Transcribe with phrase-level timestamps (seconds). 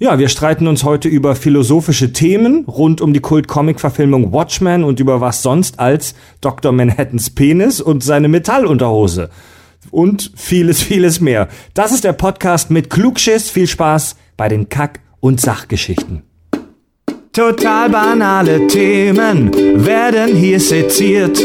[0.00, 5.20] Ja, wir streiten uns heute über philosophische Themen rund um die Kult-Comic-Verfilmung Watchmen und über
[5.20, 6.72] was sonst als Dr.
[6.72, 9.30] Manhattans Penis und seine Metallunterhose.
[9.92, 11.48] Und vieles, vieles mehr.
[11.74, 13.50] Das ist der Podcast mit Klugschiss.
[13.50, 16.22] Viel Spaß bei den Kack- und Sachgeschichten.
[17.32, 19.52] Total banale Themen
[19.86, 21.40] werden hier seziert.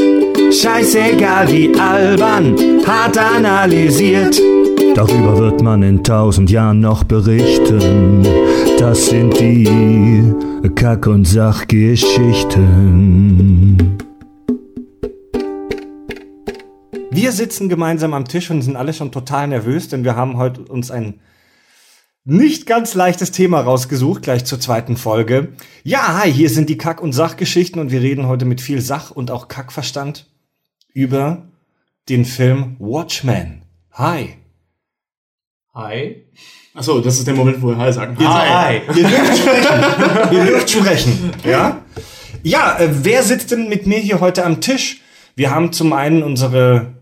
[0.51, 4.41] Scheißegal wie albern, hart analysiert.
[4.95, 8.23] Darüber wird man in tausend Jahren noch berichten.
[8.77, 10.33] Das sind die
[10.75, 13.97] Kack- und Sachgeschichten.
[17.11, 20.61] Wir sitzen gemeinsam am Tisch und sind alle schon total nervös, denn wir haben heute
[20.61, 21.19] uns ein
[22.25, 25.53] nicht ganz leichtes Thema rausgesucht, gleich zur zweiten Folge.
[25.83, 29.11] Ja, hi, hier sind die Kack- und Sachgeschichten und wir reden heute mit viel Sach-
[29.11, 30.27] und auch Kackverstand
[30.93, 31.47] über
[32.07, 33.63] den Film Watchmen.
[33.91, 34.38] Hi.
[35.79, 36.25] Hi.
[36.73, 38.17] Achso, das ist der Moment, wo wir Hi sagen.
[38.19, 38.81] Hi.
[38.95, 40.33] Ihr dürft sprechen.
[40.33, 41.31] Ihr dürft sprechen.
[41.45, 41.85] Ja?
[42.43, 44.99] Ja, äh, wer sitzt denn mit mir hier heute am Tisch?
[45.35, 46.95] Wir haben zum einen unsere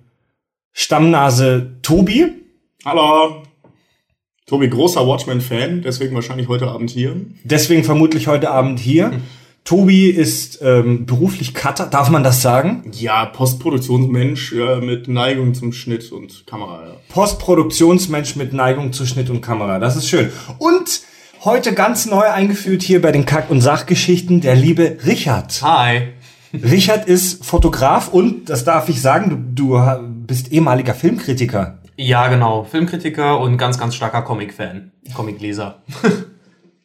[0.73, 2.33] Stammnase Tobi.
[2.85, 3.43] Hallo.
[4.45, 7.15] Tobi, großer Watchmen-Fan, deswegen wahrscheinlich heute Abend hier.
[7.43, 9.11] Deswegen vermutlich heute Abend hier.
[9.67, 12.89] Tobi ist ähm, beruflich Cutter, darf man das sagen?
[12.93, 16.83] Ja, Postproduktionsmensch ja, mit Neigung zum Schnitt und Kamera.
[16.85, 16.93] Ja.
[17.09, 19.79] Postproduktionsmensch mit Neigung zu Schnitt und Kamera.
[19.79, 20.31] Das ist schön.
[20.57, 21.01] Und
[21.43, 25.61] heute ganz neu eingeführt hier bei den Kack- und Sachgeschichten der liebe Richard.
[25.61, 26.13] Hi.
[26.53, 31.79] Richard ist Fotograf und, das darf ich sagen, du, du bist ehemaliger Filmkritiker.
[31.97, 32.63] Ja, genau.
[32.63, 34.93] Filmkritiker und ganz, ganz starker Comic-Fan.
[35.13, 35.83] Comicleser.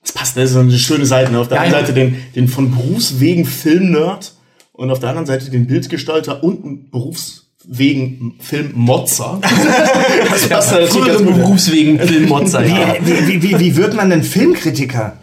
[0.02, 1.32] Das passt, das ist eine schöne Seite.
[1.32, 1.38] Ne?
[1.38, 1.80] Auf der Ja, einen ja.
[1.80, 4.32] Seite den, den von Berufswegen Film-Nerd
[4.72, 9.40] und auf der anderen Seite den Bildgestalter und einen Berufswegen Film-Motzer.
[10.30, 11.36] das passt natürlich ganz Früheren gut.
[11.36, 12.96] Berufswegen Filmmotzer, ja.
[13.00, 15.18] Wie, wie, wie, wie wird man denn Filmkritiker?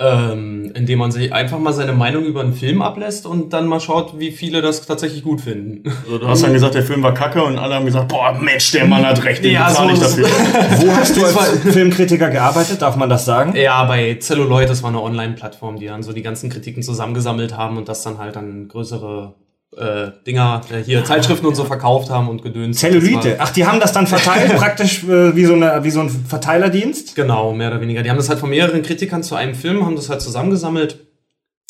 [0.00, 3.80] Ähm, indem man sich einfach mal seine Meinung über einen Film ablässt und dann mal
[3.80, 5.82] schaut, wie viele das tatsächlich gut finden.
[6.04, 8.72] Also, du hast dann gesagt, der Film war kacke und alle haben gesagt, boah, Mensch,
[8.72, 10.28] der Mann hat recht, den Ja, bezahle so ich dafür.
[10.78, 12.80] Wo hast du als Filmkritiker gearbeitet?
[12.80, 13.54] Darf man das sagen?
[13.54, 17.76] Ja, bei Celluloid, das war eine Online-Plattform, die dann so die ganzen Kritiken zusammengesammelt haben
[17.76, 19.34] und das dann halt an größere
[19.76, 22.78] äh, Dinger, äh, hier Zeitschriften und so verkauft haben und gedöns.
[22.78, 23.36] Zellulite.
[23.38, 27.14] Ach, die haben das dann verteilt, praktisch äh, wie, so eine, wie so ein Verteilerdienst?
[27.14, 28.02] Genau, mehr oder weniger.
[28.02, 31.09] Die haben das halt von mehreren Kritikern zu einem Film, haben das halt zusammengesammelt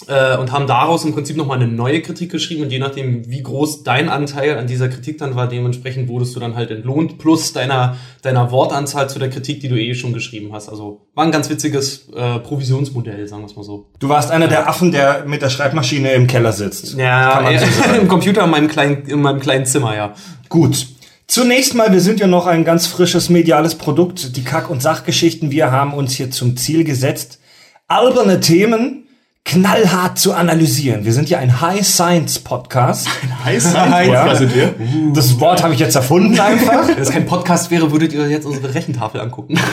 [0.08, 3.42] äh, und haben daraus im Prinzip nochmal eine neue Kritik geschrieben und je nachdem, wie
[3.42, 7.52] groß dein Anteil an dieser Kritik dann war, dementsprechend wurdest du dann halt entlohnt, plus
[7.52, 10.68] deiner, deiner Wortanzahl zu der Kritik, die du eh schon geschrieben hast.
[10.68, 13.86] Also war ein ganz witziges äh, Provisionsmodell, sagen wir es mal so.
[13.98, 16.94] Du warst einer der Affen, der mit der Schreibmaschine im Keller sitzt.
[16.96, 17.66] Ja, man so
[18.00, 20.14] im Computer in meinem kleinen, in meinem kleinen Zimmer, ja.
[20.48, 20.86] Gut.
[21.26, 25.52] Zunächst mal, wir sind ja noch ein ganz frisches mediales Produkt, die Kack- und Sachgeschichten.
[25.52, 27.38] Wir haben uns hier zum Ziel gesetzt,
[27.86, 29.06] alberne Themen
[29.44, 31.04] knallhart zu analysieren.
[31.04, 33.08] Wir sind ja ein High Science Podcast.
[33.44, 34.26] Heiß sein, Ja.
[34.26, 34.34] ja.
[34.34, 34.74] sind wir.
[35.14, 36.86] Das Wort habe ich jetzt erfunden einfach.
[36.88, 39.58] Wenn es kein Podcast wäre, würdet ihr jetzt unsere Rechentafel angucken.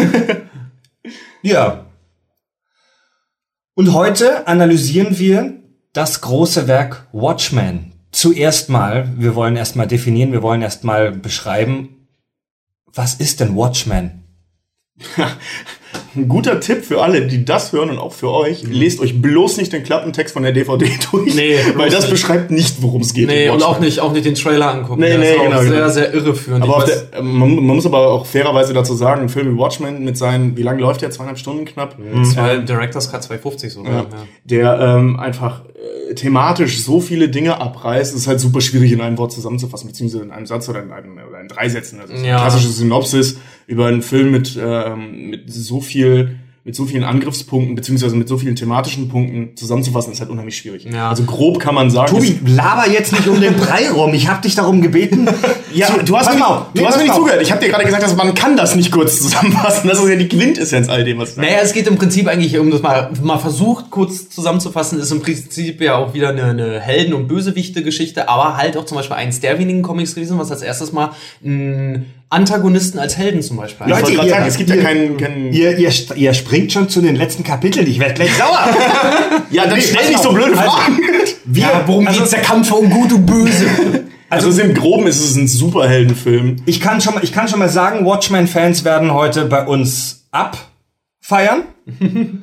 [1.44, 1.86] Ja.
[3.76, 5.62] Und heute analysieren wir
[5.94, 7.94] das große Werk Watchmen.
[8.12, 12.08] Zuerst mal, wir wollen erstmal definieren, wir wollen erstmal beschreiben,
[12.92, 14.24] was ist denn Watchmen?
[16.16, 19.58] Ein guter Tipp für alle, die das hören und auch für euch, lest euch bloß
[19.58, 21.36] nicht den Klappentext von der DVD durch.
[21.36, 22.12] Nee, weil das nicht.
[22.12, 23.28] beschreibt nicht, worum es geht.
[23.28, 25.02] Nee, und auch nicht, auch nicht den Trailer angucken.
[25.02, 25.90] Nee, Der nee, ist auch genau, sehr, genau.
[25.90, 26.64] sehr irreführend.
[26.64, 30.18] Aber der, man, man muss aber auch fairerweise dazu sagen, ein Film wie Watchmen mit
[30.18, 31.12] seinen, wie lange läuft der?
[31.12, 31.96] Zweieinhalb Stunden knapp?
[32.34, 33.94] Zwei Directors Cut 250 sogar.
[33.94, 34.00] Ja.
[34.00, 34.06] Ja.
[34.46, 35.62] Der ähm, einfach
[36.10, 40.24] äh, thematisch so viele Dinge abreißt, ist halt super schwierig in einem Wort zusammenzufassen, beziehungsweise
[40.24, 42.00] in einem Satz oder in, einem, oder in drei Sätzen.
[42.02, 42.38] Also Ja.
[42.40, 48.18] klassische Synopsis über einen Film mit, ähm, mit so viel mit so vielen Angriffspunkten, beziehungsweise
[48.18, 50.84] mit so vielen thematischen Punkten zusammenzufassen, ist halt unheimlich schwierig.
[50.84, 51.08] Ja.
[51.10, 52.12] Also grob kann man sagen.
[52.14, 54.14] Tobi, laber jetzt nicht um den Brei rum.
[54.14, 55.30] Ich habe dich darum gebeten.
[55.74, 56.66] Ja, Zu- du hast nicht- auf.
[56.74, 57.42] du Nee, hast mir nicht zugehört.
[57.42, 59.88] Ich habe dir gerade gesagt, dass man kann das nicht kurz zusammenfassen.
[59.88, 62.58] Das ist ja die Quintessenz all dem, was du Naja, es geht im Prinzip eigentlich,
[62.58, 66.80] um das mal, mal versucht kurz zusammenzufassen, ist im Prinzip ja auch wieder eine, eine
[66.80, 70.64] Helden- und Bösewichte-Geschichte, aber halt auch zum Beispiel eins der wenigen Comics gewesen, was als
[70.64, 71.12] erstes mal
[71.46, 74.76] einen Antagonisten als Helden zum Beispiel Ich Leute, wollte gerade ihr- sagen, es gibt ja
[74.76, 77.88] ihr- keinen, keinen Ihr, ihr, ihr springt schon zu den letzten Kapiteln.
[77.88, 78.60] Ich werde gleich sauer.
[79.52, 80.36] Ja, dann Nee, stell nicht so auf.
[80.36, 80.98] blöde Also, Fragen.
[81.46, 82.32] Wir, Ja, worum also, geht's?
[82.32, 83.66] Der Kampf um Gut und Böse.
[84.30, 86.58] Also, im Groben ist es ein Superheldenfilm.
[86.66, 91.62] Ich kann schon mal, ich kann schon mal sagen, Watchmen-Fans werden heute bei uns abfeiern.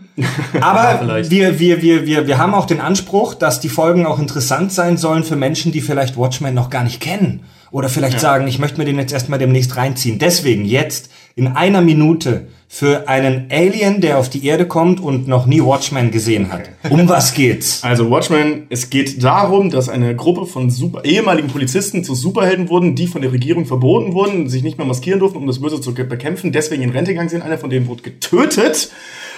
[0.62, 1.30] Aber vielleicht.
[1.30, 4.96] wir, wir, wir, wir, wir haben auch den Anspruch, dass die Folgen auch interessant sein
[4.96, 7.40] sollen für Menschen, die vielleicht Watchmen noch gar nicht kennen.
[7.74, 10.20] Oder vielleicht sagen, ich möchte mir den jetzt erstmal demnächst reinziehen.
[10.20, 15.46] Deswegen jetzt in einer Minute für einen Alien, der auf die Erde kommt und noch
[15.46, 16.70] nie Watchmen gesehen hat.
[16.88, 17.82] Um was geht's?
[17.94, 22.94] Also Watchmen, es geht darum, dass eine Gruppe von super, ehemaligen Polizisten zu Superhelden wurden,
[22.94, 25.94] die von der Regierung verboten wurden, sich nicht mehr maskieren durften, um das Böse zu
[25.94, 27.42] bekämpfen, deswegen in Rente gegangen sind.
[27.42, 28.92] Einer von denen wurde getötet.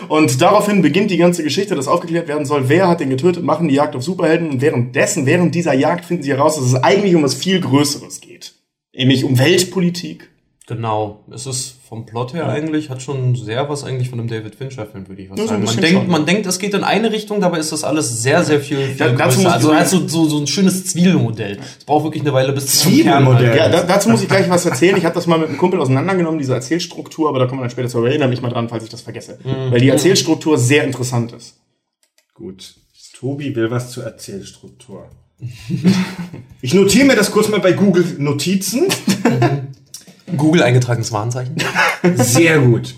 [0.09, 3.69] Und daraufhin beginnt die ganze Geschichte, dass aufgeklärt werden soll, wer hat den getötet, machen
[3.69, 4.51] die Jagd auf Superhelden.
[4.51, 8.21] Und währenddessen, während dieser Jagd finden sie heraus, dass es eigentlich um was viel Größeres
[8.21, 8.55] geht.
[8.95, 10.31] Nämlich um Weltpolitik.
[10.67, 11.21] Genau.
[11.31, 15.07] Es ist vom Plot her eigentlich, hat schon sehr was eigentlich von einem David Fincher-Film,
[15.09, 15.65] würde ich was Ja, so sagen.
[15.65, 16.09] Man denkt, schon.
[16.11, 18.97] man denkt, es geht in eine Richtung, dabei ist das alles sehr, sehr viel, viel
[18.97, 19.53] Da- dazu größer.
[19.53, 21.59] Also, also so, so ein schönes Zwiebelmodell.
[21.79, 23.57] Es braucht wirklich eine Weile bis zum Zwiebelmodell.
[23.57, 24.97] Ja, da, dazu muss ich gleich was erzählen.
[24.97, 27.71] Ich habe das mal mit einem Kumpel auseinandergenommen, diese Erzählstruktur, aber da kommen wir dann
[27.71, 27.99] später zu.
[27.99, 29.39] Aber Erinnere mich mal dran, falls ich das vergesse.
[29.71, 31.55] Weil die Erzählstruktur sehr interessant ist.
[32.35, 32.75] Gut.
[33.19, 35.09] Tobi will was zur Erzählstruktur.
[36.63, 38.87] Ich notiere mir das kurz mal bei Google Notizen.
[40.37, 41.57] Google eingetragenes Warnzeichen.
[42.15, 42.95] Sehr gut.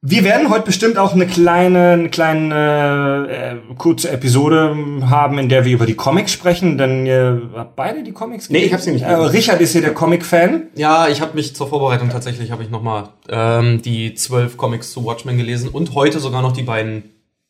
[0.00, 5.64] Wir werden heute bestimmt auch eine kleine, eine kleine äh, kurze Episode haben, in der
[5.64, 8.92] wir über die Comics sprechen, denn ihr habt beide die Comics Nee, ich hab sie
[8.92, 10.68] nicht Äh, Richard ist hier der Comic-Fan.
[10.76, 15.04] Ja, ich habe mich zur Vorbereitung tatsächlich, habe ich nochmal ähm, die zwölf Comics zu
[15.04, 17.02] Watchmen gelesen und heute sogar noch die beiden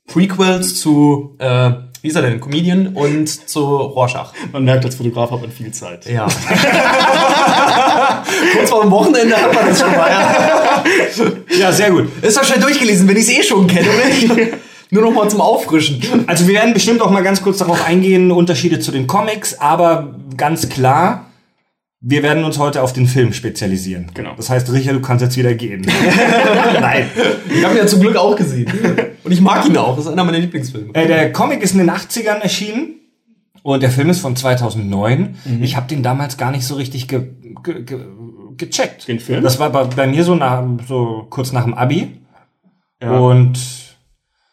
[0.07, 1.71] Prequels zu, äh,
[2.03, 4.33] wie ist er denn, Comedian und zu Rorschach.
[4.53, 6.07] Man merkt, als Fotograf hat man viel Zeit.
[6.07, 6.27] Ja.
[8.57, 10.11] Kurz vor dem Wochenende hat man das schon mal.
[10.11, 10.85] Ja.
[11.59, 12.09] Ja, sehr gut.
[12.23, 13.89] Ist doch schnell durchgelesen, wenn ich es eh schon kenne.
[13.89, 14.47] oder?
[14.91, 16.03] Nur noch mal zum Auffrischen.
[16.27, 20.15] Also wir werden bestimmt auch mal ganz kurz darauf eingehen, Unterschiede zu den Comics, aber
[20.37, 21.27] ganz klar,
[22.01, 24.11] wir werden uns heute auf den Film spezialisieren.
[24.15, 24.35] Genau.
[24.37, 25.83] Das heißt, Richard, du kannst jetzt wieder gehen.
[26.81, 27.11] Nein.
[27.51, 28.71] Ich habe ihn ja zum Glück auch gesehen.
[29.25, 29.97] Und ich mag ihn auch.
[29.97, 30.95] Das ist einer meiner Lieblingsfilme.
[30.95, 33.01] Äh, der Comic ist in den 80ern erschienen
[33.63, 35.39] und der Film ist von 2009.
[35.61, 37.31] Ich habe den damals gar nicht so richtig ge
[37.65, 37.99] ge ge
[38.57, 39.09] gecheckt.
[39.09, 39.43] Den Film?
[39.43, 42.21] Das war bei, bei mir so, nach, so kurz nach dem Abi.
[43.01, 43.59] Und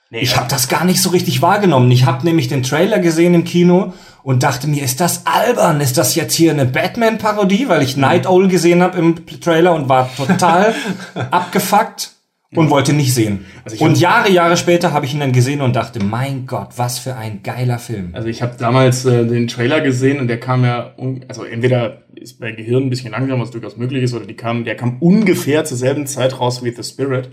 [0.09, 1.91] ich habe das gar nicht so richtig wahrgenommen.
[1.91, 3.93] Ich habe nämlich den Trailer gesehen im Kino
[4.25, 5.79] und dachte mir, ist das albern?
[5.81, 7.69] Ist das jetzt hier eine Batman-Parodie?
[7.69, 10.73] Weil ich Night Owl gesehen habe im Trailer und war total
[11.29, 12.09] abgefuckt
[12.55, 13.45] und wollte nicht sehen.
[13.63, 16.97] Also und Jahre, Jahre später habe ich ihn dann gesehen und dachte, mein Gott, was
[16.97, 18.09] für ein geiler Film.
[18.13, 20.95] Also ich habe damals äh, den Trailer gesehen und der kam ja,
[21.27, 24.63] also entweder ist bei Gehirn ein bisschen langsam, was durchaus möglich ist, oder die kam,
[24.63, 27.29] der kam ungefähr zur selben Zeit raus wie The Spirit.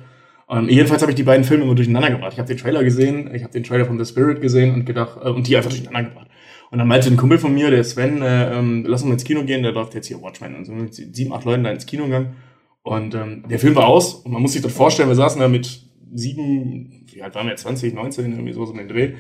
[0.50, 2.35] Ähm, jedenfalls habe ich die beiden Filme immer durcheinander gebracht.
[2.35, 5.17] Ich habe den Trailer gesehen, ich habe den Trailer von The Spirit gesehen und gedacht
[5.25, 6.27] äh, und die einfach durcheinander gebracht.
[6.73, 9.25] Und dann meinte ein Kumpel von mir, der Sven, äh, ähm, lass uns mal ins
[9.25, 10.57] Kino gehen, der läuft jetzt hier Watchmen.
[10.57, 12.35] Und so mit sieben, acht Leuten da ins Kino gegangen.
[12.83, 15.49] Und ähm, der Film war aus und man muss sich das vorstellen, wir saßen da
[15.49, 15.83] mit
[16.15, 19.13] sieben, wie alt waren wir, 20, 19, irgendwie so so den Dreh,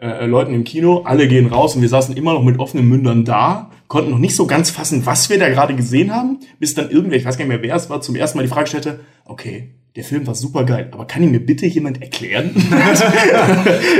[0.00, 3.24] äh, Leuten im Kino, alle gehen raus und wir saßen immer noch mit offenen Mündern
[3.24, 6.90] da, konnten noch nicht so ganz fassen, was wir da gerade gesehen haben, bis dann
[6.90, 9.00] irgendwer, ich weiß gar nicht mehr wer es war, zum ersten Mal die Frage stellte,
[9.24, 12.50] okay, der Film war super geil, aber kann ihn mir bitte jemand erklären?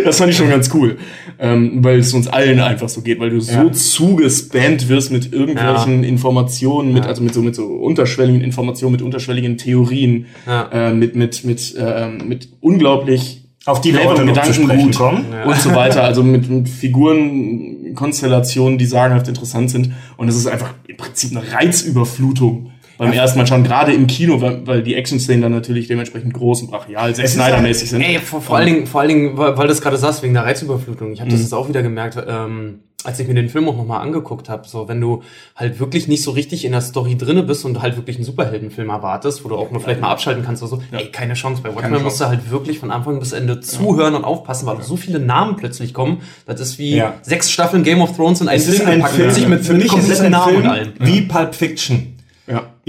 [0.05, 0.99] das fand ich schon ganz cool,
[1.41, 6.05] ähm, weil es uns allen einfach so geht, weil du so zugespammt wirst mit irgendwelchen
[6.05, 10.69] Informationen, mit, also mit so, mit so unterschwelligen Informationen, mit unterschwelligen Theorien, Ja.
[10.73, 15.25] äh, mit, mit, mit, äh, mit unglaublich Auf die sprechen Gedankengut kommen.
[15.45, 16.05] und so weiter.
[16.05, 19.91] Also mit, mit Figurenkonstellationen, die sagenhaft interessant sind.
[20.17, 22.70] Und es ist einfach im Prinzip eine Reizüberflutung
[23.01, 26.63] beim ersten Mal schon, gerade im Kino, weil, weil die Action-Szenen dann natürlich dementsprechend groß
[26.63, 28.03] und brachial, sehr Snyder-mäßig sind.
[28.03, 30.35] Ey, vor, vor allen Dingen, vor allen Dingen, weil, weil du es gerade sagst, wegen
[30.35, 31.13] der Reizüberflutung.
[31.13, 34.03] Ich habe das jetzt auch wieder gemerkt, ähm, als ich mir den Film auch nochmal
[34.03, 34.69] angeguckt habe.
[34.69, 35.23] So, wenn du
[35.57, 38.91] halt wirklich nicht so richtig in der Story drinne bist und halt wirklich einen Superheldenfilm
[38.91, 41.63] erwartest, wo du auch nur vielleicht mal abschalten kannst oder so, ey, keine Chance.
[41.63, 44.97] Bei Watchmen musst du halt wirklich von Anfang bis Ende zuhören und aufpassen, weil so
[44.99, 46.19] viele Namen plötzlich kommen.
[46.45, 47.15] Das ist wie Ja.
[47.23, 49.85] sechs Staffeln Game of Thrones in einen Es ist Film ein Film, mit, für mit
[49.85, 50.93] mich ist es kompletten ein Namen Film und allem.
[50.99, 52.17] wie Pulp Fiction.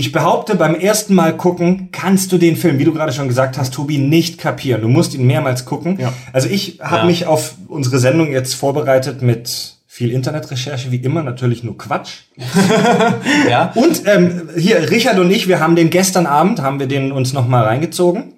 [0.01, 3.55] Ich behaupte, beim ersten Mal gucken kannst du den Film, wie du gerade schon gesagt
[3.59, 4.81] hast, Tobi, nicht kapieren.
[4.81, 5.99] Du musst ihn mehrmals gucken.
[5.99, 6.11] Ja.
[6.33, 7.05] Also ich habe Ja.
[7.05, 12.13] mich auf unsere Sendung jetzt vorbereitet mit viel Internetrecherche, wie immer natürlich nur Quatsch.
[13.47, 13.71] Ja?
[13.75, 17.33] Und ähm, hier, Richard und ich, wir haben den gestern Abend, haben wir den uns
[17.33, 18.33] nochmal reingezogen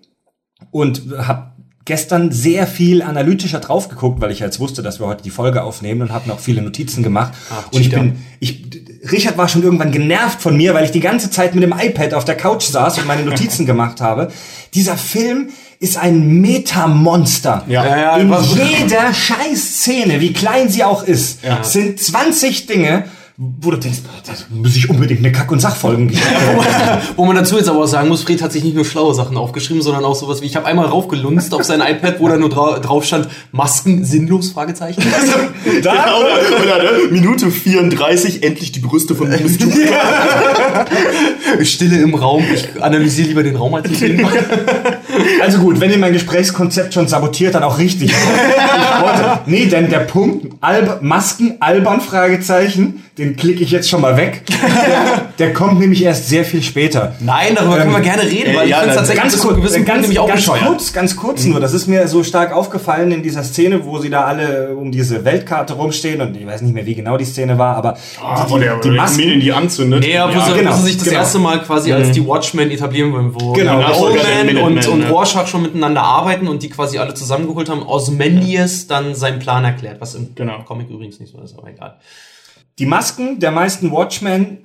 [0.71, 1.53] und hab
[1.85, 5.63] gestern sehr viel analytischer drauf geguckt, weil ich jetzt wusste, dass wir heute die Folge
[5.63, 7.33] aufnehmen und habe auch viele Notizen gemacht.
[7.49, 10.99] Ach, und ich bin, ich, Richard war schon irgendwann genervt von mir, weil ich die
[11.01, 14.31] ganze Zeit mit dem iPad auf der Couch saß und meine Notizen gemacht habe.
[14.73, 17.63] Dieser Film ist ein Metamonster.
[17.67, 17.85] Ja.
[17.85, 21.63] Ja, ja, In jeder Scheißszene, wie klein sie auch ist, Ja.
[21.63, 26.21] sind 20 Dinge, wo du denkst, das muss ich unbedingt eine Kack- und Sachfolgen geben.
[27.15, 29.37] Wo man dazu jetzt aber auch sagen muss, Fred hat sich nicht nur schlaue Sachen
[29.37, 32.49] aufgeschrieben, sondern auch sowas wie, ich habe einmal raufgelunzt auf sein iPad, wo da nur
[32.49, 35.01] dra drauf stand, Masken sinnlos, Fragezeichen.
[35.81, 36.89] Da, oder, oder, ne?
[37.09, 39.57] Minute 34, endlich die Brüste von Miss.
[41.63, 44.27] Stille im Raum, ich analysiere lieber den Raum als den Film.
[45.41, 48.11] Also gut, wenn ihr mein Gesprächskonzept schon sabotiert, dann auch richtig.
[48.11, 54.01] Ich wollte, nee, denn der Punkt Alb Masken, albern, Fragezeichen, den klicke ich jetzt schon
[54.01, 54.43] mal weg.
[55.37, 57.15] Der, der kommt nämlich erst sehr viel später.
[57.19, 59.73] Nein, darüber können wir gerne reden, weil ja, ich finde es tatsächlich Ganz kurz, gewissen
[59.75, 60.65] Punkt ganz, nämlich auch ganz bescheuert.
[60.67, 61.59] kurz, ganz kurz nur.
[61.59, 65.25] Das ist mir so stark aufgefallen in dieser Szene, wo sie da alle um diese
[65.25, 68.59] Weltkarte rumstehen und ich weiß nicht mehr, wie genau die Szene war, aber Ah, die,
[68.59, 70.01] der die, die Masken, in die anzündet.
[70.01, 71.19] Nee, ja, wo, sie, genau, sich das genau.
[71.19, 75.09] erste Mal quasi als die Watchmen etablieren wollen, wo Genau, die Oldman und, und ne?
[75.09, 77.83] Rorschach schon miteinander arbeiten und die quasi alle zusammengeholt haben.
[77.83, 80.59] Osmandius dann seinen Plan erklärt, was im Genau.
[80.63, 81.95] Comic übrigens nicht so ist, aber egal.
[82.79, 84.59] Die Masken der meisten Watchmen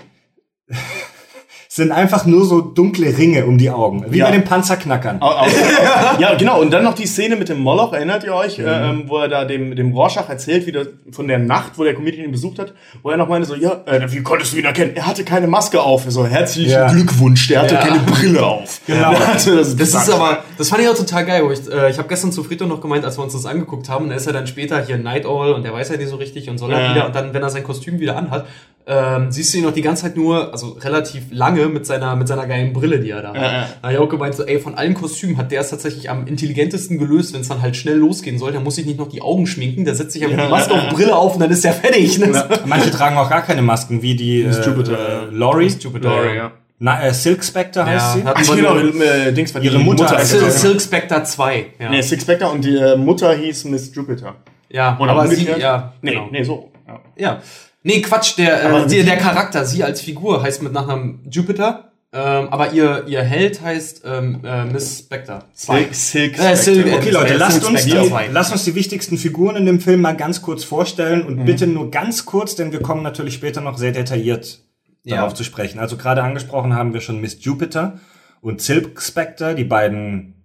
[1.79, 4.27] sind einfach nur so dunkle Ringe um die Augen, wie Ja.
[4.27, 5.23] bei den Panzerknackern.
[5.23, 5.47] Au- au-
[6.19, 6.61] ja, genau.
[6.61, 9.29] Und dann noch die Szene mit dem Moloch, erinnert ihr euch, äh, ähm, wo er
[9.29, 12.59] da dem, dem Rorschach erzählt, wie der, von der Nacht, wo der Comedian ihn besucht
[12.59, 14.93] hat, wo er noch meinte so, ja, äh, wie konntest du ihn erkennen?
[14.95, 16.05] Er hatte keine Maske auf.
[16.05, 16.91] Er So, herzlichen Ja.
[16.93, 17.81] Glückwunsch, der hatte Ja.
[17.81, 18.81] keine Brille auf.
[18.87, 19.11] Genau.
[19.11, 21.43] Der hatte das Das ist aber, das fand ich auch total geil.
[21.45, 23.89] Wo ich äh, ich habe gestern zu Frito noch gemeint, als wir uns das angeguckt
[23.89, 26.09] haben, und da ist er dann später hier Night Owl und der weiß ja nicht
[26.09, 26.81] so richtig und soll Ja.
[26.81, 28.47] dann wieder, und dann, wenn er sein Kostüm wieder anhat,
[28.91, 32.27] ähm, siehst du ihn noch die ganze Zeit nur, also relativ lange mit seiner, mit
[32.27, 33.37] seiner geilen Brille, die er da hat.
[33.37, 33.69] Ja, ja.
[33.83, 36.27] Da hab ich auch gemeint, so, ey, von allen Kostümen hat der es tatsächlich am
[36.27, 38.53] intelligentesten gelöst, wenn es dann halt schnell losgehen soll.
[38.53, 40.89] Der muss sich nicht noch die Augen schminken, der setzt sich einfach die Maske auf
[40.89, 42.19] Brille auf und dann ist der fertig.
[42.19, 42.49] Ne?
[42.65, 45.29] Manche tragen auch gar keine Masken, wie die äh, Jupiter.
[45.31, 45.67] äh, Laurie.
[45.79, 46.53] Jupiter, Laurie, ja.
[46.81, 48.25] Na, äh, Silk Spectre heißt Ja, sie.
[48.25, 50.21] hat- Ach, genau, äh, Dings war Ihre Mutter Mutter.
[50.25, 50.51] Sil Ja.
[50.51, 51.67] Silk Spectre 2.
[51.79, 54.37] Ja, Nee, Six Spectre und die äh, Mutter hieß Miss Jupiter.
[54.71, 56.29] ja Oder aber sie, ja, Nee, genau.
[56.31, 56.71] nee, so.
[56.87, 57.01] Ja.
[57.17, 57.43] Ja.
[57.89, 62.49] Nee, Quatsch, der, äh, der, der Charakter, sie als Figur heißt mit Nachnamen Jupiter, ähm,
[62.51, 65.45] aber ihr, ihr Held heißt ähm, äh, Miss Spectre.
[65.55, 66.99] Silk, Silk Äh, Silk- Spectre.
[66.99, 68.27] Okay, Leute, Silk lasst uns, die, Spectre 2.
[68.33, 71.91] lasst uns die wichtigsten Figuren in dem Film mal ganz kurz vorstellen und bitte nur
[71.91, 74.61] ganz kurz, denn wir kommen natürlich später noch sehr detailliert
[75.05, 75.17] Ja.
[75.17, 75.79] darauf zu sprechen.
[75.79, 77.99] Also gerade angesprochen haben wir schon Miss Jupiter
[78.43, 80.38] und Silk Spectre, die beiden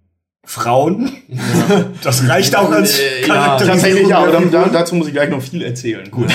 [0.46, 1.10] Frauen.
[2.02, 3.26] Das reicht auch als Äh, ja.
[3.26, 6.08] Charakterisierung Tatsächlich, ja, aber da, dazu muss ich gleich noch viel erzählen.
[6.10, 6.30] Gut.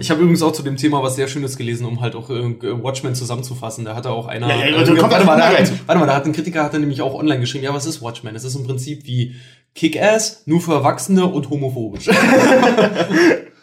[0.00, 2.54] Ich habe übrigens auch zu dem Thema was sehr Schönes gelesen, um halt auch äh,
[2.82, 3.84] Watchmen zusammenzufassen.
[3.84, 4.48] Da hatte auch einer.
[4.48, 6.64] Ja, ja, äh, also kommt- warte, mal, da hat, warte mal, da hat ein Kritiker
[6.64, 8.34] hat er nämlich auch online geschrieben, ja, was ist Watchmen?
[8.34, 9.34] Es ist im Prinzip wie
[9.74, 12.08] Kick-Ass, nur für Erwachsene und homophobisch.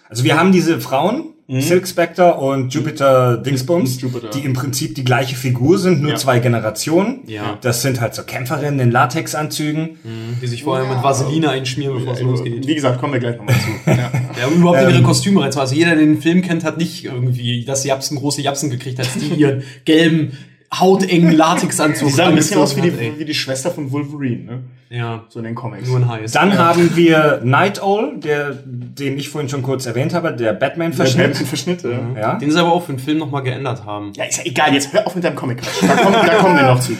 [0.09, 4.29] Also wir haben diese Frauen, Silk Spectre und Jupiter Dingsbums, Jupiter.
[4.29, 6.15] die im Prinzip die gleiche Figur sind, nur Ja.
[6.15, 7.20] zwei Generationen.
[7.27, 7.58] Ja.
[7.62, 9.98] Das sind halt so Kämpferinnen in Latexanzügen.
[10.41, 12.65] die sich vorher mit Vaseline einschmieren, bevor es losgeht.
[12.67, 13.91] Wie gesagt, kommen wir gleich nochmal zu.
[13.91, 14.12] Ja.
[14.39, 14.96] Ja, um überhaupt in Ähm.
[14.96, 15.67] ihre Kostüme reinzumachen.
[15.70, 19.13] Also jeder, der den Film kennt, hat nicht irgendwie das Japsen, große Japsen gekriegt, als
[19.15, 20.38] die ihren gelben,
[20.73, 24.59] hautengen Latexanzug Die sah ein bisschen aus wie die, wie die Schwester von Wolverine, ne?
[24.89, 25.87] Ja, So in den Comics.
[25.87, 26.33] nur ein Heiß.
[26.33, 31.37] Dann haben wir Night Owl, der, den ich vorhin schon kurz erwähnt habe, der Batman-Verschnitt.
[31.37, 31.81] Verschnitt.
[31.83, 32.19] Ja.
[32.19, 32.35] Ja.
[32.35, 34.11] Den sie aber auch für den Film nochmal geändert haben.
[34.17, 35.59] ja, ist ja egal, jetzt hör auf mit deinem Comic.
[35.81, 36.91] Da kommen, da kommen wir noch zu.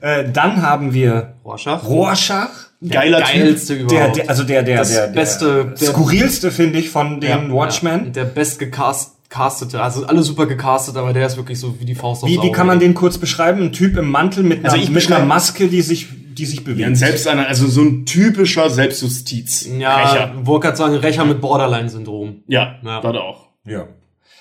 [0.00, 1.84] Äh, dann haben wir Rorschach.
[1.84, 2.50] Rorschach.
[2.86, 3.40] Geiler Typ.
[3.42, 4.16] Geilste Der, überhaupt.
[4.16, 7.54] der, also der, der, Das der, der beste- der- skurrilste, finde ich, von den Ja,
[7.54, 8.06] Watchmen.
[8.06, 8.24] Ja, der
[9.28, 12.36] bestgecastete, also alle super gecastet, aber der ist wirklich so wie die Faust aufs Wie,
[12.36, 12.52] wie Auge.
[12.52, 13.62] kann man den kurz beschreiben?
[13.62, 16.64] Ein Typ im Mantel mit einer, Also ich mit einer Maske, die sich, die sich
[16.64, 16.80] bewegt.
[16.80, 19.68] Ja, ein Selbst also so ein typischer Selbstjustiz.
[19.78, 20.34] Ja, Rächer.
[20.60, 22.42] gerade sagen, Rächer mit Borderline-Syndrom.
[22.46, 23.00] Ja, Ja.
[23.00, 23.48] das auch.
[23.64, 23.88] ja.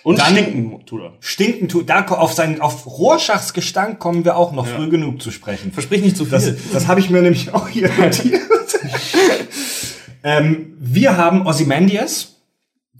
[0.04, 1.13] Und Dann- stinken tut er.
[1.20, 5.32] Stinken tut, da auf seinen, auf Rorschachs Gestank kommen wir auch noch früh genug zu
[5.32, 5.72] sprechen.
[5.72, 6.32] Versprich nicht zu viel.
[6.34, 8.39] Das, das habe ich mir nämlich auch hier notiert.
[10.24, 12.35] ähm, wir haben Ozymandias.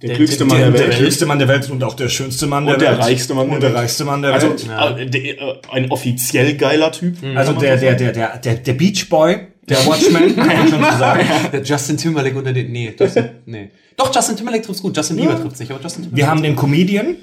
[0.02, 0.98] Der, Der- klügste der- Mann Der, der, der Welt.
[0.98, 3.02] klügste Mann der Welt und auch der schönste Mann der Und der Welt.
[3.02, 3.80] reichste Mann der und der Welt.
[3.82, 5.00] reichste Mann der Also Welt.
[5.00, 7.16] äh, der, äh, ein offiziell geiler Typ.
[7.36, 9.38] Also der, der, der, der, der, der Beach Boy,
[9.70, 11.25] der Watchman, kann man schon so sagen.
[11.54, 12.72] Der Justin Timberlake unter den.
[12.72, 13.72] Nee, Justin, nee.
[13.96, 14.96] Doch, Justin Timberlake trifft's gut.
[14.98, 16.18] Justin Bieber trifft's nicht, aber Justin Timberlake.
[16.25, 17.16] Wir haben den Comedian.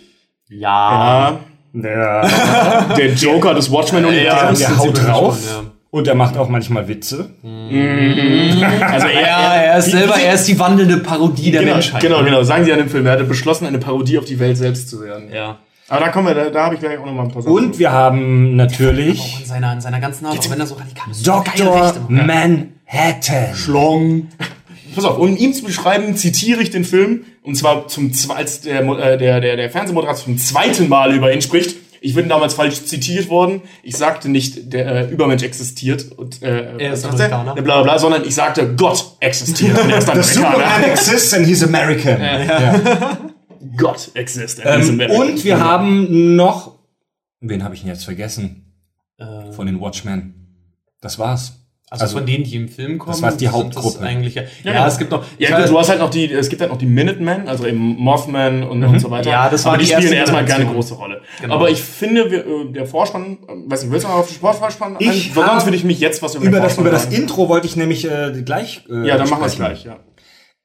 [0.48, 1.40] Ja.
[1.74, 4.58] Ja, Der, der Joker des Watchmen-Universums.
[4.58, 5.38] der das haut sieht man drauf.
[5.42, 5.70] schon, ja.
[5.94, 7.28] Und er macht auch manchmal Witze.
[7.44, 12.00] Also er, Ja, er ist selber, er ist die wandelnde Parodie der genau, Menschheit.
[12.00, 12.42] genau, genau.
[12.44, 15.02] Sagen Sie an dem Film, er hatte beschlossen, eine Parodie auf die Welt selbst zu
[15.02, 15.30] werden.
[15.30, 15.58] Ja.
[15.88, 17.54] Aber da kommen wir, da, da habe ich gleich auch noch mal ein paar Sachen.
[17.54, 20.76] Und wir haben natürlich Auch in seiner, in seiner ganzen Art, auch wenn er so
[20.76, 21.26] radikal ist.
[21.26, 21.94] Dr.
[22.08, 23.54] Manhattan.
[23.54, 24.28] Schlong.
[24.94, 28.80] Pass auf, um ihn zu beschreiben, zitiere ich den Film, und zwar zum als der,
[28.80, 31.76] äh, der, der, der Fernsehmoderator zum zweiten Mal über ihn spricht.
[32.02, 33.62] Ich bin damals falsch zitiert worden.
[33.82, 37.54] Ich sagte nicht, der äh, Übermensch existiert und äh, Er ist Amerikaner.
[37.54, 40.86] Bla, bla, bla, sondern ich sagte, Gott existiert und er ist The Superman Amerikaner.
[40.88, 42.20] exists and he's American.
[42.20, 43.18] Ja.
[43.76, 44.58] God exist.
[44.58, 45.20] in Ähm, this America.
[45.22, 46.78] und wir haben noch,
[47.40, 48.74] wen habe ich denn jetzt vergessen?
[49.18, 50.34] Äh, Von den Watchmen.
[51.00, 51.61] Das war's.
[51.92, 53.12] Also, also- von denen, die im Film kommen.
[53.12, 53.98] Das war die Hauptgruppe.
[53.98, 54.86] Das eigentlich, ja, ja, genau.
[54.86, 55.24] es gibt noch.
[55.38, 57.78] Ja, weiß- du hast halt noch die, es gibt halt noch die Minutemen, also eben
[57.98, 59.30] Mothman und, und so weiter.
[59.30, 61.20] Ja, das war Aber die, die spielen erstmal keine große Rolle.
[61.40, 61.54] Genau.
[61.54, 64.34] Aber ich finde, wir, äh, der Vorspann, äh, weiß nicht, willst du noch auf den
[64.34, 65.34] Sportvorspann Ich ein?
[65.34, 67.14] Sonst würde ich mich jetzt was über, Über den das, Vorspann über das sagen.
[67.16, 68.82] Intro wollte ich nämlich äh, gleich.
[68.90, 69.96] Äh, Ja, dann machen wir es gleich, ja.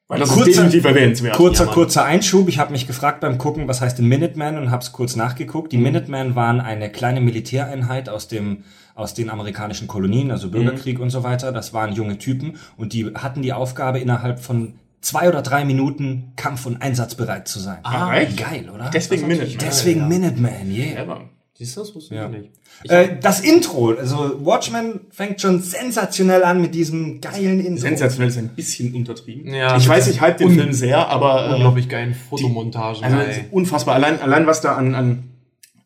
[0.10, 1.36] Weil das Kurzer- ist definitiv erwähnenswert.
[1.36, 2.48] Kurzer, Ja, kurzer Einschub.
[2.48, 5.74] Ich habe mich gefragt beim Gucken, was heißt ein Minuteman und habe es kurz nachgeguckt.
[5.74, 8.64] Die Minutemen waren eine kleine Militäreinheit aus dem
[8.96, 11.52] aus den amerikanischen Kolonien, also Bürgerkrieg und so weiter.
[11.52, 16.32] Das waren junge Typen und die hatten die Aufgabe innerhalb von zwei oder drei Minuten
[16.36, 17.78] kampf- und einsatzbereit zu sein.
[17.84, 18.38] Ah, echt?
[18.38, 18.90] Geil, oder?
[18.92, 19.58] Deswegen Minutemen.
[19.62, 20.08] Deswegen Ja.
[20.08, 21.20] Minuteman, yeah.
[21.58, 22.28] Siehst du, das wusste ich Ja.
[22.30, 22.52] nicht.
[22.84, 27.82] Äh, das Intro, also Watchmen fängt schon sensationell an mit diesem geilen Intro.
[27.82, 29.52] sensationell ist ein bisschen untertrieben.
[29.52, 33.04] Ja, ich weiß, ich hype den Film sehr, aber äh, Unglaublich geilen Fotomontagen.
[33.04, 33.30] also ey.
[33.32, 33.96] es ist unfassbar.
[33.96, 35.24] Allein, allein was da an, an,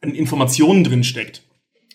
[0.02, 1.44] an Informationen drin steckt,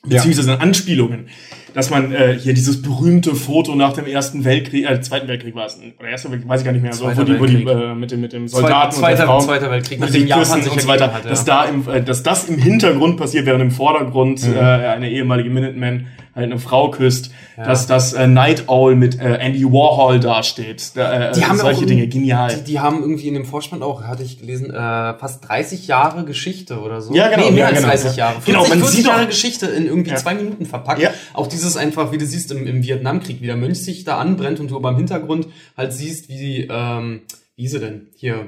[0.04, 1.28] beziehungsweise an Anspielungen,
[1.76, 5.66] dass man äh, hier dieses berühmte Foto nach dem Ersten Weltkrieg, äh, Zweiten Weltkrieg war
[5.66, 7.94] es, oder Erster Weltkrieg, weiß ich gar nicht mehr, so, wo die, wo die äh,
[7.94, 10.80] mit dem mit dem Soldaten Zweiter- und der Frau, Zweiter Weltkrieg, mit den Japan und
[10.80, 11.30] so weiter, hat, ja.
[11.30, 14.56] dass da im, äh, dass das im Hintergrund passiert, während im Vordergrund Mhm.
[14.56, 16.06] äh, eine ehemalige Minuteman
[16.36, 21.32] eine Frau küsst, dass das äh, Night Owl mit äh, Andy Warhol dasteht, da, äh,
[21.32, 22.54] Die haben solche Dinge, genial.
[22.54, 24.74] Die, die haben irgendwie in dem Vorspann auch, hatte ich gelesen, äh,
[25.18, 27.14] fast 30 Jahre Geschichte oder so.
[27.14, 27.46] Ja, genau.
[27.46, 27.88] Nee, mehr Ja, als genau.
[27.88, 28.34] 30 Jahre.
[28.40, 30.16] 40, Genau, man 40 sieht Jahre auch- Geschichte in irgendwie Ja.
[30.16, 31.00] zwei Minuten verpackt.
[31.00, 31.10] Ja.
[31.32, 34.60] Auch dieses einfach, wie du siehst, im, im Vietnamkrieg, wie der Mönch sich da anbrennt
[34.60, 37.22] und du aber im Hintergrund halt siehst, wie, ähm,
[37.56, 38.08] wie hieß sie denn?
[38.16, 38.46] Hier,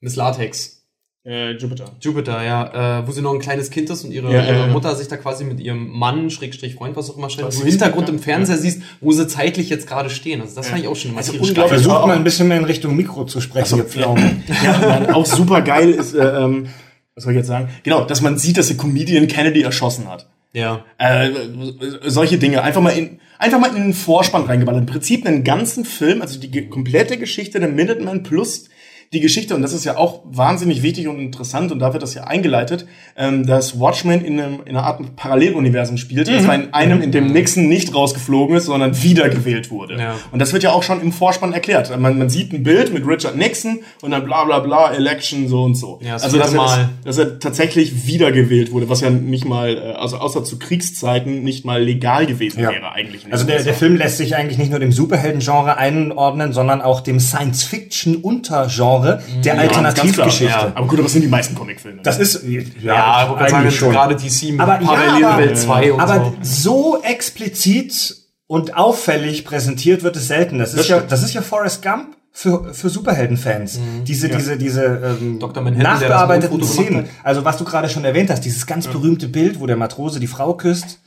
[0.00, 0.81] Miss Latex.
[1.24, 1.84] Äh, Jupiter.
[2.00, 4.66] Jupiter, ja, äh, wo sie noch ein kleines Kind ist und ihre, Ja, ja, ihre
[4.66, 4.66] ja.
[4.66, 8.08] Mutter sich da quasi mit ihrem Mann, Schrägstrich Freund, was auch immer stellt, im Hintergrund
[8.08, 8.14] ja.
[8.14, 10.40] im Fernseher siehst, wo sie zeitlich jetzt gerade stehen.
[10.40, 11.54] Also das fand ich auch schon immer Also unglaublich.
[11.54, 11.68] geil.
[11.68, 14.42] Versucht mal ein bisschen mehr in Richtung Mikro zu sprechen, ihr Pflaumen.
[14.64, 16.68] Ja, Mann, auch super geil ist, äh, ähm,
[17.14, 17.68] was soll ich jetzt sagen?
[17.84, 20.28] Genau, dass man sieht, dass der Comedian Kennedy erschossen hat.
[20.52, 20.84] Ja.
[20.98, 21.30] Äh,
[22.06, 22.62] solche Dinge.
[22.62, 24.80] Einfach mal in, einfach mal in den Vorspann reingeballert.
[24.80, 28.68] Im Prinzip einen ganzen Film, also die komplette Geschichte der Minutemen plus
[29.12, 32.14] die Geschichte, und das ist ja auch wahnsinnig wichtig und interessant, und da wird das
[32.14, 36.72] ja eingeleitet, ähm, dass Watchmen in, einem, in einer Art Paralleluniversum spielt, und zwar in
[36.72, 39.98] einem, in dem Nixon nicht rausgeflogen ist, sondern wiedergewählt wurde.
[39.98, 40.14] Ja.
[40.30, 41.90] Und das wird ja auch schon im Vorspann erklärt.
[41.98, 45.62] Man, man sieht ein Bild mit Richard Nixon und dann bla bla bla, Election, so
[45.64, 45.98] und so.
[46.02, 46.88] Ja, das also, dass vierte er, Mal.
[47.04, 51.66] dass er tatsächlich wiedergewählt wurde, was ja nicht mal, äh, also außer zu Kriegszeiten nicht
[51.66, 52.70] mal legal gewesen Ja.
[52.70, 53.26] wäre eigentlich.
[53.26, 53.74] in Also der, der.
[53.74, 59.01] Film lässt sich eigentlich nicht nur dem Superhelden-Genre einordnen, sondern auch dem Science-Fiction-Untergenre
[59.44, 60.44] der Alternativgeschichte.
[60.46, 62.02] ganz klar, Aber gut, aber es sind die meisten Comicfilme.
[62.02, 63.90] Das ist, ja, Ja, wollte sagen, schon.
[63.92, 66.96] gerade DC mit Aber ja, Parallelwelt aber- 2 und Aber so.
[66.96, 70.58] so explizit und auffällig präsentiert wird es selten.
[70.58, 71.12] Das ist, Das ja, stimmt.
[71.12, 73.78] das ist ja Forrest Gump für, für Superheldenfans.
[74.06, 74.84] Diese, diese, diese
[75.20, 77.06] ähm, das nachbearbeiteten Szenen.
[77.22, 80.26] Also was du gerade schon erwähnt hast, dieses ganz berühmte Bild, wo der Matrose die
[80.26, 80.98] Frau küsst.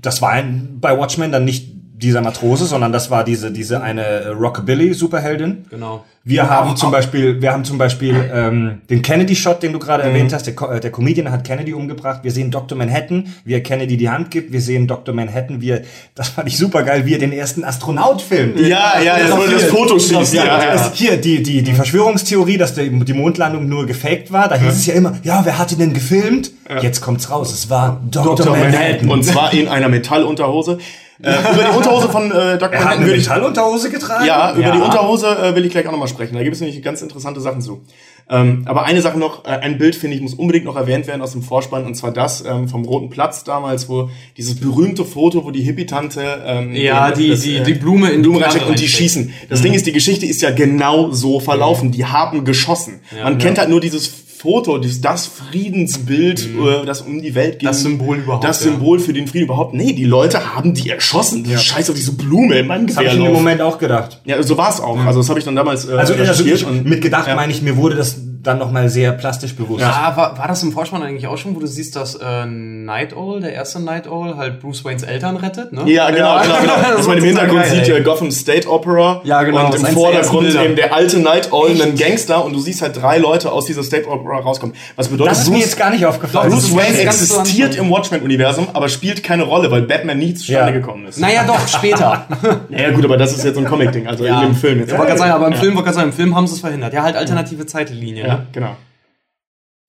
[0.00, 4.02] Das war ein, bei Watchmen dann nicht dieser Matrose, sondern das war diese, diese eine
[4.02, 5.66] äh, Rockabilly-Superheldin.
[5.70, 6.04] Genau.
[6.24, 10.32] Wir haben zum Beispiel, wir haben zum Beispiel ähm, den Kennedy-Shot, den du gerade erwähnt
[10.32, 10.46] hast.
[10.46, 12.20] Der, Co- äh, der Comedian hat Kennedy umgebracht.
[12.22, 12.78] Wir sehen Dr.
[12.78, 14.52] Manhattan, wie er Kennedy die Hand gibt.
[14.52, 15.12] Wir sehen Dr.
[15.14, 15.82] Manhattan, wie er,
[16.14, 18.60] das fand ich super geil, wie er den ersten Astronaut filmt.
[18.60, 20.34] ja, ja, das, hier- das Foto schießt.
[20.34, 24.48] Ja, Ja, ja, Hier, die, die, die Verschwörungstheorie, dass der, die Mondlandung nur gefaked war,
[24.48, 26.52] da hieß es ja immer, ja, wer hat ihn denn gefilmt?
[26.80, 28.36] Jetzt kommt's raus, es war Dr.
[28.36, 28.56] Dr.
[28.56, 29.08] Manhattan.
[29.10, 30.78] Und zwar in einer Metallunterhose.
[31.22, 32.72] Äh, über die Unterhose von äh, Dr.
[32.72, 34.26] Er hat eine würde ich Metallunterhose getragen?
[34.26, 36.34] Ja, über die Unterhose äh, will ich gleich auch nochmal sprechen.
[36.34, 37.82] Da gibt es nämlich ganz interessante Sachen zu.
[38.30, 41.22] Ähm, aber eine Sache noch, äh, ein Bild, finde ich, muss unbedingt noch erwähnt werden
[41.22, 45.44] aus dem Vorspann, und zwar das ähm, vom Roten Platz damals, wo dieses berühmte Foto,
[45.44, 48.66] wo die Hippie-Tante ähm, Ja, die- das, die- äh, die Blume in die Blume reinsteckt
[48.68, 49.32] und die schießen.
[49.48, 51.90] Das Ding ist, die Geschichte ist ja genau so verlaufen.
[51.92, 53.00] Die haben geschossen.
[53.22, 54.10] Man kennt halt nur dieses
[54.42, 57.68] Foto, dieses, das Friedensbild, äh, das um die Welt geht.
[57.68, 58.72] Das Symbol überhaupt, Das ja.
[58.72, 59.72] Symbol für den Frieden überhaupt.
[59.72, 61.46] Nee, die Leute haben die erschossen.
[61.46, 63.32] Scheiß auf diese Blume in meinem Das habe ich in dem.
[63.32, 64.20] Moment auch gedacht.
[64.24, 64.98] Ja, so war es auch.
[64.98, 66.44] Also das habe ich dann damals äh, Also, also
[66.82, 67.36] mit gedacht ja.
[67.36, 69.82] meine ich, mir wurde das dann noch mal sehr plastisch bewusst.
[69.82, 73.14] Ja, war, war das im Vorspann eigentlich auch schon, wo du siehst, dass äh, Night
[73.16, 75.82] Owl, der erste Night Owl, halt Bruce Waynes Eltern rettet, ne?
[75.90, 76.72] Ja, genau, genau, genau.
[76.96, 78.00] Dass man im Hintergrund geil, sieht ey.
[78.00, 81.94] äh, Gotham State Opera Ja, genau, und im Vordergrund eben der alte Night Owl, ein
[81.96, 84.74] Gangster und du siehst halt drei Leute aus dieser State Opera rauskommen.
[84.96, 86.50] Was bedeutet, Das ist mir jetzt gar nicht aufgefallen.
[86.50, 90.78] Bruce Wayne existiert im Watchmen-Universum, aber spielt keine Rolle, weil Batman nie zustande Ja.
[90.78, 91.18] gekommen ist.
[91.18, 92.26] Naja, doch, später.
[92.68, 94.90] Naja gut, aber das ist jetzt so ein Comic-Ding, also in dem Film jetzt.
[94.92, 96.60] Ich wollte gerade sagen, aber im Film, wollte gerade sagen, im Film haben sie es
[96.60, 96.92] verhindert.
[96.92, 98.26] Ja, halt alternative Zeitlinien.
[98.32, 98.46] Ja, Ne?
[98.52, 98.76] genau.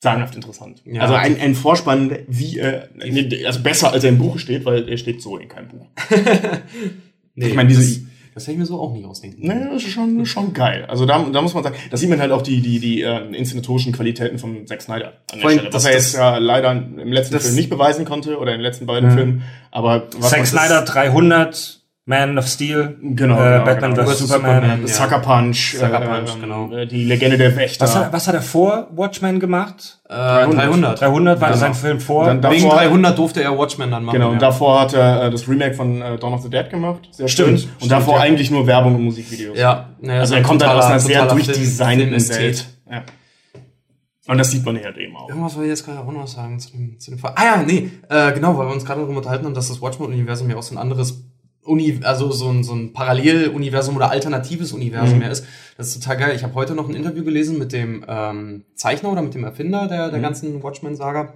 [0.02, 0.82] Sagenhaft interessant.
[0.86, 1.02] Ja.
[1.02, 2.82] also ein, ein Vorspann, wie, äh,
[3.46, 5.88] also besser als er im Buch steht, weil er steht so in keinem Buch.
[7.36, 9.48] Nee, Ich meine, diese- das, Das hätte ich mir so auch nicht ausdenken.
[9.48, 10.86] Nee, das ist schon, schon geil.
[10.88, 13.28] Also da, da muss man sagen, da sieht man halt auch die, die, die äh,
[13.36, 15.70] inszenatorischen Qualitäten von Zack Snyder an der allem, Stelle.
[15.70, 18.52] das- Was er das- jetzt ja leider im letzten das- Film nicht beweisen konnte oder
[18.54, 19.44] in den letzten beiden Filmen.
[19.72, 24.08] Aber was Zack Snyder 300, Man of Steel, Genau, äh, genau, Batman genau.
[24.10, 24.20] vs.
[24.20, 24.56] Superman.
[24.62, 24.82] Superman.
[24.82, 24.88] Ja.
[24.94, 26.72] Sucker Punch, Sucker äh, Punch, ähm, genau.
[26.74, 27.86] äh, die Legende der Wächter.
[27.86, 30.02] Was, hat, was hat er vor Watchmen gemacht?
[30.10, 31.00] Äh, 300.
[31.00, 31.60] 300 war Genau.
[31.60, 32.26] sein Film vor.
[32.26, 34.16] Dann- dann- Wegen davor- 300 durfte er Watchmen dann machen.
[34.16, 34.40] Genau, und ja.
[34.40, 37.08] davor hat er äh, das Remake von äh, Dawn of the Dead gemacht.
[37.12, 37.70] Sehr Stimmt, schön.
[37.70, 38.22] Und stimmt, davor ja.
[38.24, 39.58] eigentlich nur Werbung und Musikvideos.
[39.58, 42.12] Ja, naja, Also so er kommt halt aus einer sehr durchdesignten.
[42.12, 42.68] Welt.
[42.92, 43.04] Ja.
[44.28, 45.30] Und das sieht man hier halt eben auch.
[45.30, 47.32] Irgendwas wollte ich jetzt gerade auch noch sagen zu dem, zu dem Fall.
[47.36, 50.50] Ah ja, nee, äh, genau, weil wir uns gerade darüber unterhalten haben, dass das Watchmen-Universum
[50.50, 51.24] ja auch so ein anderes
[51.66, 55.20] Uni, also so ein, so ein Paralleluniversum oder alternatives Universum Mhm.
[55.20, 55.46] mehr ist.
[55.78, 56.36] Das ist total geil.
[56.36, 59.88] Ich habe heute noch ein Interview gelesen mit dem ähm, Zeichner oder mit dem Erfinder
[59.88, 60.12] der, Mhm.
[60.12, 61.34] der ganzen Watchmen-Saga.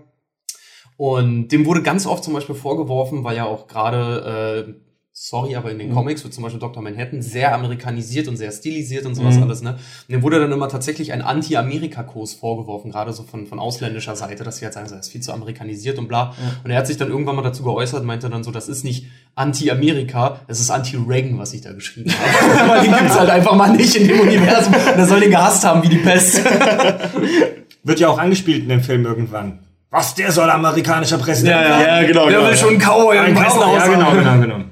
[0.98, 4.74] Und dem wurde ganz oft zum Beispiel vorgeworfen, weil ja auch gerade, äh,
[5.19, 5.80] sorry, aber Mhm.
[5.80, 6.84] in den Comics wird zum Beispiel Dr.
[6.84, 9.43] Manhattan sehr amerikanisiert und sehr stilisiert und sowas Mhm.
[9.43, 9.71] alles, ne?
[9.71, 9.80] Und
[10.13, 14.58] dem wurde dann immer tatsächlich ein Anti-Amerika-Kurs vorgeworfen, gerade so von, von ausländischer Seite, dass
[14.58, 16.36] sie halt sagen, das ist viel zu amerikanisiert und bla.
[16.63, 19.08] Und er hat sich dann irgendwann mal dazu geäußert, meinte dann so, das ist nicht
[19.34, 22.69] Anti-Amerika, das ist Anti-Reagan, was ich da geschrieben habe.
[22.69, 24.73] Weil den gibt's halt einfach mal nicht in dem Universum.
[24.75, 26.43] Und er soll den gehasst haben wie die Pest.
[27.84, 29.60] Wird ja auch angespielt in dem Film irgendwann.
[29.89, 31.86] Was, der soll amerikanischer Präsident werden?
[31.88, 32.25] Ja, genau.
[32.27, 32.49] Wer genau.
[32.49, 34.41] will schon einen Cowboy im Weißen Cowboy, Haus ja, genau, haben?
[34.41, 34.65] genau, genau.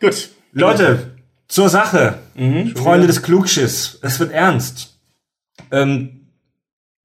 [0.00, 0.30] Gut.
[0.52, 1.16] Leute,
[1.48, 2.18] zur Sache.
[2.76, 3.98] Freunde des Klugschiss.
[4.02, 4.98] Es wird ernst.
[5.70, 6.26] Ähm,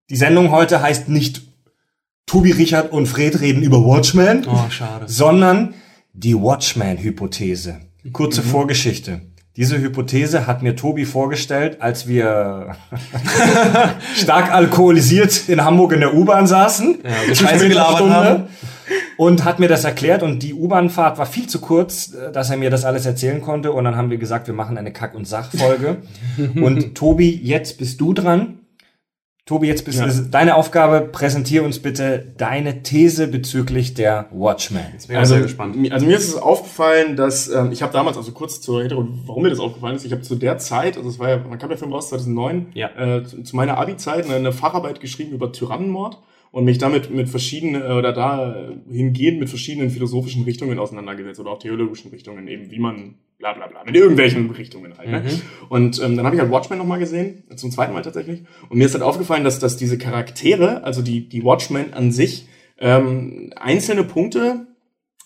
[0.09, 1.41] die Sendung heute heißt nicht
[2.25, 4.65] Tobi, Richard und Fred reden über Watchmen, Oh,
[5.05, 5.73] sondern
[6.13, 7.81] die Watchman-Hypothese.
[8.13, 9.21] Kurze Vorgeschichte.
[9.57, 12.75] Diese Hypothese hat mir Tobi vorgestellt, als wir
[14.15, 16.99] stark alkoholisiert in Hamburg in der U-Bahn saßen.
[17.03, 18.43] Ja, Scheiße gelabert haben.
[19.17, 22.57] Und hat mir das erklärt und die U-Bahn-Fahrt war viel zu kurz, äh, dass er
[22.57, 23.71] mir das alles erzählen konnte.
[23.71, 25.97] Und dann haben wir gesagt, wir machen eine Kack- und Sachfolge.
[26.55, 28.59] und Tobi, jetzt bist du dran.
[29.45, 30.07] Tobi, jetzt bist Ja.
[30.07, 31.01] es deine Aufgabe.
[31.01, 34.81] Präsentier uns bitte deine These bezüglich der Watchmen.
[34.93, 35.75] Jetzt bin ich Also, sehr gespannt.
[35.91, 39.43] also mir ist es aufgefallen, dass ähm, ich habe damals, also kurz zur Erinnerung, warum
[39.43, 41.69] mir das aufgefallen ist, ich habe zu der Zeit, also es war ja, man kam
[41.69, 42.89] der Film raus 2009, Ja.
[42.97, 46.17] äh, zu, zu meiner Abi-Zeit eine Facharbeit geschrieben über Tyrannenmord
[46.55, 48.55] und mich damit mit verschiedenen äh, oder da
[48.89, 53.67] hingehend mit verschiedenen philosophischen Richtungen auseinandergesetzt oder auch theologischen Richtungen eben, wie man bla bla
[53.67, 55.09] bla, mit irgendwelchen Richtungen halt.
[55.09, 55.41] Ne?
[55.67, 58.85] Und ähm, dann habe ich halt Watchmen nochmal gesehen, zum zweiten Mal tatsächlich, und mir
[58.85, 62.47] ist halt aufgefallen, dass, dass diese Charaktere, also die, die Watchmen an sich,
[62.79, 64.65] ähm, einzelne Punkte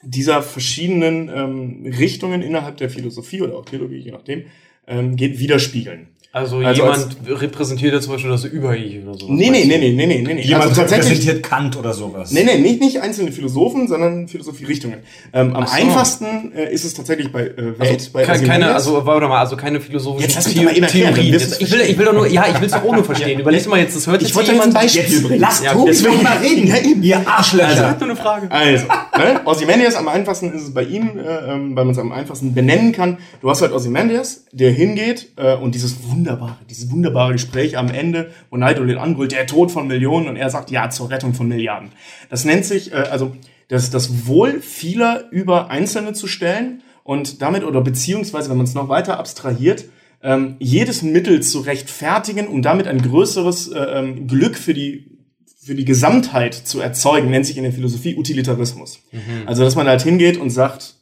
[0.02, 4.46] dieser verschiedenen ähm, Richtungen innerhalb der Philosophie oder auch Theologie, je nachdem,
[4.88, 6.08] ähm, geht widerspiegeln.
[6.32, 9.26] Also, Also jemand repräsentiert ja zum Beispiel das Über-Ich oder so.
[9.32, 10.42] Nee, nee, nee, nee, nee, nee, nee, nee.
[10.44, 12.30] Jemand Also tatsächlich, repräsentiert Kant oder sowas.
[12.32, 15.00] nee, nee, nicht, nicht einzelne Philosophen, sondern Philosophierichtungen.
[15.34, 15.74] Ähm, am so.
[15.74, 19.58] einfachsten äh, ist es tatsächlich bei äh, Welt, bei Keine, keine, also, warte mal, also
[19.58, 21.34] keine philosophischen Jetzt mich doch mal Theorien.
[21.34, 23.40] Jetzt, ich will, ich will doch nur, ja, ich will es doch auch nur verstehen.
[23.40, 24.84] Überleg mal jetzt, das hört Ich jetzt wollte jetzt ein jemand.
[24.84, 25.40] Beispiel Jetzt- bringen.
[25.42, 27.02] Lass Ja, Tobi doch mal reden, ja, eben.
[27.02, 27.90] ihr Arschlöcher.
[27.94, 28.52] Ist nur eine Frage.
[28.52, 29.42] Also, ne?
[29.46, 32.92] Ozymandias am einfachsten ist es bei ihm, äh, ähm, weil man es am einfachsten benennen
[32.92, 33.18] kann.
[33.42, 38.32] Du hast halt Ozymandias, der hingeht äh, und dieses wunderbare, dieses wunderbare Gespräch am Ende,
[38.50, 41.48] wo Naito den anbrüllt, der Tod von Millionen und er sagt ja zur Rettung von
[41.48, 41.90] Milliarden.
[42.30, 43.36] Das nennt sich, äh, also
[43.70, 48.74] das, das Wohl vieler über Einzelne zu stellen und damit, oder beziehungsweise, wenn man es
[48.74, 49.86] noch weiter abstrahiert,
[50.22, 55.06] ähm, jedes Mittel zu rechtfertigen, um damit ein größeres äh, ähm, Glück für die
[55.62, 59.02] für die Gesamtheit zu erzeugen, nennt sich in der Philosophie Utilitarismus.
[59.46, 60.96] Also, dass man halt hingeht und sagt,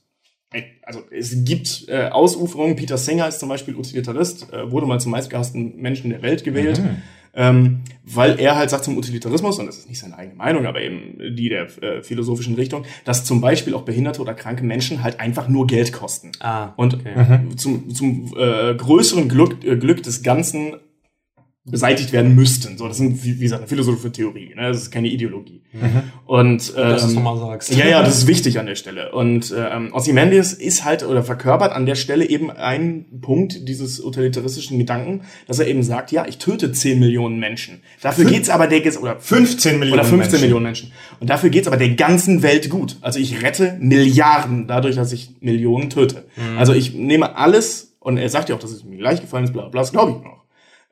[0.88, 5.12] also es gibt äh, Ausuferungen, Peter Singer ist zum Beispiel Utilitarist, äh, wurde mal zum
[5.12, 6.82] meistgehassten Menschen der Welt gewählt,
[7.36, 10.82] ähm, weil er halt sagt zum Utilitarismus, und das ist nicht seine eigene Meinung, aber
[10.82, 15.20] eben die der äh, philosophischen Richtung, dass zum Beispiel auch behinderte oder kranke Menschen halt
[15.20, 16.32] einfach nur Geld kosten.
[16.40, 17.42] Ah, Und okay.
[17.58, 20.78] zum, zum äh, größeren Glück, äh, Glück des Ganzen
[21.70, 22.78] beseitigt werden müssten.
[22.78, 24.54] So, das sind, wie, gesagt, eine philosophische Theorie.
[24.56, 24.70] Ne?
[24.70, 25.62] Das ist keine Ideologie.
[26.26, 27.76] Und ähm, Dass nochmal sagst.
[27.76, 29.12] ja, ja, das ist wichtig an der Stelle.
[29.12, 34.80] Und ähm, Ozymandias ist halt oder verkörpert an der Stelle eben einen Punkt dieses utilitaristischen
[34.80, 37.82] Gedanken, dass er eben sagt, ja, ich töte 10 Millionen Menschen.
[38.02, 40.42] Dafür geht's aber der oder 15 Millionen oder 15 Menschen.
[40.42, 40.92] Millionen Menschen.
[41.20, 42.98] Und dafür geht's aber der ganzen Welt gut.
[43.02, 46.26] Also ich rette Milliarden dadurch, dass ich Millionen töte.
[46.58, 49.52] Also ich nehme alles und er sagt ja auch, dass es mir leicht gefallen ist,
[49.52, 50.37] bla bla, das glaube ich noch.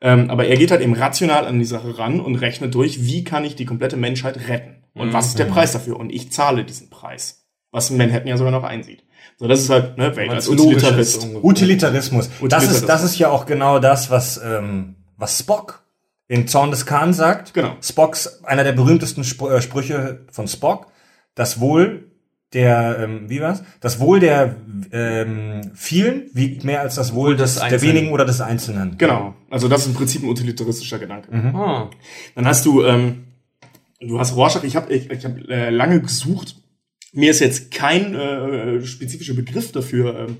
[0.02, 3.24] Ähm, aber er geht halt eben rational an die Sache ran und rechnet durch, wie
[3.24, 4.84] kann ich die komplette Menschheit retten?
[4.94, 5.98] Und was ist der Preis dafür?
[6.00, 7.46] Und ich zahle diesen Preis.
[7.72, 9.04] Was Manhattan ja sogar noch einsieht.
[9.38, 11.18] So, das ist halt, ne, Welt als Utilitarist.
[11.18, 11.44] ist ungefähr.
[11.44, 12.28] Utilitarismus.
[12.28, 12.86] Das ist, Utilitarismus.
[12.88, 15.84] das ist ja auch genau das, was, ähm, was Spock
[16.28, 17.54] in Zorn des Khan sagt.
[17.54, 17.76] Genau.
[17.82, 20.88] Spocks, einer der berühmtesten äh, Sprüche von Spock,
[21.36, 22.12] das Wohl
[22.56, 23.64] der, ähm, wie war's?
[23.82, 24.56] Das Wohl der
[24.92, 28.98] ähm, vielen wiegt mehr als das Wohl des, des der wenigen oder des Einzelnen.
[28.98, 29.36] Genau.
[29.52, 31.32] Also das ist im Prinzip ein utilitaristischer Gedanke.
[31.54, 31.90] Ah.
[32.34, 33.26] Dann hast du, ähm,
[34.00, 36.56] du hast Rorschach, ich habe ich, ich hab, äh, lange gesucht.
[37.12, 40.38] Mir ist jetzt kein äh, spezifischer Begriff dafür, ähm,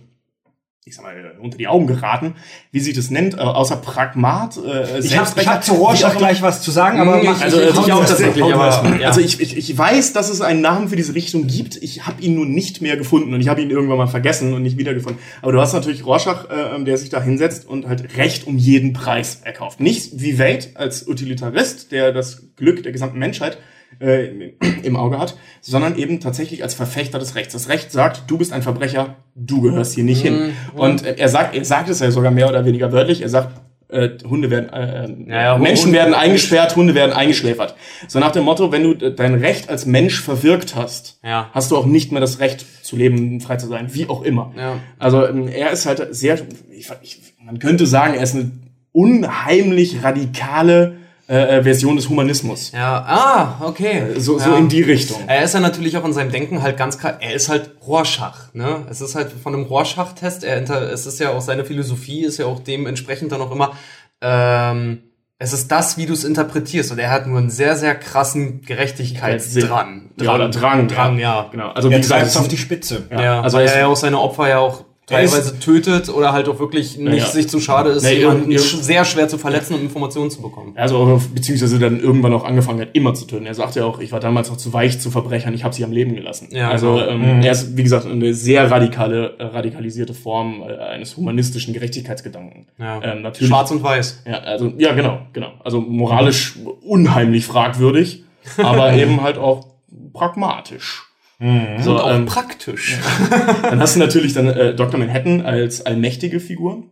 [0.88, 2.36] ich sag mal, unter die Augen geraten,
[2.72, 4.56] wie sich das nennt, äh, außer Pragmat.
[4.58, 7.42] Äh, Ich habe hab zu Rorschach wie auch gleich was zu sagen, aber mach, ich-
[7.42, 9.08] Also, ich- ich auch tatsächlich, aber- ja.
[9.08, 11.76] Also ich, ich, ich weiß, dass es einen Namen für diese Richtung gibt.
[11.78, 14.62] Ich habe ihn nun nicht mehr gefunden und ich habe ihn irgendwann mal vergessen und
[14.62, 15.20] nicht wiedergefunden.
[15.42, 18.94] Aber du hast natürlich Rorschach, äh, der sich da hinsetzt und halt Recht um jeden
[18.94, 19.80] Preis erkauft.
[19.80, 23.58] Nicht wie Wade als Utilitarist, der das Glück der gesamten Menschheit
[24.00, 24.52] äh,
[24.84, 27.54] im Auge hat, sondern eben tatsächlich als Verfechter des Rechts.
[27.54, 30.54] Das Recht sagt, du bist ein Verbrecher, du gehörst hier nicht hin.
[30.76, 33.22] Und äh, er sagt, er sagt es ja sogar mehr oder weniger wörtlich.
[33.22, 37.76] Er sagt, äh, Hunde werden, äh, Ja, ja, Menschen Hunde- werden eingesperrt, Hunde werden eingeschläfert.
[38.08, 41.50] So nach dem Motto, wenn du dein Recht als Mensch verwirkt hast, Ja.
[41.54, 44.52] hast du auch nicht mehr das Recht zu leben, frei zu sein, wie auch immer.
[44.58, 44.78] Ja.
[44.98, 46.40] Also ähm, er ist halt sehr,
[46.72, 48.52] ich, ich, man könnte sagen, er ist eine
[48.92, 50.96] unheimlich radikale
[51.28, 52.72] äh, äh, Version des Humanismus.
[52.72, 54.14] Ja, ah, okay.
[54.18, 54.58] So, so ja.
[54.58, 55.24] in die Richtung.
[55.28, 58.54] Er ist ja natürlich auch in seinem Denken halt ganz klar, er ist halt Rorschach,
[58.54, 58.86] ne?
[58.90, 62.38] Es ist halt von einem Rorschach-Test, er inter, es ist ja auch seine Philosophie, ist
[62.38, 63.74] ja auch dementsprechend dann auch immer,
[64.22, 65.04] ähm,
[65.38, 66.92] es ist das, wie du es interpretierst.
[66.92, 70.12] Und er hat nur einen sehr, sehr krassen Gerechtigkeitsdrang.
[70.22, 70.88] Ja, oder Drang.
[70.88, 71.50] Drang, ja.
[71.52, 71.72] Genau.
[71.72, 73.08] Also er wie gesagt, treibt es auf die Spitze.
[73.12, 75.32] Ja, also also er weil ist- er ja auch seine Opfer ja auch Er ist-
[75.34, 77.26] teilweise tötet oder halt auch wirklich nicht ja.
[77.28, 80.74] sich zu schade ist, Ja, jemanden sch- sehr schwer zu verletzen und Informationen zu bekommen.
[80.76, 83.46] Also beziehungsweise dann irgendwann auch angefangen hat, immer zu töten.
[83.46, 85.84] Er sagt ja auch, ich war damals noch zu weich zu Verbrechern, ich habe sie
[85.84, 86.48] am Leben gelassen.
[86.50, 87.08] Ja, also genau.
[87.10, 92.66] ähm, er ist, wie gesagt, eine sehr radikale, äh, radikalisierte Form äh, eines humanistischen Gerechtigkeitsgedanken.
[92.80, 93.00] Ja.
[93.04, 93.50] Ähm, natürlich.
[93.50, 94.24] Schwarz und Weiß.
[94.26, 95.52] Ja, also ja, genau, genau.
[95.64, 98.24] Also moralisch unheimlich fragwürdig,
[98.58, 99.68] aber eben halt auch
[100.14, 101.04] pragmatisch.
[101.40, 102.98] So, Und auch ähm, praktisch.
[103.62, 105.00] dann hast du natürlich dann äh, Dr.
[105.00, 106.84] Manhattan als allmächtige Figur,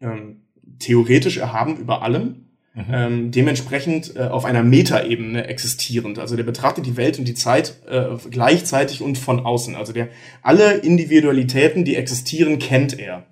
[0.00, 0.42] ähm,
[0.78, 2.46] theoretisch erhaben über allem,
[2.90, 6.18] ähm, dementsprechend äh, auf einer Metaebene existierend.
[6.18, 9.74] Also der betrachtet die Welt und die Zeit äh, gleichzeitig und von außen.
[9.74, 10.08] Also der
[10.42, 13.24] alle Individualitäten, die existieren, kennt er.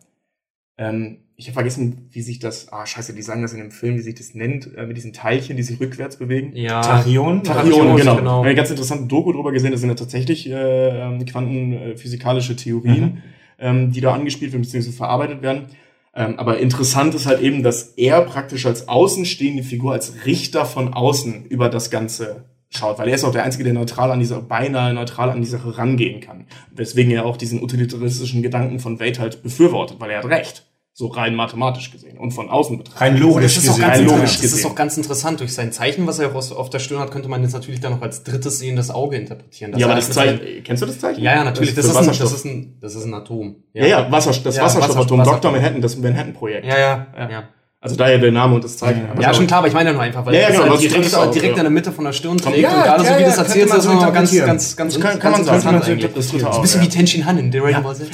[0.79, 3.97] Ähm, ich habe vergessen, wie sich das, ah scheiße, die sagen das in dem Film,
[3.97, 6.53] wie sich das nennt, äh, mit diesen Teilchen, die sich rückwärts bewegen.
[6.55, 6.81] Ja.
[6.81, 7.43] Tachyon?
[7.43, 8.17] Tachyon, Tachyon, genau.
[8.17, 8.43] genau.
[8.43, 13.23] Eine ganz interessante Doku drüber gesehen, das sind ja tatsächlich äh, ähm, quantenphysikalische Theorien,
[13.59, 14.93] ähm, die da angespielt werden bzw.
[14.93, 15.67] verarbeitet werden.
[16.15, 20.95] Ähm, aber interessant ist halt eben, dass er praktisch als außenstehende Figur, als Richter von
[20.95, 24.41] außen über das Ganze schaut, weil er ist auch der Einzige, der neutral an diese,
[24.41, 26.47] beinahe neutral an die Sache rangehen kann.
[26.73, 30.65] Weswegen er auch diesen utilitaristischen Gedanken von Wade halt befürwortet, weil er hat recht.
[30.97, 33.01] So rein mathematisch gesehen und von außen betrachtet.
[33.01, 33.83] Rein logisch Das ist, auch gesehen.
[33.83, 34.21] ganz Rein interessant.
[34.21, 34.71] logisch das ist gesehen.
[34.71, 35.41] auch ganz interessant.
[35.41, 37.95] Durch sein Zeichen, was er auf, auf der Stirn hat, könnte man jetzt natürlich dann
[37.95, 39.73] noch als drittes sehendes Auge interpretieren.
[39.73, 41.21] dass Ja, aber er das Zeichen, kennst du das Zeichen?
[41.21, 41.75] Ja, ja, natürlich.
[41.75, 42.31] Das, für ist, ein, Wasserstoff.
[42.31, 43.57] das, ist ein, das ist ein Atom.
[43.73, 45.51] Ja, ja, Wasser, das Ja, Wasserstoffatom, Wasserstoff- Dr.
[45.51, 46.65] Manhattan, das Manhattan-Projekt.
[46.65, 47.31] Ja, ja, Ja.
[47.31, 47.43] ja.
[47.85, 49.03] Also daher der Name und das Zeichen.
[49.21, 50.71] Ja, schau- schon klar, aber ich meine ja nur einfach, weil Ja, ja, er genau,
[50.71, 51.59] halt direkt, drittes Auge, direkt ja.
[51.59, 53.37] in der Mitte von der Stirn trägt Ja, und gerade ja, so wie ja, das
[53.37, 55.89] erzählt ist, so ist immer ganz, ganz, ganz, kann, ganz kann man interessant sagen, das
[55.91, 56.15] eigentlich.
[56.15, 56.63] das dritte Ein Auge.
[56.63, 56.87] bisschen ja.
[56.87, 58.09] wie Tenshin Han in Dragon Ball Z.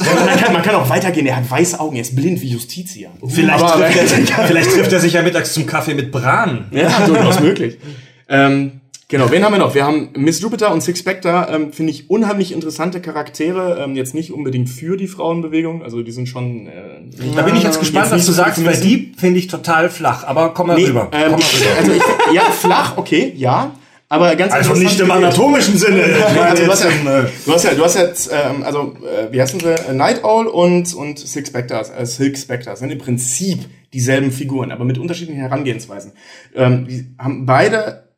[0.53, 3.11] man, kann, auch weitergehen, er hat weiße Augen, er ist blind wie Justitia.
[3.29, 6.65] Vielleicht, Aber- trifft er sich, vielleicht trifft er sich ja mittags zum Kaffee mit Bran.
[6.73, 7.79] Ja, durchaus möglich.
[8.33, 8.80] Ähm,
[9.11, 9.75] genau, wen haben wir noch?
[9.75, 14.15] Wir haben Miss Jupiter und Six Spectre, ähm, finde ich unheimlich interessante Charaktere, ähm, jetzt
[14.15, 16.67] nicht unbedingt für die Frauenbewegung, also die sind schon...
[16.69, 17.03] Äh,
[17.37, 20.25] Da bin ich jetzt gespannt, jetzt was du sagst, weil die finde ich total flach.
[20.25, 21.11] Aber komm mal Nee, rüber.
[21.13, 21.79] ähm, komm mal rüber.
[21.79, 23.75] also ich, ja, flach, okay, ja,
[24.13, 26.03] aber ganz Also nicht im anatomischen Sinne.
[26.41, 29.33] Also du, hast ja, im, äh, du hast ja, du hast jetzt, ähm, also äh,
[29.33, 29.67] wie heißen sie?
[29.69, 33.61] Äh, Night Owl und und Six Spectre, äh, Silk Spectre sind im Prinzip
[33.93, 36.11] dieselben Figuren, aber mit unterschiedlichen Herangehensweisen.
[36.57, 38.10] Ähm, die haben beide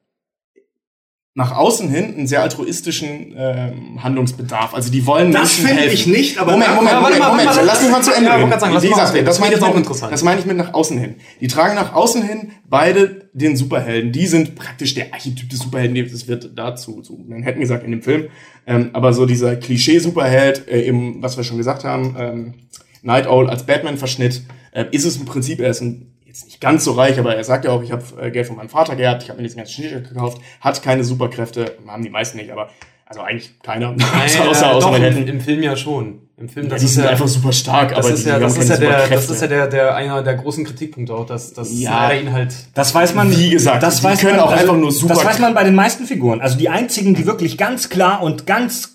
[1.35, 4.75] nach außen hin einen sehr altruistischen ähm, Handlungsbedarf.
[4.75, 5.95] Also die wollen Das Menschen finde helfen.
[5.95, 8.51] ich nicht, aber Moment, Moment, Moment, Moment, mal, lass mich mal zu Ende Ja, reden.
[8.61, 10.12] sagen, lass mal das Das meine ich finde mit, auch interessant.
[10.12, 11.14] das meine ich mit nach außen hin.
[11.40, 14.12] Die tragen nach außen hin beide den Superhelden.
[14.12, 16.11] Die sind praktisch der Archetyp des Superhelden.
[16.12, 18.27] Das wird dazu zu Manhattan gesagt in dem Film.
[18.66, 22.55] Ähm, aber so dieser Klischee-Superheld, äh, im, was wir schon gesagt haben, ähm,
[23.03, 24.42] Night Owl als Batman-Verschnitt,
[24.73, 27.45] äh, ist es im Prinzip, er ist ein, jetzt nicht ganz so reich, aber er
[27.45, 29.59] sagt ja auch, ich habe äh, Geld von meinem Vater geerbt, ich habe mir diesen
[29.59, 32.71] ganzen Schnitt gekauft, hat keine Superkräfte, haben die meisten nicht, aber
[33.05, 33.90] also eigentlich keiner,
[34.25, 36.21] außer, außer, äh, außer doch, im, im Film ja schon.
[36.38, 38.38] Im Film, Ja, das die ist sind ja, einfach super stark, das aber ist ja,
[38.38, 41.53] das ist ja der, das ist ja der, der, einer der großen Kritikpunkte auch, dass,
[41.53, 42.11] dass Ja.
[42.12, 43.31] ihn halt, Das weiß man.
[43.37, 45.62] Wie gesagt, das die weiß können man, auch einfach nur super- Das weiß man bei
[45.62, 46.40] den meisten Figuren.
[46.40, 48.91] Also die einzigen, die wirklich ganz klar und ganz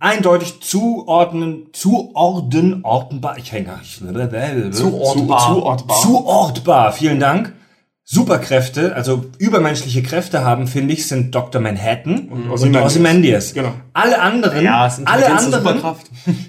[0.00, 4.00] eindeutig zuordnen, zuordnen, ortenbar, ich hänge, ich,
[4.72, 4.72] Zuordbar.
[4.72, 6.00] Zu, zuortbar.
[6.02, 7.52] zuortbar, vielen Dank,
[8.04, 11.60] Superkräfte, also übermenschliche Kräfte haben, finde ich, sind Dr.
[11.60, 12.84] Manhattan und, Ozymandias.
[12.86, 13.54] Ozymandias.
[13.54, 13.72] Genau.
[13.92, 16.06] Alle anderen, Ja, alle anderen, Superkraft.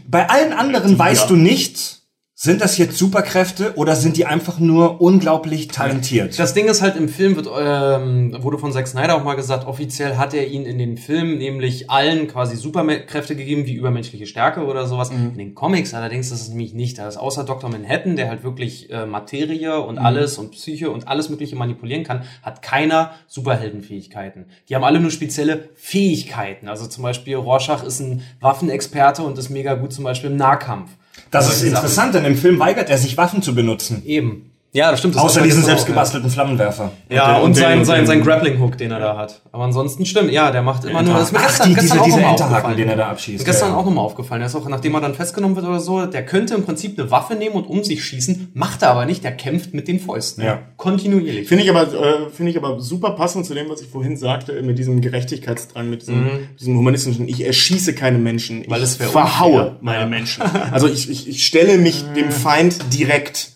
[0.08, 1.28] bei allen anderen weißt Ja.
[1.28, 1.99] du nicht,
[2.42, 6.40] sind das jetzt Superkräfte oder sind die einfach nur unglaublich talentiert?
[6.40, 9.68] Das Ding ist halt, im Film wird, ähm, wurde von Zack Snyder auch mal gesagt,
[9.68, 14.64] offiziell hat er ihn in den Filmen nämlich allen quasi Superkräfte gegeben, wie übermenschliche Stärke
[14.64, 15.10] oder sowas.
[15.10, 16.98] In den Comics allerdings ist es nämlich nicht.
[16.98, 17.70] Da ist außer Dr.
[17.70, 22.24] Manhattan, der halt wirklich äh, Materie und alles und Psyche und alles mögliche manipulieren kann,
[22.42, 24.46] hat keiner Superheldenfähigkeiten.
[24.70, 26.70] Die haben alle nur spezielle Fähigkeiten.
[26.70, 30.92] Also zum Beispiel Rorschach ist ein Waffenexperte und ist mega gut zum Beispiel im Nahkampf.
[31.32, 34.04] Das Solche ist interessant, denn im Film weigert er sich Waffen zu benutzen.
[34.06, 34.49] Eben.
[34.72, 35.16] Ja, das stimmt.
[35.16, 36.92] Das Außer diesen gestern auch, selbst gebastelten Flammenwerfer.
[37.10, 39.42] Ja, Und und, den- sein, und sein, den- sein Grappling Hook, den er da hat.
[39.52, 41.16] Aber ansonsten stimmt, ja, der macht immer nur.
[41.16, 43.40] Das ist mir Ach, gestern, die, gestern diese, auch Enterhaken, den er da abschießt.
[43.40, 44.42] Ist gestern Ja, auch nochmal aufgefallen.
[44.44, 47.10] Er ist auch, nachdem er dann festgenommen wird oder so, der könnte im Prinzip eine
[47.10, 50.44] Waffe nehmen und um sich schießen, macht er aber nicht, der kämpft mit den Fäusten.
[50.44, 50.60] Ja.
[50.78, 51.48] Kontinuierlich.
[51.48, 54.62] Finde ich aber, äh, finde ich aber super passend zu dem, was ich vorhin sagte,
[54.62, 56.28] mit diesem Gerechtigkeitsdrang, mit diesem,
[56.60, 59.76] diesem humanistischen, ich erschieße keine Menschen, Weil ich es verhaue unfair.
[59.82, 60.44] meine Menschen.
[60.72, 63.54] Also ich, ich, ich stelle mich dem Feind direkt.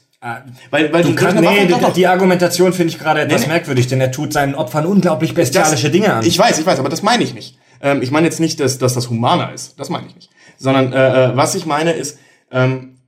[0.70, 3.48] Weil, weil Du durch kannst, nee, doch die, die Argumentation finde ich gerade etwas Nee,
[3.48, 3.54] nee.
[3.54, 6.26] merkwürdig, denn er tut seinen Opfern unglaublich bestialische Dinge an.
[6.26, 7.58] Ich weiß, ich weiß, aber das meine ich nicht.
[7.82, 9.78] Ähm, ich meine jetzt nicht, dass, dass das humaner ist.
[9.80, 10.30] Das meine ich nicht.
[10.58, 12.20] Sondern äh, äh, was ich meine ist,
[12.52, 13.00] ähm,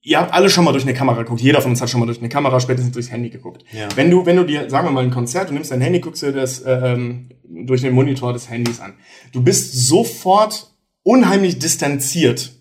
[0.00, 1.40] ihr habt alle schon mal durch eine Kamera geguckt.
[1.40, 3.64] Jeder von uns hat schon mal durch eine Kamera, spätestens durchs Handy geguckt.
[3.72, 3.88] Ja.
[3.96, 6.22] Wenn du, wenn du dir, sagen wir mal, ein Konzert, du nimmst dein Handy, guckst
[6.22, 8.94] dir das äh, ähm, durch den Monitor des Handys an.
[9.32, 10.70] Du bist sofort
[11.02, 12.52] unheimlich distanziert.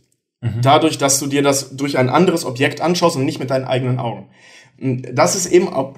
[0.42, 4.00] Dadurch, dass du dir das durch ein anderes Objekt anschaust und nicht mit deinen eigenen
[4.00, 4.30] Augen.
[5.14, 5.94] Das ist eben auch,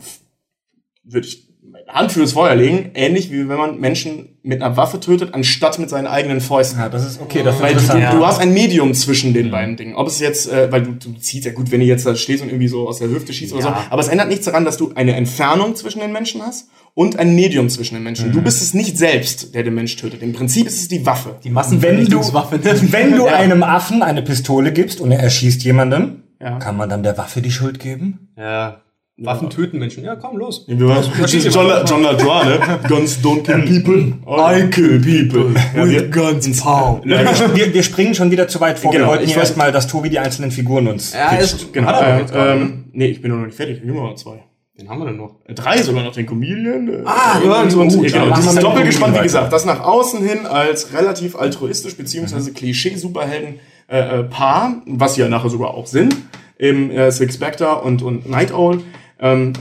[1.05, 4.99] würde ich meine Hand fürs Feuer legen, ähnlich wie wenn man Menschen mit einer Waffe
[4.99, 6.77] tötet, anstatt mit seinen eigenen Fäusten.
[6.77, 8.13] ja, das ist okay, das ist Weil du, interessant.
[8.13, 9.95] du hast ein Medium zwischen den beiden Dingen.
[9.95, 12.43] Ob es jetzt, äh, weil du, du ziehst ja gut, wenn du jetzt da stehst
[12.43, 13.69] und irgendwie so aus der Hüfte schießt oder so.
[13.69, 13.87] Ja.
[13.89, 17.33] Aber es ändert nichts daran, dass du eine Entfernung zwischen den Menschen hast und ein
[17.35, 18.31] Medium zwischen den Menschen.
[18.31, 20.21] Du bist es nicht selbst, der den Mensch tötet.
[20.21, 21.37] Im Prinzip ist es die Waffe.
[21.43, 22.59] Die wenn du, Massenvernichtungswaffe.
[22.91, 26.59] wenn du einem Affen eine Pistole gibst und er erschießt jemanden, Ja.
[26.59, 28.29] kann man dann der Waffe die Schuld geben?
[28.37, 28.79] ja.
[29.15, 30.03] Waffen töten Menschen.
[30.03, 30.65] Ja, komm, los.
[30.67, 32.79] John, John LaDroix, ne?
[32.87, 35.53] Guns don't kill people, I kill people.
[35.75, 36.99] Ja, wir, guns, pow.
[37.05, 38.91] Wir, wir springen schon wieder zu weit vor.
[38.91, 41.71] Genau, wir wollten ich erst weiß- mal, dass Tobi die einzelnen Figuren uns Ja, ist,
[41.71, 42.01] genau.
[42.33, 43.77] Ähm, nee, ich bin noch nicht fertig.
[43.77, 44.43] Ich will noch zwei.
[44.77, 45.35] Den haben wir denn noch.
[45.45, 46.87] Äh, Drei sogar noch, den Comedian.
[46.87, 49.13] äh, Ah, und, ja, und, gut, und, dann genau, machen wir dieses mit dem Doppelgespann,
[49.15, 55.15] wie gesagt, das nach außen hin als relativ altruistisch beziehungsweise Klischee-Superhelden äh, äh, Paar, was
[55.15, 56.15] sie ja nachher sogar auch sind,
[56.57, 58.81] im äh, Six Spectre und, und Night Owl.
[59.19, 59.53] Ähm,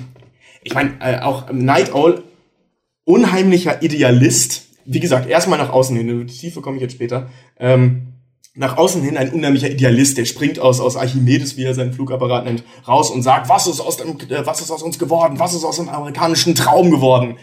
[0.63, 2.23] ich meine, äh, auch Night Owl,
[3.05, 4.69] unheimlicher Idealist.
[4.87, 7.29] Wie gesagt, erstmal nach außen hin, in die Tiefe komme ich jetzt später.
[7.59, 8.12] Ähm,
[8.55, 12.45] nach außen hin ein unheimlicher Idealist, der springt aus, aus Archimedes, wie er seinen Flugapparat
[12.45, 15.39] nennt, raus und sagt, was ist aus dem, äh, was ist aus uns geworden?
[15.39, 17.37] Was ist aus dem amerikanischen Traum geworden?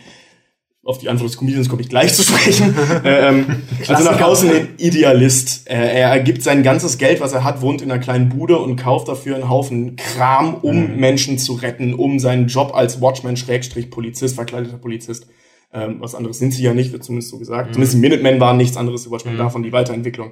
[0.84, 2.76] Auf die Antwort des Comedians komme ich gleich zu sprechen.
[3.04, 5.68] ähm, also nach außen hin Idealist.
[5.70, 8.76] Äh, er gibt sein ganzes Geld, was er hat, wohnt in einer kleinen Bude und
[8.76, 13.90] kauft dafür einen Haufen Kram, um Menschen zu retten, um seinen Job als Watchman, Schrägstrich,
[13.90, 15.28] Polizist, verkleideter Polizist.
[15.74, 17.74] Ähm, was anderes sind sie ja nicht, wird zumindest so gesagt.
[17.74, 20.32] Zumindest die Minutemen waren nichts anderes, die Watchmen davon, die Weiterentwicklung.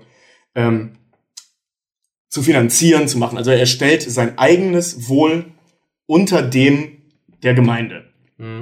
[0.56, 0.92] Ähm,
[2.30, 3.38] zu finanzieren, zu machen.
[3.38, 5.46] Also er stellt sein eigenes Wohl
[6.06, 6.98] unter dem
[7.44, 8.06] der Gemeinde.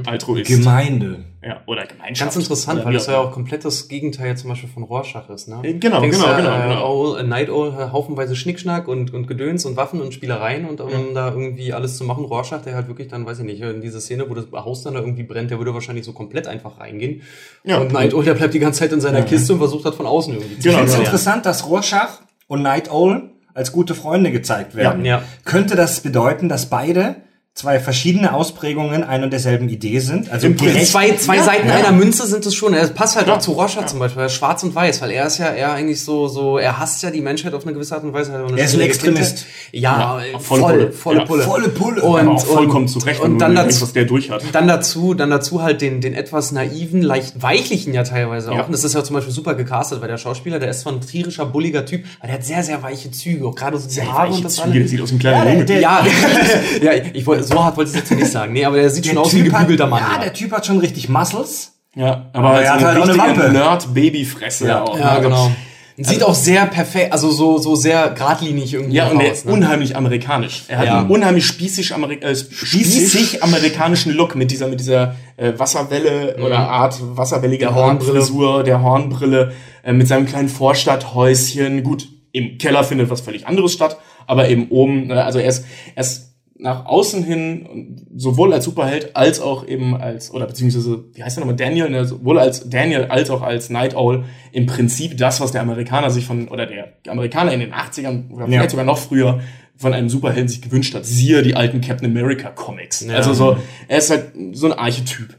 [0.05, 0.47] Altruist.
[0.47, 1.24] Gemeinde.
[1.45, 2.31] Ja, oder Gemeinschaft.
[2.31, 5.47] Ganz interessant, weil wie das ja auch komplett das Gegenteil zum Beispiel von Rorschach ist.
[5.47, 5.59] Ne?
[5.61, 6.87] Äh, genau, Denkst genau, ja, genau, äh, genau.
[6.87, 11.13] Owl, äh, Night Owl, haufenweise Schnickschnack und, und Gedöns und Waffen und Spielereien und um
[11.13, 12.25] da irgendwie alles zu machen.
[12.25, 14.95] Rorschach, der halt wirklich dann, weiß ich nicht, in diese Szene, wo das Haus dann
[14.95, 17.21] da irgendwie brennt, der würde wahrscheinlich so komplett einfach reingehen.
[17.63, 17.77] Ja.
[17.77, 20.07] Und Night Owl, der bleibt die ganze Zeit in seiner Kiste und versucht hat von
[20.07, 21.05] außen irgendwie zu Genau, Ich finde es genau.
[21.05, 25.05] interessant, dass Rorschach und Night Owl als gute Freunde gezeigt werden.
[25.05, 25.21] Ja.
[25.45, 27.17] Könnte das bedeuten, dass beide
[27.57, 30.29] zwei verschiedene Ausprägungen einer und derselben Idee sind?
[30.29, 31.75] Also Im Prinzip gerecht- Zwei, zwei Ja, Seiten ja.
[31.75, 32.73] einer Münze sind es schon.
[32.73, 34.23] Er passt halt Ja, auch zu Rorschach zum Beispiel.
[34.23, 37.01] Er ist schwarz und weiß, weil er ist ja eher eigentlich so, so, er hasst
[37.01, 38.33] ja die Menschheit auf eine gewisse Art und Weise.
[38.33, 39.45] Er, Er ist ein Extremist.
[39.71, 41.25] Ja, Ja, voll, volle volle Pulle.
[41.25, 41.41] Pulle.
[41.43, 41.47] Ja.
[41.47, 42.01] Volle Pulle.
[42.03, 44.43] Und, Aber auch vollkommen und, zu Recht, und dann dazu, was der durch hat.
[44.51, 48.55] dann dazu, dann dazu halt den, den etwas naiven, leicht weichlichen ja teilweise auch.
[48.57, 48.63] Ja.
[48.65, 50.99] Und das ist ja zum Beispiel super gecastet, weil der Schauspieler, der ist zwar ein
[50.99, 54.33] tierischer, bulliger Typ, aber der hat sehr, sehr weiche Züge, auch gerade so die Haare
[54.33, 54.91] und das Züge, der alles.
[54.91, 55.65] sieht aus wie ein kleiner Ja, Junge.
[55.65, 56.05] der- Ja,
[56.83, 58.53] ja, ich wollte, so hart wollte ich es jetzt nicht sagen.
[58.53, 60.01] Nee, aber der sieht schon aus wie ein hat, gebügelter Mann.
[60.01, 61.71] ja, der Typ hat schon richtig Muscles.
[61.95, 63.51] Ja, Aber aber er er hat halt auch eine Wampe.
[63.53, 64.83] Nerd-Babyfresse Ja.
[64.83, 64.97] auch.
[64.99, 65.51] Ja, Also- genau.
[65.97, 69.37] Sieht auch sehr perfekt, also so, so sehr geradlinig irgendwie Ja, und der aus.
[69.37, 69.53] ist Ne?
[69.53, 70.63] unheimlich amerikanisch.
[70.67, 70.99] Er hat Ja.
[70.99, 76.59] einen unheimlich spießig, Ameri äh, spießig amerikanischen Look mit dieser, mit dieser äh, Wasserwelle oder
[76.59, 78.19] Art wasserwellige Der Hornbrille.
[78.19, 79.53] Haarfrisur, der Hornbrille,
[79.83, 81.81] äh, mit seinem kleinen Vorstadthäuschen.
[81.83, 83.97] Gut, im Keller findet was völlig anderes statt,
[84.27, 85.63] aber eben oben, äh, also er ist,
[85.95, 91.21] er ist nach außen hin sowohl als Superheld als auch eben als, oder beziehungsweise, wie
[91.23, 95.17] heißt der nochmal, Daniel, ne, sowohl als Daniel als auch als Night Owl im Prinzip
[95.17, 98.69] das, was der Amerikaner sich von, oder der Amerikaner in den 80ern oder vielleicht Ja.
[98.69, 99.41] sogar noch früher
[99.75, 101.05] von einem Superhelden sich gewünscht hat.
[101.05, 103.01] Siehe die alten Captain America Comics.
[103.05, 103.15] Ja.
[103.15, 103.57] Also so,
[103.89, 105.35] er ist halt so ein Archetyp.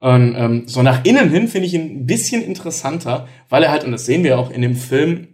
[0.00, 3.84] Und ähm, so nach innen hin finde ich ihn ein bisschen interessanter, weil er halt,
[3.84, 5.28] und das sehen wir auch in dem Film,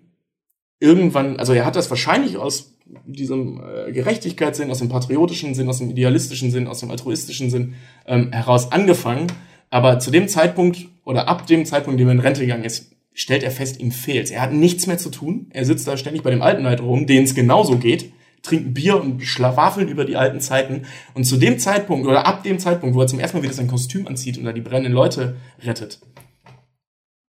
[0.78, 5.78] irgendwann, also er hat das wahrscheinlich aus diesem äh, Gerechtigkeitssinn, aus dem patriotischen Sinn, aus
[5.78, 7.74] dem idealistischen Sinn, aus dem altruistischen Sinn
[8.06, 9.28] ähm, heraus angefangen.
[9.70, 12.92] Aber zu dem Zeitpunkt oder ab dem Zeitpunkt, in dem er in Rente gegangen ist,
[13.12, 14.30] stellt er fest, ihm fehlt's.
[14.30, 15.46] Er hat nichts mehr zu tun.
[15.50, 18.12] Er sitzt da ständig bei dem alten Neid rum, denen es genauso geht,
[18.42, 20.82] trinkt Bier und schlawafeln über die alten Zeiten.
[21.14, 23.66] Und zu dem Zeitpunkt oder ab dem Zeitpunkt, wo er zum ersten Mal wieder sein
[23.66, 26.00] Kostüm anzieht und da die brennenden Leute rettet,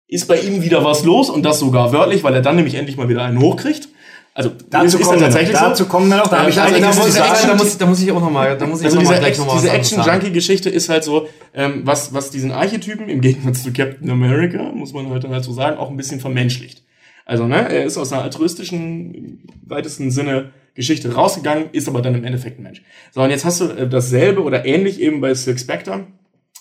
[0.08, 2.98] ist bei ihm wieder was los und das sogar wörtlich, weil er dann nämlich endlich
[2.98, 3.90] mal wieder einen hochkriegt.
[4.34, 5.34] Also Dazu ist kommen wir noch.
[5.34, 5.90] tatsächlich Dazu so.
[5.90, 6.28] kommen wir noch.
[6.28, 7.48] Da Ja, habe ich also einiges da muss ich sagen.
[7.48, 9.20] da, muss, da muss ich auch noch mal, da muss ich Also noch diese, mal
[9.20, 10.02] gleich noch mal diese anderes sagen.
[10.04, 14.94] Action-Junkie-Geschichte ist halt so, ähm, was, was diesen Archetypen im Gegensatz zu Captain America, muss
[14.94, 16.84] man halt dann halt so sagen, auch ein bisschen vermenschlicht.
[17.26, 22.24] Also, ne, er ist aus einer altruistischen, weitesten Sinne Geschichte rausgegangen, ist aber dann im
[22.24, 22.82] Endeffekt ein Mensch.
[23.12, 26.06] So, und jetzt hast du äh, dasselbe oder ähnlich eben bei Silk Spectre,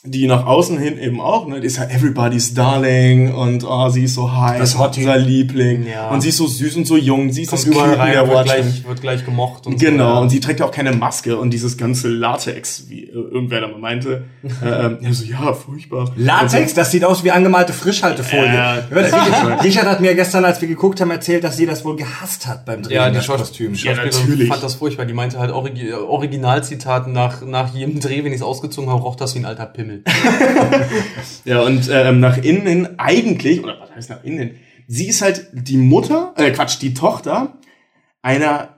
[0.02, 4.04] die nach außen hin eben auch, ne, die ist halt everybody's darling und oh, sie
[4.04, 6.08] ist so heiß, unser Liebling Ja.
[6.08, 8.26] und sie ist so süß und so jung, sie ist Kommt das überall rein, der
[8.26, 9.86] wird gleich, wird gleich gemocht und so.
[9.86, 10.18] Genau, ja.
[10.20, 13.68] und sie trägt ja auch keine Maske und dieses ganze Latex, wie äh, irgendwer da
[13.68, 14.24] mal meinte.
[14.64, 16.10] äh, ähm, ja, so, ja, furchtbar.
[16.16, 18.46] Latex, das sieht aus wie angemalte Frischhaltefolie.
[18.54, 18.74] Ja.
[18.90, 22.46] Richard, Richard hat mir gestern, als wir geguckt haben, erzählt, dass sie das wohl gehasst
[22.46, 23.78] hat beim Drehen Ja, die des Kostüms.
[23.80, 24.48] Schauspielerin natürlich.
[24.48, 25.04] fand das furchtbar.
[25.04, 29.16] Die meinte halt Origi Originalzitat nach, nach jedem Dreh, wenn ich es ausgezogen habe, roch
[29.16, 29.89] das wie ein alter Pimmel.
[31.44, 34.50] Ja, und ähm, nach innen hin eigentlich, oder was heißt nach innen hin?
[34.86, 37.54] Sie ist halt die Mutter, äh, Quatsch, die Tochter
[38.22, 38.76] einer,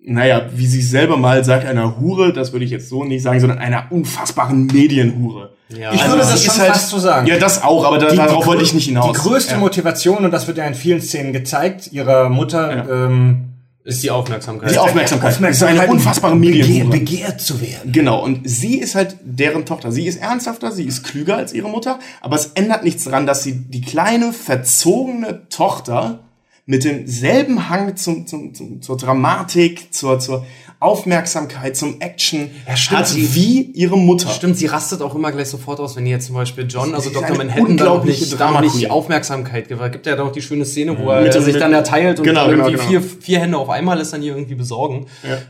[0.00, 3.40] naja, wie sie selber mal sagt, einer Hure, das würde ich jetzt so nicht sagen,
[3.40, 5.54] sondern einer unfassbaren Medienhure.
[5.70, 7.26] Ja, Ich also würde das schon fast so sagen.
[7.26, 9.12] Ja, das auch, aber da, Die- darauf wollte ich nicht hinaus.
[9.16, 9.58] Die größte ja.
[9.58, 13.57] Motivation, und das wird ja in vielen Szenen gezeigt, ihrer Mutter ähm,
[13.88, 14.70] ist die Aufmerksamkeit.
[14.70, 15.32] Die Aufmerksamkeit.
[15.32, 16.98] Aufmerksamkeit eine unfassbare begehr, Medienhure.
[16.98, 17.90] begehrt zu werden.
[17.90, 19.90] Genau, und sie ist halt deren Tochter.
[19.92, 23.42] Sie ist ernsthafter, sie ist klüger als ihre Mutter, aber es ändert nichts daran, dass
[23.42, 26.20] sie die kleine, verzogene Tochter
[26.66, 30.44] mit demselben Hang zum, zum, zum, zur Dramatik, zur, zur
[30.80, 34.28] Aufmerksamkeit, zum Action Ja, stimmt, hat sie- wie ihre Mutter.
[34.30, 37.08] Stimmt, sie rastet auch immer gleich sofort aus, wenn ihr jetzt zum Beispiel John, also
[37.10, 37.36] ist Dr.
[37.36, 38.90] Manhattan, da nicht, da nicht.
[38.90, 39.80] Aufmerksamkeit gibt.
[39.80, 42.24] Es gibt ja noch die schöne Szene, wo er Mit sich mit- dann erteilt und
[42.24, 43.00] Genau, dann genau, irgendwie genau.
[43.02, 45.06] Vier, vier Hände auf einmal ist dann hier irgendwie besorgen.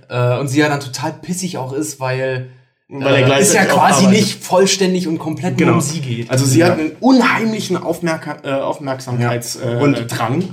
[0.08, 2.48] Äh, und sie ja dann total pissig auch ist, weil,
[2.88, 4.10] Weil er äh, gleichzeitig es ja auch quasi arbeitet.
[4.24, 6.30] nicht vollständig und komplett nur um sie geht.
[6.30, 9.78] Also sie hat einen unheimlichen Aufmerka äh, Aufmerksamkeitsdrang.
[9.78, 10.44] Äh, und Drang.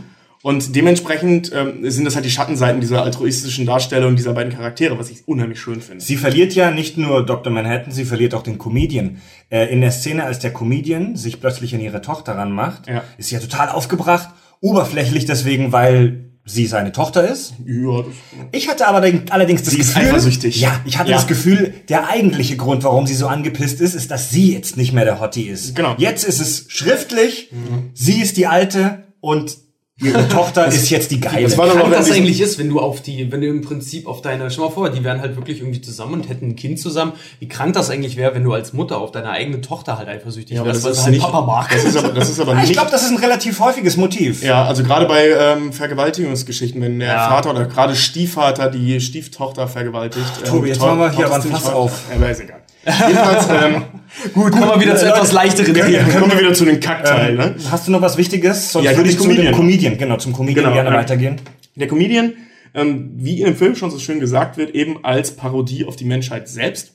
[0.46, 5.10] Und dementsprechend ähm, sind das halt die Schattenseiten dieser altruistischen Darstellung dieser beiden Charaktere, was
[5.10, 6.04] ich unheimlich schön finde.
[6.04, 7.52] Sie verliert ja nicht nur Dr.
[7.52, 9.18] Manhattan, sie verliert auch den Comedian.
[9.50, 13.04] Äh, in der Szene, als der Comedian sich plötzlich an ihre Tochter ranmacht, Ja.
[13.18, 14.30] ist sie ja total aufgebracht,
[14.62, 17.56] oberflächlich deswegen, weil sie seine Tochter ist.
[17.66, 18.14] Ja, das
[18.52, 18.98] Ich hatte aber
[19.32, 20.62] allerdings das Sie ist Gefühl, eifersüchtig.
[20.62, 21.18] ja, ich hatte Ja.
[21.18, 24.94] das Gefühl, der eigentliche Grund, warum sie so angepisst ist, ist, dass sie jetzt nicht
[24.94, 25.76] mehr der Hottie ist.
[25.76, 25.96] Genau.
[25.98, 27.52] Jetzt ist es schriftlich,
[27.96, 29.65] sie ist die Alte und
[30.02, 31.44] ihre Tochter ist jetzt die Geile.
[31.44, 34.08] Das war doch noch das eigentlich ist, wenn du auf die, wenn du im Prinzip
[34.08, 36.80] auf deine, stell mal vor, die wären halt wirklich irgendwie zusammen und hätten ein Kind
[36.80, 37.14] zusammen.
[37.40, 40.60] Wie krank das eigentlich wäre, wenn du als Mutter auf deine eigene Tochter halt eifersüchtig
[40.60, 41.70] aber wärst, das weil halt nicht- Papa mag.
[41.72, 42.74] Das ist aber, das ist aber ich nicht.
[42.74, 44.44] glaube, das ist ein relativ häufiges Motiv.
[44.44, 47.30] ja, also gerade bei ähm, Vergewaltigungsgeschichten, wenn der Ja.
[47.30, 50.26] Vater oder gerade Stiefvater die Stieftochter vergewaltigt.
[50.44, 52.04] ähm, Tobi, jetzt to- machen wir hier aber ein Fass auf.
[52.10, 52.60] Ja, aber ist egal.
[52.86, 53.84] Jedenfalls, ähm,
[54.34, 56.10] Gut, kommen wir wieder zu etwas leichteren Themen.
[56.20, 57.36] kommen wir wieder zu den Kackteilen.
[57.38, 57.56] ne?
[57.70, 58.72] Hast du noch was Wichtiges?
[58.72, 59.56] Sonst Ja, würde ich den zu dem Comedian.
[59.56, 60.96] Comedian, genau, zum Comedian Genau, gerne ja.
[60.96, 61.42] weitergehen.
[61.76, 62.34] Der Comedian,
[62.74, 66.06] ähm, wie in dem Film schon so schön gesagt wird, eben als Parodie auf die
[66.06, 66.94] Menschheit selbst,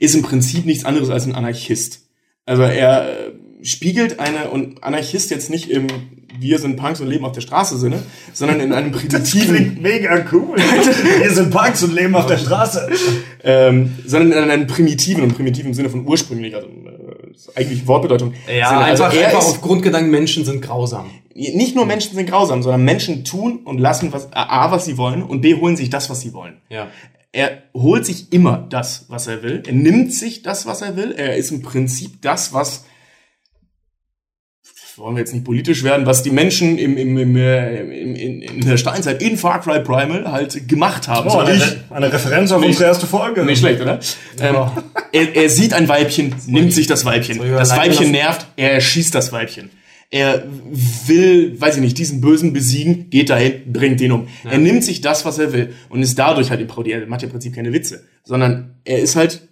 [0.00, 2.00] ist im Prinzip nichts anderes als ein Anarchist.
[2.46, 3.32] Also er äh,
[3.64, 5.86] spiegelt eine, und Anarchist jetzt nicht im
[6.38, 8.02] Wir sind Punks und leben auf der Straße Sinne,
[8.32, 10.56] sondern in einem primitiven, mega cool.
[11.22, 12.88] Wir sind Punks und leben auf der Straße.
[13.42, 18.34] ähm, sondern in einem primitiven und primitiven Sinne von ursprünglich, also äh, eigentlich Wortbedeutung.
[18.46, 18.80] Ja, Sinne.
[18.80, 21.10] also einfach, er einfach ist, auf Grundgedanken, Menschen sind grausam.
[21.34, 25.22] nicht nur Menschen sind grausam, sondern Menschen tun und lassen was, A, was sie wollen
[25.22, 26.58] und B, holen sich das, was sie wollen.
[26.68, 26.88] Ja.
[27.32, 29.62] Er holt sich immer das, was er will.
[29.66, 31.10] Er nimmt sich das, was er will.
[31.10, 32.84] Er ist im Prinzip das, was
[34.96, 38.42] wollen wir jetzt nicht politisch werden, was die Menschen im, im, im, äh, im, in,
[38.42, 41.28] in der Steinzeit in Far Cry Primal halt gemacht haben.
[41.28, 43.44] Oh, So eine, Re- eine Referenz auf Nicht- unsere erste Folge.
[43.44, 43.98] nicht schlecht, oder?
[44.40, 44.56] Ähm,
[45.12, 47.38] er, er sieht ein Weibchen, nimmt sich das Weibchen.
[47.44, 49.70] Ja, Das Weibchen nervt, er erschießt das Weibchen.
[50.10, 50.44] er
[51.06, 54.28] will, weiß ich nicht, diesen Bösen besiegen, geht dahin, bringt ihn um.
[54.48, 57.00] Er nimmt sich das, was er will und ist dadurch halt im Parodier.
[57.00, 59.48] Er macht ja im Prinzip keine Witze, sondern er ist halt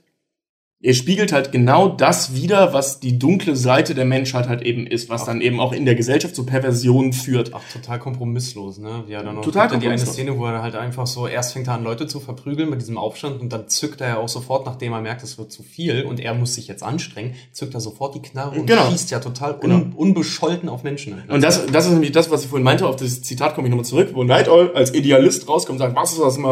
[0.85, 5.09] er spiegelt halt genau das wider, was die dunkle Seite der Menschheit halt eben ist,
[5.09, 7.53] was dann eben auch in der Gesellschaft zu Perversionen führt.
[7.55, 9.05] Ach, total kompromisslos, ne?
[9.09, 10.15] Er dann noch Total ja die eine kompromisslos.
[10.15, 12.99] Szene, wo er halt einfach so, erst fängt er an, Leute zu verprügeln mit diesem
[12.99, 16.03] Aufstand und dann zückt er ja auch sofort, nachdem er merkt, es wird zu viel
[16.03, 18.91] und er muss sich jetzt anstrengen, zückt er sofort die Knarre und Genau.
[18.91, 19.97] schießt ja total un Genau.
[19.97, 21.23] unbescholten auf Menschen.
[21.29, 23.71] Und das, das ist nämlich das, was ich vorhin meinte, auf das Zitat komme ich
[23.71, 26.49] nochmal zurück, wo Night Owl als Idealist rauskommt und sagt, was ist aus dem äh,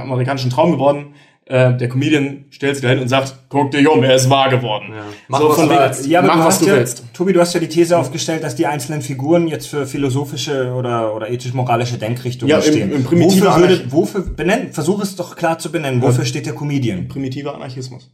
[0.00, 1.14] amerikanischen Traum geworden?
[1.50, 4.92] Äh, der Comedian stellt sich dahin und sagt, guck dich um, er ist wahr geworden.
[4.94, 5.02] Ja.
[5.28, 6.06] Mach, so was von willst.
[6.06, 7.04] Ja, aber mach, du was hast du ja, willst.
[7.14, 11.14] Tobi, du hast ja die These aufgestellt, dass die einzelnen Figuren jetzt für philosophische oder,
[11.14, 12.92] oder ethisch-moralische Denkrichtungen Ja, im- stehen.
[12.92, 16.02] im wofür, würde, wofür benennen, versuch es doch klar zu benennen.
[16.02, 17.08] Wofür steht der Comedian?
[17.08, 18.10] Primitiver Anarchismus.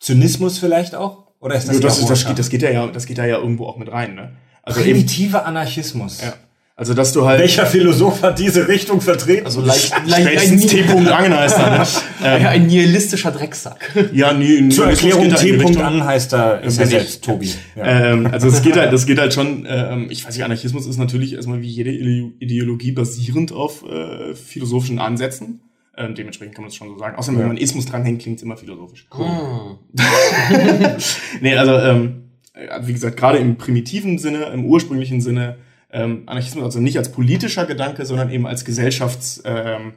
[0.00, 1.32] Zynismus vielleicht auch?
[1.40, 3.26] Oder ist das, Das, das, ist, das, geht, das geht ja, ja, das geht da
[3.26, 4.32] ja irgendwo auch mit rein, ne?
[4.62, 6.22] Also Primitiver Anarchismus.
[6.22, 6.32] ja.
[6.76, 9.46] Also, dass du halt, Welcher Philosoph hat diese Richtung vertreten?
[9.46, 10.82] Also leicht, spätestens T.
[10.82, 11.86] Angenheister, ne?
[12.42, 13.92] ja, ein nihilistischer Drecksack.
[14.12, 15.52] Ja, nee, Zur Erklärung T.
[15.52, 15.80] Richtung.
[15.80, 17.48] an heißt er, ist er selbst, Tobi.
[17.76, 18.10] Ja.
[18.12, 20.96] Ähm, also es geht halt, das geht halt schon, ähm, ich weiß nicht, Anarchismus ist
[20.98, 25.60] natürlich erstmal wie jede Ide- Ideologie basierend auf äh, philosophischen Ansätzen.
[25.96, 27.16] Ähm, dementsprechend kann man das schon so sagen.
[27.16, 29.06] Außerdem, wenn man Ismus dranhängt, klingt es immer philosophisch.
[29.14, 29.78] Hm.
[31.40, 35.56] Nee, also ähm, äh, wie gesagt, gerade im primitiven Sinne, im ursprünglichen Sinne,
[35.94, 39.94] ähm, Anarchismus also nicht als politischer Gedanke, sondern eben als gesellschafts ähm,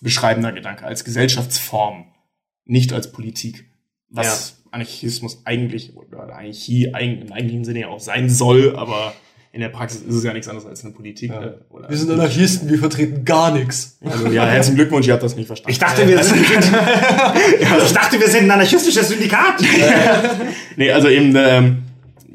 [0.00, 2.06] beschreibender Gedanke, als Gesellschaftsform,
[2.64, 3.66] nicht als Politik.
[4.08, 9.14] Was Anarchismus eigentlich oder Anarchie eig- im eigentlichen Sinne ja auch sein soll, aber
[9.52, 11.30] in der Praxis ist es ja nichts anderes als eine Politik.
[11.32, 13.98] Äh, oder Wir sind Anarchisten, wir vertreten gar nichts.
[14.04, 15.70] also ja, herzlichen Glückwunsch, ihr habt das nicht verstanden.
[15.72, 16.40] Ich dachte, wir sind,
[17.84, 19.60] ich dachte, wir sind ein anarchistisches Syndikat.
[20.76, 21.78] Nee, also eben, ähm,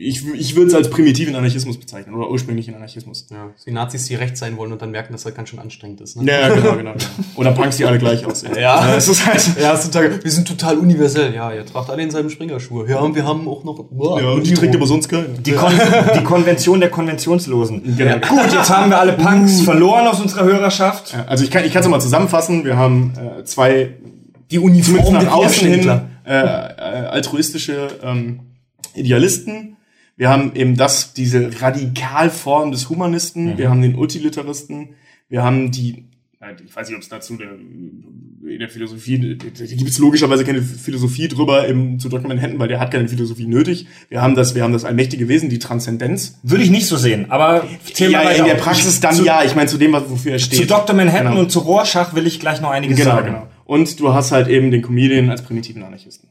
[0.08, 3.28] ich, ich würde es als primitiven Anarchismus bezeichnen oder ursprünglichen Anarchismus.
[3.30, 6.02] Ja, die Nazis, die rechts sein wollen und dann merken, dass das ganz schön anstrengend
[6.02, 6.18] ist.
[6.18, 6.32] Ne?
[6.32, 6.93] Ja, genau, genau.
[7.36, 8.56] Oder Punks, die alle gleich aussehen.
[8.60, 8.95] Ja.
[8.95, 9.41] es ist halt.
[9.60, 11.34] Ja, total, wir sind total universell.
[11.34, 12.89] Ja, ihr tragt alle in seinem Springerschuhe.
[12.89, 13.86] Ja, und wir haben auch noch.
[13.91, 15.26] Wow, Ja, und die trinkt aber sonst keine.
[15.30, 15.74] Die, Kon
[16.16, 17.95] die Konvention der Konventionslosen.
[17.97, 18.18] Genau.
[18.28, 21.14] Gut, jetzt haben wir alle Punks verloren aus unserer Hörerschaft.
[21.14, 22.66] Ja, Also ich kann ich es mal zusammenfassen.
[22.66, 23.95] Wir haben äh, zwei
[24.49, 28.41] Die Uniform nach außen hin äh, äh, altruistische ähm,
[28.93, 29.78] Idealisten.
[30.22, 33.57] Wir haben eben das, diese Radikalform des Humanisten.
[33.57, 34.89] Wir haben den Utilitaristen.
[35.30, 36.05] Wir haben die,
[36.63, 40.61] ich weiß nicht, ob es dazu der, in der Philosophie, da gibt es logischerweise keine
[40.61, 42.28] Philosophie drüber im, zu Dr.
[42.28, 43.88] Manhattan, weil der hat keine Philosophie nötig.
[44.09, 46.38] Wir haben das, wir haben das allmächtige Wesen, die Transzendenz.
[46.43, 47.65] Würde ich nicht so sehen, aber
[47.97, 48.53] Ja, in der.
[48.55, 49.43] Praxis dann zu, ja.
[49.43, 50.59] Ich meine, zu dem, was- wofür er steht.
[50.59, 50.95] Zu Dr.
[50.95, 51.39] Manhattan Genau.
[51.39, 53.26] und zu Rorschach will ich gleich noch einiges Genau, sagen.
[53.26, 53.47] genau.
[53.65, 56.30] Und du hast halt eben den Comedian als primitiven Anarchisten.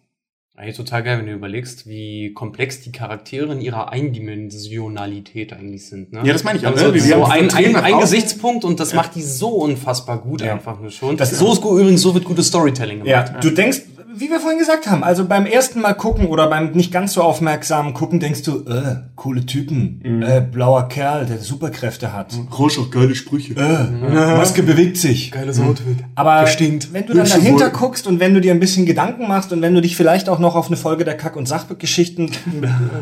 [0.60, 6.12] Eigentlich total geil, wenn du überlegst, wie komplex die Charaktere in ihrer Eindimensionalität eigentlich sind.
[6.12, 6.20] Ne?
[6.24, 7.00] Ja, das meine ich auch, Also ne?
[7.00, 7.98] So ein, ein, ein.
[8.00, 10.52] Gesichtspunkt und das macht die so unfassbar gut Ja.
[10.52, 11.16] einfach nur schon.
[11.16, 13.42] Das- so ist gut, übrigens, so wird gutes Storytelling Ja, gemacht.
[13.44, 13.80] du denkst,
[14.16, 17.22] wie wir vorhin gesagt haben, also beim ersten Mal gucken oder beim nicht ganz so
[17.22, 20.22] aufmerksamen gucken, denkst du, äh, coole Typen, Mhm.
[20.22, 22.34] äh, blauer Kerl, der Superkräfte hat.
[22.58, 23.54] Rorschach, geile Sprüche.
[23.54, 25.30] Äh, Maske bewegt sich.
[25.30, 25.98] Geiles Outfit.
[26.16, 26.92] Aber Bestimmt.
[26.92, 27.78] wenn du dann Hübsche dahinter Wolken.
[27.80, 30.38] guckst und wenn du dir ein bisschen Gedanken machst und wenn du dich vielleicht auch
[30.38, 32.30] noch auf eine Folge der Kack- und Sachgeschichten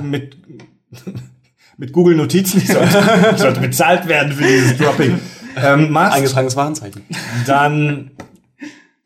[0.02, 0.36] mit,
[1.76, 2.98] mit Google Notizen, ich sollte,
[3.32, 5.18] ich sollte bezahlt werden für dieses Dropping,
[5.56, 7.02] ähm, machst, Eingetragenes Warenzeichen.
[7.46, 8.10] dann,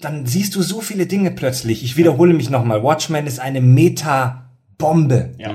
[0.04, 1.84] dann siehst du so viele Dinge plötzlich.
[1.84, 2.82] Ich wiederhole mich nochmal.
[2.82, 5.34] Watchmen ist eine Meta-Bombe.
[5.38, 5.52] Ja.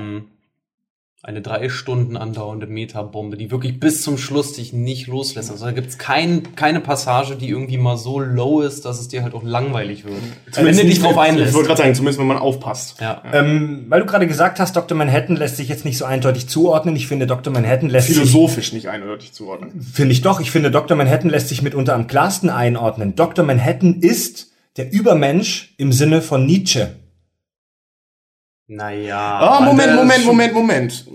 [1.20, 5.50] Eine drei Stunden andauernde Metabombe, die wirklich bis zum Schluss dich nicht loslässt.
[5.50, 9.24] Also da gibt's kein, keine Passage, die irgendwie mal so low ist, dass es dir
[9.24, 10.14] halt auch langweilig wird.
[10.54, 11.54] wenn du dich drauf Ich einlässt.
[11.54, 13.00] wollte gerade sagen, zumindest wenn man aufpasst.
[13.00, 13.20] Ja.
[13.32, 14.96] Ähm, weil du gerade gesagt hast, Dr.
[14.96, 16.94] Manhattan lässt sich jetzt nicht so eindeutig zuordnen.
[16.94, 17.52] Ich finde, Dr.
[17.52, 19.80] Manhattan lässt sich Philosophisch nicht eindeutig zuordnen.
[19.82, 20.38] Finde ich doch.
[20.38, 20.96] Ich finde, Dr.
[20.96, 23.16] Manhattan lässt sich mitunter am klarsten einordnen.
[23.16, 23.44] Dr.
[23.44, 26.90] Manhattan ist der Übermensch im Sinne von Nietzsche.
[28.68, 29.18] Naja.
[29.18, 31.06] Ah, aber Moment, Moment, Moment, Moment.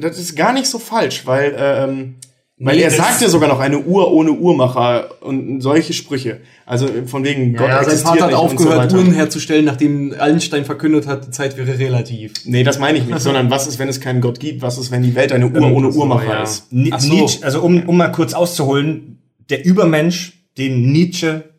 [0.00, 2.14] Das ist gar nicht so falsch, weil, ähm,
[2.58, 6.40] weil Nee, er das- sagt ja sogar noch eine Uhr ohne Uhrmacher und solche Sprüche.
[6.64, 8.96] Also von wegen Gott Ja, sein existiert Vater hat aufgehört, so.
[8.98, 12.32] Uhren herzustellen, nachdem Einstein verkündet hat, die Zeit wäre relativ.
[12.44, 14.62] Nee, das meine ich nicht, sondern was ist, wenn es keinen Gott gibt?
[14.62, 16.42] Was ist, wenn die Welt eine Uhr ohne so, Uhrmacher ja.
[16.44, 16.68] ist?
[16.92, 17.12] Ach so.
[17.12, 19.18] Nietzsche, also um, um mal kurz auszuholen,
[19.50, 21.53] der Übermensch, den Nietzsche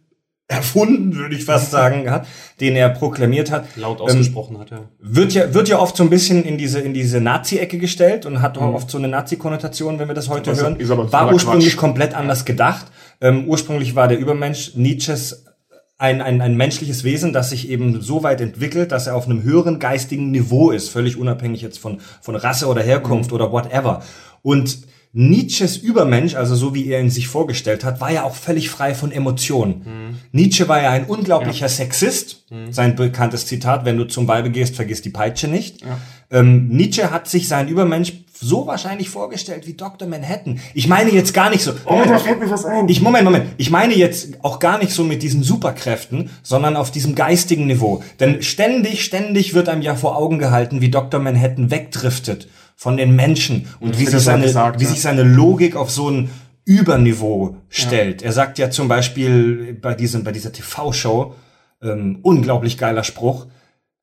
[0.47, 2.27] erfunden, würde ich fast sagen, hat,
[2.59, 4.89] den er proklamiert hat, Laut ähm, ausgesprochen hat er.
[4.99, 8.41] wird ja, wird ja oft so ein bisschen in diese, in diese Nazi-Ecke gestellt und
[8.41, 10.75] hat auch oft so eine Nazi-Konnotation, wenn wir das heute Das hören.
[10.77, 11.77] ist aber war ursprünglich Quatsch.
[11.79, 12.85] komplett anders gedacht.
[13.21, 15.45] Ähm, ursprünglich war der Übermensch Nietzsches
[15.97, 19.43] ein, ein, ein menschliches Wesen, das sich eben so weit entwickelt, dass er auf einem
[19.43, 24.03] höheren geistigen Niveau ist, völlig unabhängig jetzt von, von Rasse oder Herkunft oder whatever.
[24.41, 24.79] Und
[25.17, 28.93] Nietzsches Übermensch, also so wie er ihn sich vorgestellt hat, war ja auch völlig frei
[28.93, 30.19] von Emotionen.
[30.33, 32.43] Nietzsche war ja ein unglaublicher Sexist.
[32.69, 35.85] Sein bekanntes Zitat, wenn du zum Weibe gehst, vergiss die Peitsche nicht.
[36.31, 38.11] Ähm, Nietzsche hat sich sein Übermensch
[38.41, 40.05] so wahrscheinlich vorgestellt wie Dr.
[40.05, 40.59] Manhattan.
[40.73, 41.71] Ich meine jetzt gar nicht so.
[41.85, 42.89] Oh, da fällt mir was ein.
[42.89, 43.45] Ich, Moment, Moment.
[43.55, 48.03] Ich meine jetzt auch gar nicht so mit diesen Superkräften, sondern auf diesem geistigen Niveau.
[48.19, 51.21] Denn ständig, ständig wird einem ja vor Augen gehalten, wie Dr.
[51.21, 54.89] Manhattan wegdriftet von den Menschen und wie, das sich seine, gesagt, wie ja.
[54.89, 56.29] sich seine Logik auf so ein
[56.65, 58.21] Überniveau stellt.
[58.21, 61.35] Er sagt ja zum Beispiel bei diesem, bei dieser TV-Show,
[61.83, 63.45] ähm, unglaublich geiler Spruch,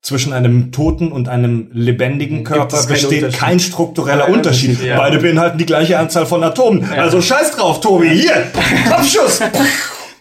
[0.01, 4.69] zwischen einem toten und einem lebendigen Körper besteht kein struktureller Kein Unterschied.
[4.71, 4.97] Unterschied, ja.
[4.97, 6.83] Beide beinhalten die gleiche Anzahl von Atomen.
[6.91, 8.09] Also scheiß drauf, Tobi.
[8.09, 8.51] Hier,
[8.89, 9.39] Kopfschuss.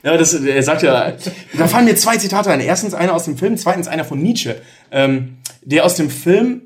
[0.05, 1.13] Ja, das, er sagt ja,
[1.57, 2.59] da fallen mir zwei Zitate ein.
[2.59, 4.57] Erstens einer aus dem Film, zweitens einer von Nietzsche.
[4.91, 6.63] Ähm, der aus dem Film,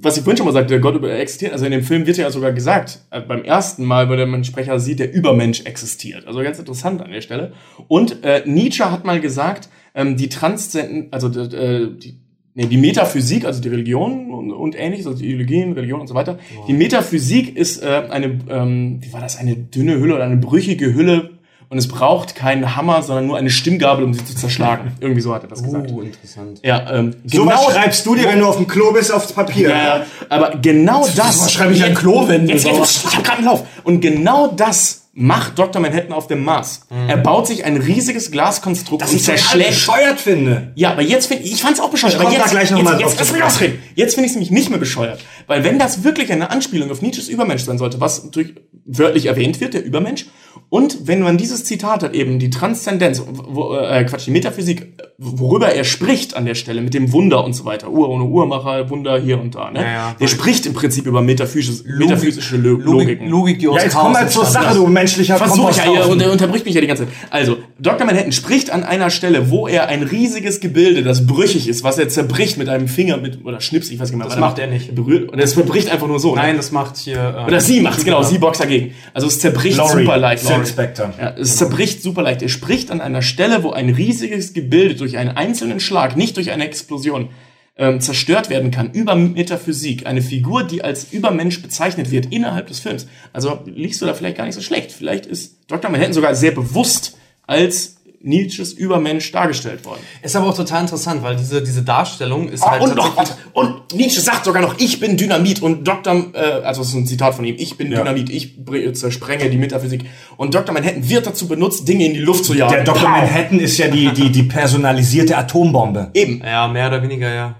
[0.00, 2.16] was ich vorhin schon mal sagte, der Gott über existiert, also in dem Film wird
[2.16, 6.26] ja sogar gesagt, äh, beim ersten Mal, wo der Sprecher sieht, der Übermensch existiert.
[6.26, 7.52] Also ganz interessant an der Stelle.
[7.88, 12.14] Und äh, Nietzsche hat mal gesagt, ähm, die Transzenden, also äh, die,
[12.54, 16.14] nee, die Metaphysik, also die Religion und, und ähnliches, also die Ideologien, Religion und so
[16.14, 16.38] weiter.
[16.68, 20.94] Die Metaphysik ist äh, eine, ähm, wie war das, eine dünne Hülle oder eine brüchige
[20.94, 21.37] Hülle
[21.70, 24.92] und es braucht keinen Hammer, sondern nur eine Stimmgabel, um sie zu zerschlagen.
[25.00, 25.90] Irgendwie so hat er das gesagt.
[25.92, 26.60] Oh, interessant.
[26.62, 29.70] Ja, ähm, So was schreibst du dir, wenn du auf dem Klo bist, aufs Papier.
[29.70, 31.18] ja, ja, aber genau das.
[31.42, 32.52] was schreibe ich an Klowände?
[32.52, 33.64] Jetzt, jetzt, ich habe gerade einen Lauf.
[33.84, 35.82] Und genau das macht Dr.
[35.82, 36.82] Manhattan auf dem Mars.
[37.08, 39.70] Er baut sich ein riesiges Glaskonstrukt Das und ich total zerschlägt.
[39.70, 40.70] bescheuert finde.
[40.76, 42.12] Ja, aber jetzt finde ich, ich fand's auch bescheuert.
[42.14, 43.42] Ich aber komm da jetzt, gleich noch jetzt, mal jetzt, mich sprechen.
[43.42, 43.82] ausreden.
[43.96, 45.18] Jetzt finde ich es nämlich nicht mehr bescheuert.
[45.48, 48.54] Weil wenn das wirklich eine Anspielung auf Nietzsches Übermensch sein sollte, was natürlich
[48.86, 50.26] wörtlich erwähnt wird, der Übermensch,
[50.70, 55.70] und wenn man dieses Zitat hat, eben die Transzendenz, wo, äh, Quatsch, die Metaphysik, worüber
[55.74, 59.18] er spricht an der Stelle, mit dem Wunder und so weiter, Uhr ohne Uhrmacher, Wunder
[59.18, 59.80] hier und da, ne?
[59.80, 60.16] Ja, ja.
[60.20, 63.28] der spricht im Prinzip über metaphysische, metaphysische Lo Logik, Logiken.
[63.28, 66.20] Logik, die aus Ja, jetzt komm mal zur Sache, du menschlicher Versuch ich ja, und
[66.20, 67.14] er unterbricht mich ja die ganze Zeit.
[67.30, 68.06] Also, Dr.
[68.06, 72.08] Manhattan spricht an einer Stelle, wo er ein riesiges Gebilde, das brüchig ist, was er
[72.08, 74.26] zerbricht mit einem Finger mit, oder Schnips, ich weiß nicht mehr.
[74.26, 74.94] Das was macht er nicht.
[74.94, 76.34] Berührt, und es verbricht einfach nur so.
[76.34, 76.56] Nein, Ne?
[76.58, 77.36] das macht hier.
[77.38, 78.94] äh, Oder sie macht's, genau, sie boxt dagegen.
[79.14, 80.44] Also es zerbricht Laurie, super leicht.
[80.64, 81.14] Silk Spectre.
[81.18, 82.42] Ja, es zerbricht super leicht.
[82.42, 86.50] Er spricht an einer Stelle, wo ein riesiges Gebilde durch einen einzelnen Schlag, nicht durch
[86.50, 87.30] eine Explosion,
[87.76, 90.06] ähm, zerstört werden kann, über Metaphysik.
[90.06, 93.06] Eine Figur, die als Übermensch bezeichnet wird innerhalb des Films.
[93.32, 94.90] Also liegst du da vielleicht gar nicht so schlecht.
[94.90, 95.90] Vielleicht ist Dr.
[95.90, 100.00] Manhattan sogar sehr bewusst als Nietzsches Übermensch dargestellt worden.
[100.22, 103.16] Ist aber auch total interessant, weil diese, diese Darstellung ist Ah, halt und noch,
[103.52, 106.26] und Nietzsche sagt sogar noch, ich bin Dynamit und Dr.
[106.32, 108.56] Äh, also das ist ein Zitat von ihm, ich bin Dynamit, ich
[108.94, 110.04] zersprenge die Metaphysik.
[110.36, 110.74] Und Dr.
[110.74, 112.72] Manhattan wird dazu benutzt, Dinge in die Luft zu jagen.
[112.72, 113.02] Der Dr.
[113.02, 113.08] Pow!
[113.08, 116.10] Manhattan ist ja die, die, die personalisierte Atombombe.
[116.14, 116.42] Eben.
[116.44, 117.54] Ja, mehr oder weniger, ja.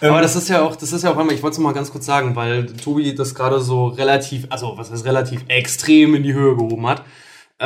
[0.00, 1.72] Aber das ist ja auch, das ist ja auch einmal, ich wollte es noch mal
[1.72, 6.22] ganz kurz sagen, weil Tobi das gerade so relativ, also was heißt relativ extrem in
[6.22, 7.02] die Höhe gehoben hat.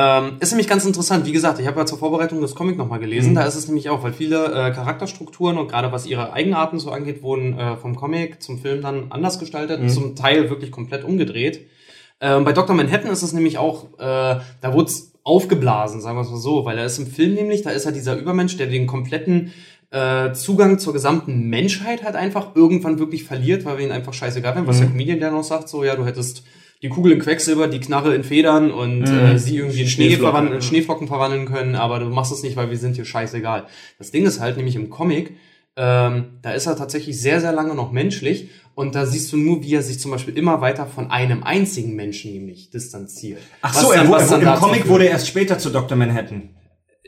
[0.01, 1.27] Ähm, ist nämlich ganz interessant.
[1.27, 3.35] Wie gesagt, ich habe ja zur Vorbereitung das Comic nochmal gelesen.
[3.35, 6.93] Da ist es nämlich auch, weil viele äh, Charakterstrukturen und gerade was ihre Eigenarten so
[6.93, 11.67] angeht, wurden äh, vom Comic zum Film dann anders gestaltet, zum Teil wirklich komplett umgedreht.
[12.21, 12.77] Ähm, bei Dr.
[12.77, 16.65] Manhattan ist es nämlich auch, äh, da wurde es aufgeblasen, sagen wir es mal so,
[16.65, 19.53] weil er ist im Film nämlich, da ist er dieser Übermensch, der den kompletten
[19.91, 24.55] äh, Zugang zur gesamten Menschheit halt einfach irgendwann wirklich verliert, weil wir ihn einfach scheißegal
[24.55, 26.45] werden, was der Comedian der noch sagt, so ja, du hättest
[26.83, 30.23] die Kugel in Quecksilber, die Knarre in Federn und äh, sie irgendwie in Schnee Schneeflocken,
[30.31, 30.67] verwandeln, in ja.
[30.69, 33.67] Schneeflocken verwandeln können, aber du machst es nicht, weil wir sind hier scheißegal.
[33.99, 35.33] Das Ding ist halt nämlich im Comic,
[35.77, 39.63] ähm, da ist er tatsächlich sehr, sehr lange noch menschlich und da siehst du nur,
[39.63, 43.41] wie er sich zum Beispiel immer weiter von einem einzigen Menschen nämlich distanziert.
[43.63, 45.97] Ach so, er, dann- dann im Comic wurde er erst später zu Dr.
[45.97, 46.51] Manhattan.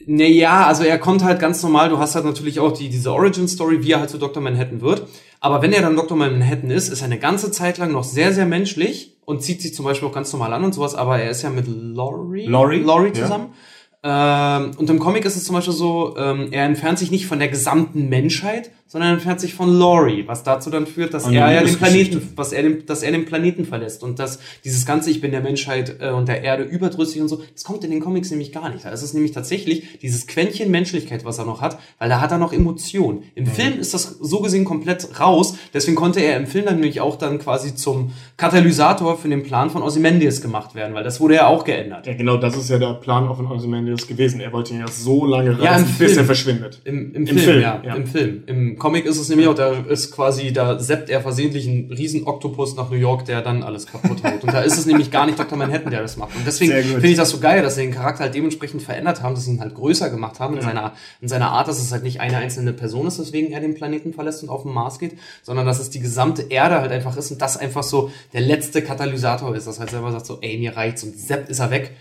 [0.07, 3.83] Naja, also er kommt halt ganz normal, du hast halt natürlich auch die, diese Origin-Story,
[3.85, 4.43] wie er halt zu Dr.
[4.43, 5.07] Manhattan wird.
[5.41, 6.16] Aber wenn er dann Dr.
[6.16, 9.74] Manhattan ist, ist er eine ganze Zeit lang noch sehr, sehr menschlich und zieht sich
[9.74, 12.81] zum Beispiel auch ganz normal an und sowas, aber er ist ja mit Laurie, Laurie,
[12.81, 13.14] Laurie ja.
[13.14, 13.55] zusammen.
[14.03, 17.39] Ähm, und im Comic ist es zum Beispiel so, ähm, er entfernt sich nicht von
[17.39, 21.62] der gesamten Menschheit, sondern entfernt sich von Laurie, was dazu dann führt, dass er ja
[21.62, 21.76] den.
[21.76, 25.30] Planeten, was er den, dass er den Planeten verlässt und dass dieses ganze Ich bin
[25.30, 28.51] der Menschheit äh, und der Erde überdrüssig und so, das kommt in den Comics nämlich
[28.51, 28.84] gar nicht.
[28.84, 32.32] Da ist es nämlich tatsächlich dieses Quäntchen Menschlichkeit, was er noch hat, weil da hat
[32.32, 33.22] er noch Emotionen.
[33.36, 37.01] Im Film ist das so gesehen komplett raus, deswegen konnte er im Film dann nämlich
[37.01, 41.36] auch dann quasi zum Katalysator für den Plan von Ozymandias gemacht werden, weil das wurde
[41.36, 42.09] ja auch geändert.
[42.09, 44.41] Ja, genau, das ist ja der Plan auch von Ozymandias gewesen.
[44.41, 46.18] Er wollte ihn ja so lange Ja, im reißen, bis Film.
[46.18, 46.80] er verschwindet.
[46.84, 47.95] Im, im, Im Film, Film, ja, ja.
[47.95, 48.43] Im Film.
[48.47, 52.26] Im Comic ist es nämlich auch, da ist quasi, da seppt er versehentlich einen riesen
[52.26, 54.43] Oktopus nach New York, der dann alles kaputt haut.
[54.43, 55.57] Und da ist es nämlich gar nicht Dr.
[55.57, 56.35] Manhattan, der das macht.
[56.35, 59.37] Und deswegen finde ich das so geil, dass sie den Charakter halt dementsprechend verändert haben,
[59.37, 62.03] dass sie ihn halt größer gemacht haben in seiner, in seiner Art, dass es halt
[62.03, 65.16] nicht eine einzelne Person ist, weswegen er den Planeten verlässt und auf den Mars geht,
[65.43, 68.83] sondern dass es die gesamte Erde halt einfach ist und das einfach so der letzte
[68.83, 71.93] Katalysator ist, das halt selber sagt so, ey, mir reicht's und sepp ist er weg.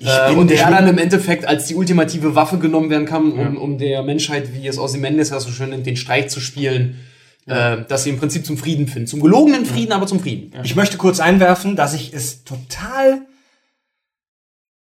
[0.00, 3.06] Äh, bin- und ich der bin- dann im Endeffekt als die ultimative Waffe genommen werden
[3.06, 6.40] kann, um, um der Menschheit, wie es Ozymandias ja so schön nennt, den Streich zu
[6.40, 6.98] spielen,
[7.46, 9.06] äh, dass sie im Prinzip zum Frieden finden.
[9.08, 10.52] Zum gelogenen Frieden, aber zum Frieden.
[10.64, 13.22] Ich möchte kurz einwerfen, dass ich es total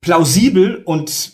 [0.02, 1.34] plausibel und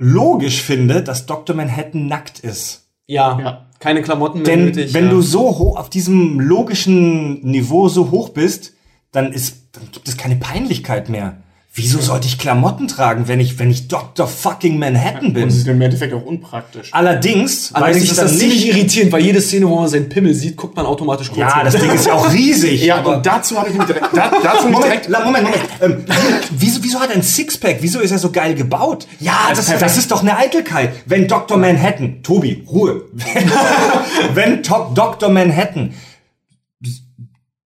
[0.00, 1.56] logisch finde, dass Dr.
[1.56, 2.88] Manhattan nackt ist.
[3.06, 3.66] Ja, Ja.
[3.80, 4.94] keine Klamotten mehr Denn nötig.
[4.94, 5.10] wenn ja.
[5.10, 8.74] du so hoch auf diesem logischen Niveau so hoch bist,
[9.12, 11.42] dann ist, dann gibt es keine Peinlichkeit mehr.
[11.78, 14.26] Wieso sollte ich Klamotten tragen, wenn ich, wenn ich Dr.
[14.26, 15.48] fucking Manhattan Und es bin?
[15.48, 16.92] ist im Endeffekt auch unpraktisch.
[16.92, 18.76] Allerdings, Allerdings ich ist das ziemlich nicht.
[18.76, 21.64] irritierend, weil jede Szene, wo man seinen Pimmel sieht, guckt man automatisch kurz Ja, hin.
[21.64, 22.84] das Ding ist ja auch riesig.
[22.84, 25.44] Ja, aber- und dazu habe ich mich direkt, da, dazu mich Moment, direkt la- Moment,
[25.44, 25.64] Moment.
[25.80, 26.04] Ähm,
[26.50, 27.78] wieso, wieso hat er ein Sixpack?
[27.80, 29.06] Wieso ist er so geil gebaut?
[29.20, 30.92] Ja, das, das ist doch eine Eitelkeit.
[31.06, 31.56] Wenn Dr.
[31.56, 33.02] Manhattan, Tobi, Ruhe.
[33.12, 33.50] Wenn,
[34.34, 35.28] wenn Top Dr.
[35.30, 35.94] Manhattan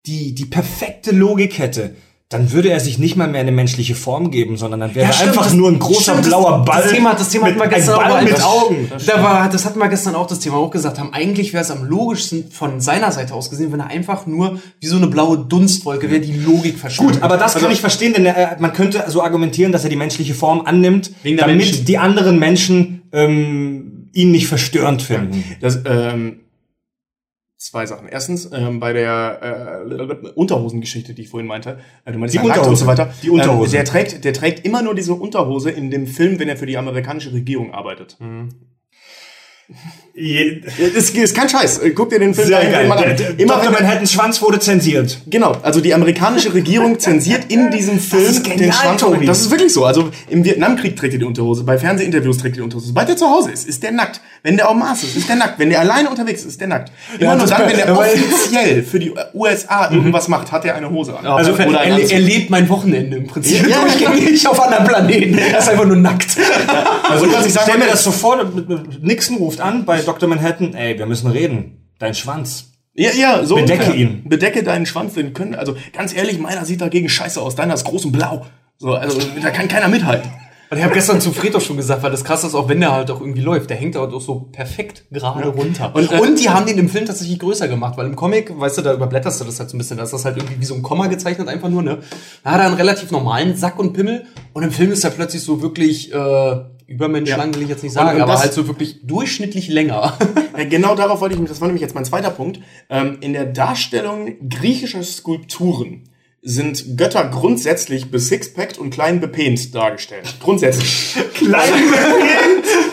[0.06, 1.94] die, die perfekte Logik hätte,
[2.32, 5.14] dann würde er sich nicht mal mehr eine menschliche Form geben, sondern dann wäre Ja,
[5.20, 6.82] er einfach das- nur ein großer stimmt, das- blauer Ball.
[6.82, 8.88] Das Thema, das Thema mit, hatten wir ein gestern Ball auch mit das- Augen.
[9.06, 11.12] Da war, das hatten wir gestern auch das Thema auch gesagt haben.
[11.12, 14.86] Eigentlich wäre es am logischsten von seiner Seite aus gesehen, wenn er einfach nur wie
[14.86, 17.16] so eine blaue Dunstwolke wäre, die Logik verschwindet.
[17.16, 19.96] Gut, aber das kann ich verstehen, denn er, man könnte so argumentieren, dass er die
[19.96, 21.84] menschliche Form annimmt, damit Menschen.
[21.84, 25.44] die anderen Menschen ähm, ihn nicht verstörend finden.
[25.60, 26.40] Das, ähm,
[27.66, 28.08] zwei Sachen.
[28.08, 32.44] Erstens, ähm, bei der äh, Unterhosengeschichte, die ich vorhin meinte, äh, du meinst Die ja,
[32.44, 32.84] nackt und Unterhose.
[32.84, 33.14] so weiter.
[33.22, 33.76] Die Unterhose.
[33.76, 36.66] Ähm, der trägt, der trägt immer nur diese Unterhose in dem Film, wenn er für
[36.66, 38.18] die amerikanische Regierung arbeitet.
[40.14, 41.80] Das ist kein Scheiß.
[41.94, 42.86] Guck dir den Film Sehr mal geil.
[42.88, 43.16] mal an.
[43.16, 43.68] Der- Immer Dr.
[43.68, 45.18] wenn er- Manhattans Schwanz wurde zensiert.
[45.26, 49.00] Genau, also die amerikanische Regierung zensiert in diesem Film ist genial, den Schwanz.
[49.00, 49.24] Tobi.
[49.26, 49.86] Das ist wirklich so.
[49.86, 52.88] Also im Vietnamkrieg trägt er die Unterhose, bei Fernsehinterviews trägt er die Unterhose.
[52.88, 54.20] Sobald er zu Hause ist, ist der nackt.
[54.42, 55.58] Wenn der auf dem Mars ist, ist der nackt.
[55.58, 56.92] Wenn der alleine unterwegs ist, ist der nackt.
[57.18, 60.90] Immer Ja, nur dann, wenn aber- offiziell für die USA irgendwas macht, hat er eine
[60.90, 61.24] Hose an.
[61.26, 63.66] also oder er, er, er lebt mein Wochenende im Prinzip.
[63.66, 65.38] Ja, Durchgängig auf anderen Planeten.
[65.38, 66.36] Er ist einfach nur nackt.
[67.08, 68.38] Also was ich sagen Stell mir das so vor,
[69.00, 70.28] Nixon ruft an bei Dr.
[70.28, 71.90] Manhattan, ey, wir müssen reden.
[71.98, 72.72] Dein Schwanz.
[72.94, 73.94] Ja, ja, so Bedecke ungefähr.
[73.94, 74.28] ihn.
[74.28, 77.84] Bedecke deinen Schwanz, den können, also ganz ehrlich, meiner sieht dagegen scheiße aus, deiner ist
[77.84, 78.46] groß und blau.
[78.76, 80.30] So, also da kann keiner mithalten.
[80.72, 82.80] Und ich habe gestern zu Fred auch schon gesagt, weil das krass ist, auch wenn
[82.80, 85.94] der halt auch irgendwie läuft, der hängt halt auch so perfekt gerade runter.
[85.94, 88.78] Und, Und, äh, die haben den im Film tatsächlich größer gemacht, weil im Comic, weißt
[88.78, 90.64] du, da überblätterst du das halt so ein bisschen, da ist das halt irgendwie wie
[90.64, 91.98] so ein Komma gezeichnet einfach nur, ne?
[92.42, 94.24] Da hat er einen relativ normalen Sack und Pimmel
[94.54, 97.54] und im Film ist er plötzlich so wirklich äh, übermenschlang, Ja.
[97.56, 100.16] will ich jetzt nicht Und- sagen, und aber das- halt so wirklich durchschnittlich länger.
[100.68, 102.60] Genau darauf wollte ich mich, das war nämlich jetzt mein zweiter Punkt.
[102.90, 106.04] Ähm, in der Darstellung griechischer Skulpturen
[106.42, 110.34] sind Götter grundsätzlich besixpackt und klein bepehnt dargestellt.
[110.40, 111.14] Grundsätzlich.
[111.34, 111.72] Klein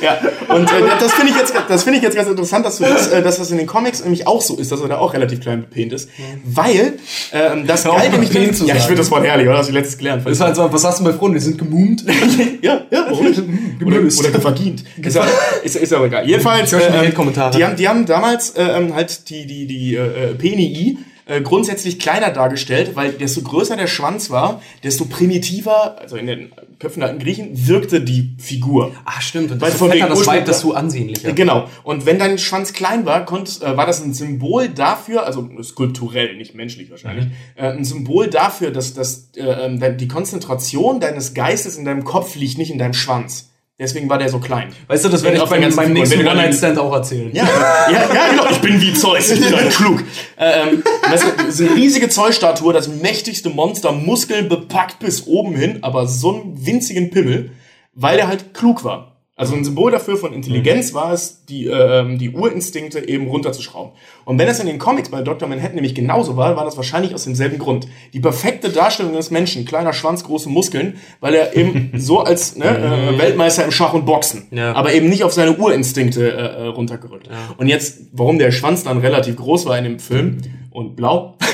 [0.02, 0.18] ja.
[0.48, 3.08] Und äh, das finde ich jetzt, das finde ich jetzt ganz interessant, dass, du das,
[3.08, 5.42] äh, dass das in den Comics nämlich auch so ist, dass er da auch relativ
[5.42, 6.10] klein bepehnt ist,
[6.44, 6.94] weil
[7.32, 9.58] ähm, das auf, galt nämlich zu ja, ich finde das Wort herrlich, oder?
[9.58, 10.28] Das hab ich letztes gelernt.
[10.28, 11.36] ist halt so, was hast du bei Freunden?
[11.36, 12.04] Die sind gemumt.
[12.62, 13.42] ja, ja, warum nicht?
[13.86, 14.84] Oder, oder gevagint.
[15.02, 15.26] Ist ja,
[15.64, 16.28] ist, ist ja auch egal.
[16.28, 20.98] Jedenfalls, schon die haben, die haben damals ähm, halt die, die, die äh, PNI
[21.30, 26.52] äh, grundsätzlich kleiner dargestellt, weil desto größer der Schwanz war, desto primitiver, also in den
[26.80, 28.94] Köpfen der alten Griechen, wirkte die Figur.
[29.06, 31.34] Ach stimmt, und desto fetter das Weib, desto ansehnlicher.
[31.34, 31.70] Genau.
[31.84, 36.36] Und wenn dein Schwanz klein war, konnt, äh, war das ein Symbol dafür, also skulpturell,
[36.36, 41.78] nicht menschlich wahrscheinlich, äh, ein Symbol dafür, dass, dass äh, ähm, die Konzentration deines Geistes
[41.78, 43.49] in deinem Kopf liegt, nicht in deinem Schwanz.
[43.80, 44.74] Deswegen war der so klein.
[44.88, 47.34] Weißt du, das werde ich beim, beim nächsten du One-Night-Stand auch erzählen.
[47.34, 47.46] Ja,
[47.90, 48.50] ja, ja, genau.
[48.52, 50.04] Ich bin wie Zeus, ich bin halt klug.
[50.38, 56.08] Ähm, das ist eine riesige Zeus-Statue, das mächtigste Monster, Muskeln bepackt bis oben hin, aber
[56.08, 57.52] so einen winzigen Pimmel,
[57.94, 59.09] weil er halt klug war.
[59.40, 63.94] Also ein Symbol dafür von Intelligenz war es, die, ähm, die Urinstinkte eben runterzuschrauben.
[64.26, 65.48] Und wenn es in den Comics bei Dr.
[65.48, 67.88] Manhattan nämlich genauso war, war das wahrscheinlich aus demselben Grund.
[68.12, 72.66] Die perfekte Darstellung des Menschen, kleiner Schwanz, große Muskeln, weil er eben so als ne,
[72.66, 74.74] äh, Weltmeister im Schach und Boxen, Ja.
[74.74, 77.30] aber eben nicht auf seine Urinstinkte äh, äh, runtergerückt.
[77.58, 80.40] Und jetzt, warum der Schwanz dann relativ groß war in dem Film
[80.72, 81.50] und blau, das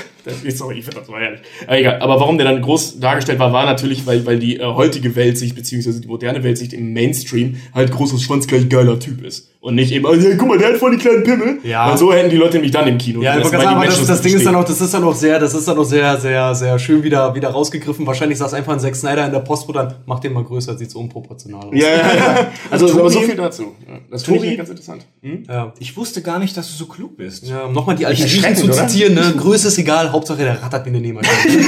[0.50, 1.42] sorry, ich finde das so herrlich.
[1.66, 2.00] Aber egal.
[2.02, 5.56] Aber warum der dann groß dargestellt war, war natürlich, weil, weil die äh, heutige Weltsicht,
[5.56, 9.52] beziehungsweise die moderne Weltsicht im Mainstream halt großes Schwanz gleich geiler Typ ist.
[9.66, 11.58] Und nicht eben, ja, guck mal, der hat voll die kleinen Pimmel.
[11.64, 11.90] Ja.
[11.90, 13.24] Und so hätten die Leute nämlich dann im Kino.
[13.24, 15.40] Ja, ich sagen, aber das, das Ding ist dann auch, das ist dann auch sehr,
[15.40, 18.06] das ist dann auch sehr, sehr, sehr schön wieder, wieder rausgegriffen.
[18.06, 20.78] Wahrscheinlich saß einfach ein Zack Snyder in der Post, wo dann, mach den mal größer,
[20.78, 21.74] sieht so unproportional aus.
[21.74, 22.48] Ja, ja, ja.
[22.70, 23.64] Also, Tobi- aber so viel dazu.
[23.90, 25.08] Ja, das finde ich ganz interessant.
[25.24, 25.44] Hm?
[25.50, 25.74] Ja.
[25.80, 27.48] Ich wusste gar nicht, dass du so klug bist.
[27.48, 28.88] Ja, um nochmal die alten Griechen zu oder?
[28.88, 29.34] zitieren, ne?
[29.36, 31.66] Größe ist egal, Hauptsache der rattert wie eine Nähmaschine.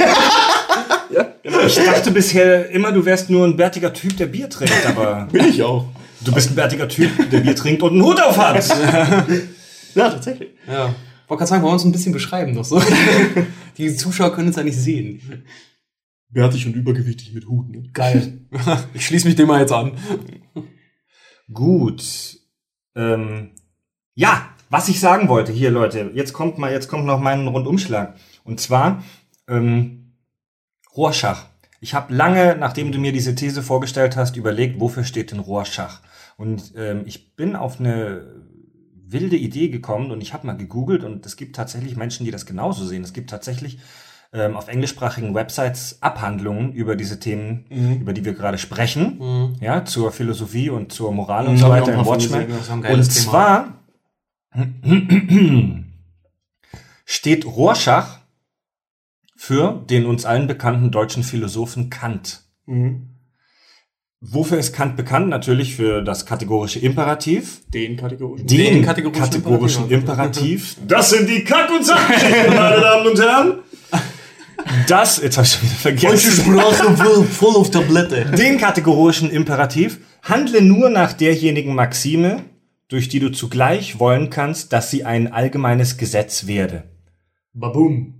[1.66, 5.46] Ich dachte bisher immer, du wärst nur ein bärtiger Typ, der Bier trinkt, aber Bin
[5.46, 5.84] ich auch.
[6.20, 8.64] Du bist ein bärtiger Typ, der Bier trinkt und einen Hut auf hat.
[9.94, 10.50] Ja, tatsächlich.
[10.66, 10.94] ja.
[11.26, 12.80] Wollte gerade sagen, wollen wir uns ein bisschen beschreiben noch so.
[13.78, 15.44] Die Zuschauer können uns ja nicht sehen.
[16.28, 17.88] Bärtig und übergewichtig mit Hut, ne?
[17.92, 18.46] Geil.
[18.94, 19.92] Ich schließe mich dem mal jetzt an.
[21.52, 22.38] Gut.
[22.94, 23.50] Ähm,
[24.14, 28.14] ja, was ich sagen wollte, hier Leute, jetzt kommt mal, jetzt kommt noch mein Rundumschlag.
[28.44, 29.02] Und zwar
[29.48, 30.14] ähm,
[30.96, 31.46] Rorschach.
[31.80, 36.00] Ich habe lange, nachdem du mir diese These vorgestellt hast, überlegt, wofür steht denn Rorschach?
[36.36, 38.22] Und ähm, ich bin auf eine
[39.06, 42.46] wilde Idee gekommen und ich habe mal gegoogelt und es gibt tatsächlich Menschen, die das
[42.46, 43.02] genauso sehen.
[43.02, 43.78] Es gibt tatsächlich
[44.32, 47.64] ähm, auf englischsprachigen Websites Abhandlungen über diese Themen,
[48.00, 51.72] über die wir gerade sprechen, ja, zur Philosophie und zur Moral und Mhm, so ich
[51.72, 52.46] auch weiter im Watchmen.
[52.90, 53.74] Und zwar
[57.06, 58.17] steht Rorschach
[59.48, 62.42] für den uns allen bekannten deutschen Philosophen Kant.
[62.66, 63.14] Mhm.
[64.20, 65.30] Wofür ist Kant bekannt?
[65.30, 67.62] Natürlich für das kategorische Imperativ.
[67.72, 68.46] Den kategorischen.
[68.46, 70.76] Den, Den kategorischen, kategorischen Imperativ.
[70.86, 73.58] Das sind die Kack- und Sachgeschichten, meine Damen und Herren.
[74.86, 76.42] Das, jetzt habe ich schon wieder vergessen.
[76.42, 78.26] Sprache voll, voll auf Tablette.
[78.32, 79.98] Den kategorischen Imperativ.
[80.24, 82.42] Handle nur nach derjenigen Maxime,
[82.88, 86.82] durch die du zugleich wollen kannst, dass sie ein allgemeines Gesetz werde.
[87.54, 88.17] Babum.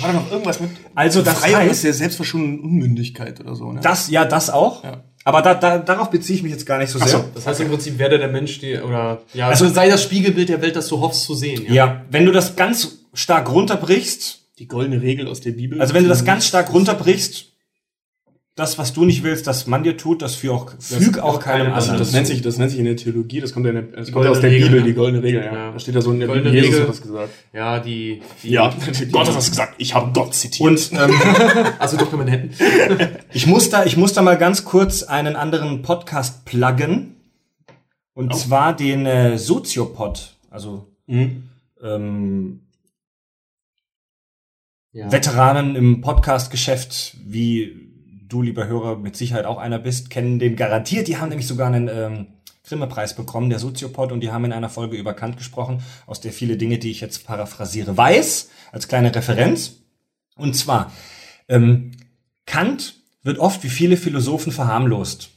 [0.00, 3.72] Da war da noch irgendwas mit Also das Freiheit heißt- der selbstverschuldeten Unmündigkeit oder so,
[3.72, 3.80] ne?
[3.82, 4.82] Das, ja, das auch.
[4.84, 5.04] Ja.
[5.24, 7.08] Aber da, da, darauf beziehe ich mich jetzt gar nicht so sehr.
[7.08, 7.24] so.
[7.34, 10.48] Das heißt im Prinzip, werde der Mensch, die, oder, ja, Also- also sei das Spiegelbild
[10.48, 11.64] der Welt, das du hoffst zu sehen.
[11.72, 15.80] Ja, wenn du das ganz stark runterbrichst, Die goldene Regel aus der Bibel.
[15.80, 17.49] also wenn du das ganz stark runterbrichst,
[18.60, 21.72] das, was du nicht willst, dass man dir tut, das füg auch, füg auch keinem
[21.72, 21.98] anderen.
[21.98, 24.12] das nennt sich, das nennt sich in der Theologie, das kommt, ja in der, das
[24.12, 25.52] kommt aus der Regel, Bibel, die goldene Regel, ja.
[25.54, 25.72] Ja.
[25.72, 26.82] Da steht da so in der Goldene Bibel, Jesus Regel.
[26.88, 27.30] hat das gesagt.
[27.52, 28.72] Ja, die, die Ja,
[29.12, 30.68] Gott hat das gesagt, ich habe Gott zitiert.
[30.68, 31.14] Und ähm,
[31.78, 32.18] Also Dr.
[32.18, 32.50] Manhattan.
[33.32, 37.16] ich muss da, ich muss da mal ganz kurz einen anderen Podcast pluggen.
[38.14, 41.44] Und zwar den äh, Soziopod, also Mhm.
[41.82, 42.60] ähm,
[44.92, 45.10] Ja.
[45.12, 47.89] Veteranen im Podcast-Geschäft, wie
[48.32, 51.08] du, lieber Hörer, mit Sicherheit auch einer bist, kennen den garantiert.
[51.08, 52.26] Die haben nämlich sogar einen ähm,
[52.64, 56.32] Grimme-Preis bekommen, der Soziopod, und die haben in einer Folge über Kant gesprochen, aus der
[56.32, 59.82] viele Dinge, die ich jetzt paraphrasiere, weiß, als kleine Referenz.
[60.36, 60.92] Und zwar,
[61.48, 61.92] ähm,
[62.46, 65.30] Kant wird oft wie viele Philosophen verharmlost.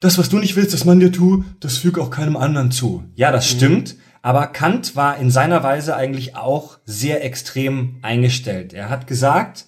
[0.00, 3.04] Das, was du nicht willst, dass man dir tut, das füg auch keinem anderen zu.
[3.14, 3.96] Ja, das stimmt.
[4.22, 8.72] Aber Kant war in seiner Weise eigentlich auch sehr extrem eingestellt.
[8.72, 9.66] Er hat gesagt,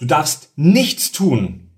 [0.00, 1.70] du darfst nichts tun,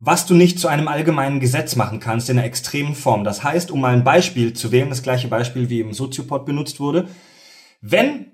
[0.00, 3.24] was du nicht zu einem allgemeinen Gesetz machen kannst in einer extremen Form.
[3.24, 6.80] Das heißt, um mal ein Beispiel zu wählen, das gleiche Beispiel wie im Soziopod benutzt
[6.80, 7.08] wurde,
[7.80, 8.32] wenn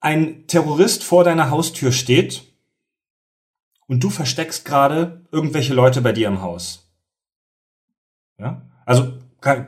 [0.00, 2.44] ein Terrorist vor deiner Haustür steht
[3.86, 6.90] und du versteckst gerade irgendwelche Leute bei dir im Haus.
[8.38, 8.62] Ja?
[8.86, 9.12] Also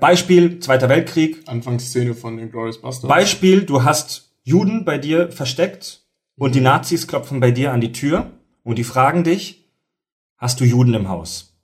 [0.00, 1.46] Beispiel Zweiter Weltkrieg.
[1.46, 3.08] Anfangsszene von den Glorious Bastards.
[3.08, 6.05] Beispiel, du hast Juden bei dir versteckt
[6.36, 8.30] und die Nazis klopfen bei dir an die Tür
[8.62, 9.70] und die fragen dich,
[10.36, 11.58] hast du Juden im Haus?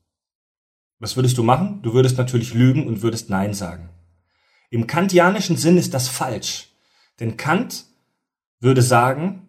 [0.98, 1.82] Was würdest du machen?
[1.82, 3.90] Du würdest natürlich lügen und würdest Nein sagen.
[4.70, 6.68] Im kantianischen Sinn ist das falsch.
[7.20, 7.84] Denn Kant
[8.60, 9.48] würde sagen,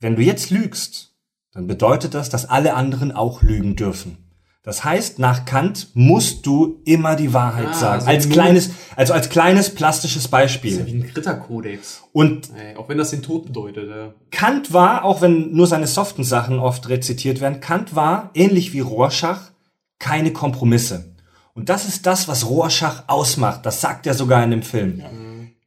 [0.00, 1.14] wenn du jetzt lügst,
[1.52, 4.23] dann bedeutet das, dass alle anderen auch lügen dürfen.
[4.64, 7.94] Das heißt, nach Kant musst du immer die Wahrheit Ah, sagen.
[7.94, 10.86] also als kleines, also als kleines plastisches Das ist ja Beispiel.
[10.86, 12.02] wie ein Ritterkodex.
[12.12, 13.90] Und Ey, auch wenn das den Tod bedeutet.
[13.90, 14.14] Ja.
[14.30, 18.80] Kant war, auch wenn nur seine soften Sachen oft rezitiert werden, Kant war, ähnlich wie
[18.80, 19.50] Rorschach,
[19.98, 21.14] keine Kompromisse.
[21.52, 23.66] Und das ist das, was Rorschach ausmacht.
[23.66, 25.02] Das sagt er sogar in dem Film.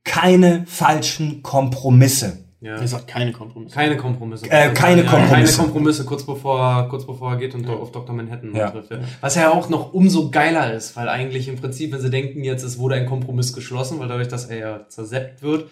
[0.04, 2.46] Keine falschen Kompromisse.
[2.60, 2.76] Ja.
[2.78, 3.76] Er sagt keine Kompromisse.
[3.76, 4.46] Keine Kompromisse.
[4.50, 5.34] Äh, keine Ja, Kompromisse.
[5.58, 8.16] Keine Kompromisse, kurz bevor, kurz bevor er geht und auf Dr.
[8.16, 8.72] Manhattan Ja.
[8.72, 8.90] trifft.
[8.90, 8.98] Ja.
[9.22, 12.64] Was ja auch noch umso geiler ist, weil eigentlich im Prinzip, wenn sie denken, jetzt
[12.64, 15.70] es wurde ein Kompromiss geschlossen, weil dadurch, dass er ja zerseppt wird,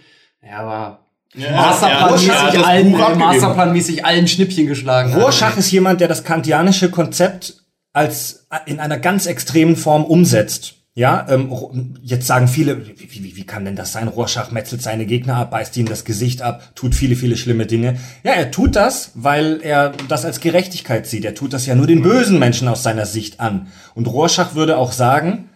[0.47, 0.99] ja, aber
[1.33, 2.91] Ja, Masterplanmäßig er das allen.
[2.91, 5.11] Masterplanmäßig allen Schnippchen geschlagen.
[5.13, 5.21] hat.
[5.23, 7.61] Rorschach ist jemand, der das kantianische Konzept
[7.93, 10.75] als in einer ganz extremen Form umsetzt.
[10.97, 14.07] Ja, ähm, jetzt sagen viele, wie, wie, wie kann denn das sein?
[14.07, 17.99] Rorschach metzelt seine Gegner ab, beißt ihnen das Gesicht ab, tut viele, viele schlimme Dinge.
[18.23, 21.25] Ja, er tut das, weil er das als Gerechtigkeit sieht.
[21.25, 23.67] Er tut das ja nur den bösen Menschen aus seiner Sicht an.
[23.93, 25.49] Und Rorschach würde auch sagen,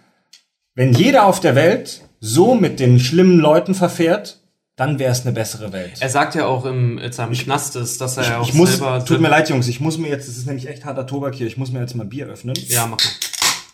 [0.76, 4.42] wenn jeder auf der Welt so mit den schlimmen Leuten verfährt,
[4.76, 5.94] dann wäre es eine bessere Welt.
[6.02, 8.72] Er sagt ja auch im, in seinem Knast ist, dass er ja auch ich muss,
[8.72, 9.06] selber...
[9.06, 11.48] tut mir leid, Jungs, ich muss mir jetzt, das ist nämlich echt harter Tobak hier,
[11.48, 12.56] ich muss mir jetzt mal Bier öffnen.
[12.68, 13.12] Ja, mach mal.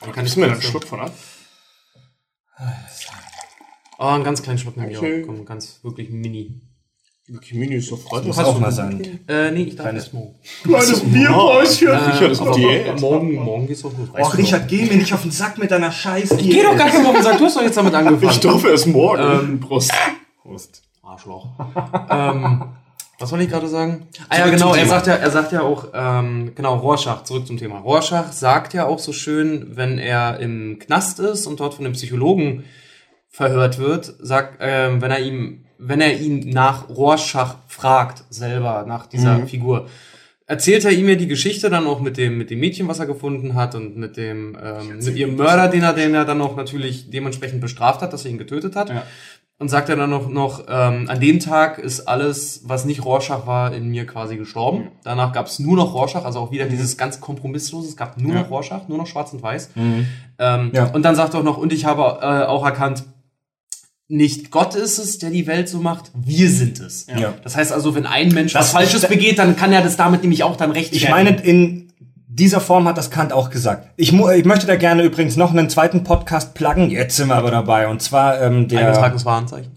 [0.02, 1.12] Dann kann du mir einen Schluck von ab?
[3.98, 5.24] Oh, einen ganz kleinen Schluck nehme ich Okay.
[5.24, 5.28] auch.
[5.28, 6.62] Komm, ganz, wirklich mini.
[7.52, 8.24] Mini ist sofort.
[8.26, 9.20] Muss auch mal sein.
[9.28, 10.12] Äh, nee, ich darf Kleines-.
[10.64, 11.88] Kleines Bierpäuschen.
[11.88, 13.02] Äh, Richard ist auf Diät.
[13.02, 14.10] Morgen, morgen geht's auch gut.
[14.14, 16.38] Och, Richard, geh mir nicht auf den Sack mit deiner Scheiße.
[16.38, 18.32] Geh doch gar keinen Wochen sagen, du hast doch jetzt damit angefangen.
[18.32, 19.24] Ich darf erst morgen.
[19.24, 19.92] Ähm, Prost.
[20.44, 20.84] Prost.
[21.02, 21.48] Arschloch.
[22.12, 22.64] ähm,
[23.20, 24.08] was soll ich gerade sagen?
[24.30, 27.58] Ah ja, genau, er sagt ja, er sagt ja auch, ähm, genau, Rorschach, zurück zum
[27.58, 27.80] Thema.
[27.80, 31.94] Rorschach sagt ja auch so schön, wenn er im Knast ist und dort von dem
[31.94, 32.66] Psychologen
[33.30, 39.08] verhört wird, sagt, ähm, wenn er ihm, wenn er ihn nach Rorschach fragt, selber, nach
[39.08, 39.88] dieser Figur,
[40.48, 43.08] erzählt er ihm ja die Geschichte dann auch mit dem, mit dem Mädchen, was er
[43.08, 46.56] gefunden hat und mit dem, ähm, mit ihrem Mörder, den er, den er dann auch
[46.56, 48.90] natürlich dementsprechend bestraft hat, dass er ihn getötet hat.
[48.90, 49.04] Ja.
[49.58, 53.48] Und sagt er dann noch, noch ähm, an dem Tag ist alles, was nicht Rorschach
[53.48, 54.90] war, in mir quasi gestorben.
[55.06, 58.34] Danach gab es nur noch Rorschach, also auch wieder dieses ganz kompromisslose, es gab nur
[58.34, 58.42] Ja.
[58.42, 59.70] noch Rorschach, nur noch schwarz und weiß.
[59.76, 60.08] Mhm.
[60.40, 60.88] Ähm, Ja.
[60.92, 63.06] Und dann sagt er auch noch, und ich habe äh, auch erkannt,
[64.08, 67.08] nicht Gott ist es, der die Welt so macht, wir sind es.
[67.08, 67.34] Ja.
[67.44, 70.22] Das heißt also, wenn ein Mensch Das- was Falsches begeht, dann kann er das damit
[70.22, 71.85] nämlich auch dann recht Ich meine, in
[72.36, 73.88] dieser Form hat das Kant auch gesagt.
[73.96, 76.90] Ich, ich möchte da gerne übrigens noch einen zweiten Podcast pluggen.
[76.90, 77.88] Jetzt sind wir aber dabei.
[77.88, 79.72] Und zwar ähm, der eingetragenes Warenzeichen.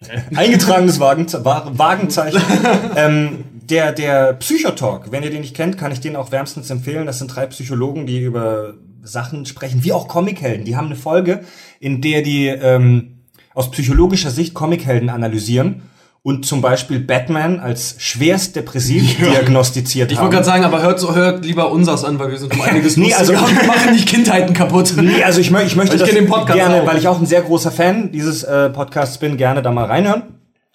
[0.34, 2.40] eingetragenes Wagenze Wa- Wagenzeichen.
[2.96, 7.04] ähm, der, der Psychotalk, wenn ihr den nicht kennt, kann ich den auch wärmstens empfehlen.
[7.04, 10.64] Das sind drei Psychologen, die über Sachen sprechen, wie auch Comichelden.
[10.64, 11.40] Die haben eine Folge,
[11.78, 13.18] in der die ähm,
[13.54, 15.82] aus psychologischer Sicht Comichelden analysieren
[16.22, 20.24] und zum Beispiel Batman als schwerst depressiv diagnostiziert Ich haben.
[20.24, 23.14] wollte gerade sagen, aber hört, hört lieber unseres an, weil wir sind um einiges Nee,
[23.14, 24.92] also- und machen nicht Kindheiten kaputt.
[25.00, 26.86] Nee, also ich, mö ich möchte Ich das kenn den Podcast gerne, auch.
[26.86, 30.22] weil ich auch ein sehr großer Fan dieses äh, Podcasts bin, gerne da mal reinhören.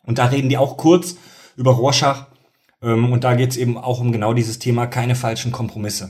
[0.06, 1.16] Und da reden die auch kurz
[1.56, 2.26] über Rorschach.
[2.82, 6.10] Ähm, und da geht's eben auch um genau dieses Thema, keine falschen Kompromisse.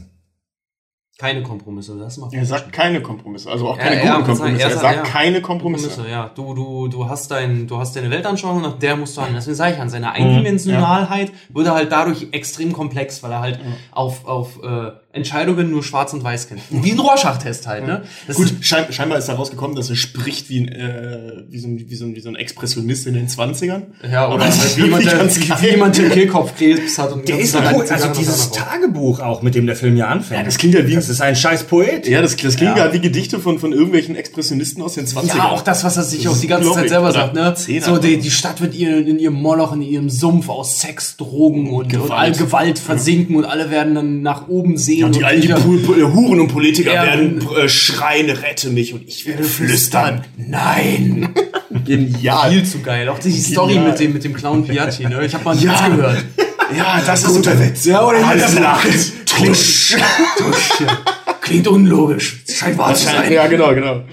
[1.20, 4.26] Keine Kompromisse, das macht Er sagt keine Kompromisse, also auch Ja, keine ja, guten.
[4.26, 4.64] Kompromisse.
[4.64, 5.04] Er Er sagt- ja.
[5.04, 5.88] keine Kompromisse.
[5.88, 6.30] Kompromisse, ja.
[6.34, 9.36] Du, du, du hast dein, du hast deine Weltanschauung, nach der musst du handeln.
[9.36, 13.60] Deswegen sage ich an, seine Eindimensionalheit wird er halt dadurch extrem komplex, weil er halt
[13.92, 16.62] auf, auf äh, Entscheidungen nur schwarz und weiß kennt.
[16.72, 18.02] Wie ein Rorschach-Test halt, ne?
[18.26, 21.86] Das Gut, schein, scheinbar ist herausgekommen, dass er spricht wie ein, äh, wie, so ein,
[21.88, 23.84] wie, so ein, wie so ein Expressionist in den 20ern.
[24.12, 25.30] Ja, oder ist wie jemand, der,
[25.62, 27.62] wie jemand, der Kehlkopfkrebs hat und Der ist cool.
[27.62, 30.40] eine Also dieses Tagebuch auch, mit dem der Film ja anfängt.
[30.40, 32.08] Ja, das klingt ja wie- Das ist ein scheiß Poet.
[32.08, 32.88] Ja, das, das klingt Ja.
[32.88, 32.94] ja.
[32.94, 35.38] wie Gedichte von, von irgendwelchen Expressionisten aus den 20ern.
[35.38, 37.54] Ja, auch das, was er sich auch die ganze Zeit selber Oder sagt, ne?
[37.54, 37.86] Zehner.
[37.86, 41.70] So, die, die Stadt wird ihr, in ihrem Moloch, in ihrem Sumpf aus Sex, Drogen
[41.70, 42.12] und, und Gewalt.
[42.12, 45.03] all Gewalt versinken und alle werden dann nach oben sehen.
[45.06, 47.04] Und die alten die Pu- Huren und Politiker Ja.
[47.06, 50.24] werden äh, schreien, rette mich und ich werde flüstern.
[50.38, 51.30] Nein!
[51.86, 52.52] Genial.
[52.52, 53.10] Viel zu geil.
[53.10, 53.92] Auch die Story Genial.
[53.92, 55.26] mit dem, mit dem Clown Piatti, ne?
[55.26, 55.72] Ich habe mal Ja.
[55.74, 56.24] Witz gehört.
[56.78, 57.86] Ja, das ist guter Witz.
[57.86, 58.88] Ja, oder Alles lacht.
[59.26, 59.96] Tusch.
[60.38, 60.84] Tusch.
[61.42, 62.44] Klingt unlogisch.
[62.50, 63.32] Scheint wahr zu sein.
[63.32, 64.04] Ja, genau, genau.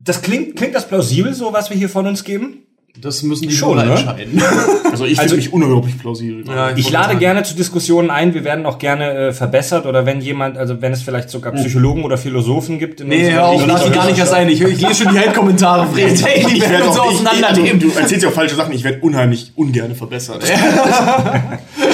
[0.00, 2.63] Das klingt, klingt das plausibel, so was wir hier von uns geben?
[3.00, 3.90] Das müssen die Schon, ne?
[3.92, 4.40] entscheiden.
[4.94, 6.44] Also ich finde mich unglaublich plausibel.
[6.46, 7.18] Ja, Ich wollte lade sagen.
[7.18, 8.32] gerne zu Diskussionen ein.
[8.32, 12.04] Wir werden auch gerne äh, verbessert oder wenn jemand, also wenn es vielleicht sogar Psychologen
[12.04, 13.00] oder Philosophen gibt.
[13.00, 14.48] In Nee, hör auf, in lass unserer die gar nicht erst ein.
[14.48, 16.24] Ich, ich lese schon die Hate-Kommentare, Fred.
[16.24, 17.80] Ey, die Ich werde uns so auch, ich, ich, auseinandernehmen.
[17.80, 18.72] du, du erzählst ja auch falsche Sachen.
[18.72, 20.44] Ich werde unheimlich ungern verbessert.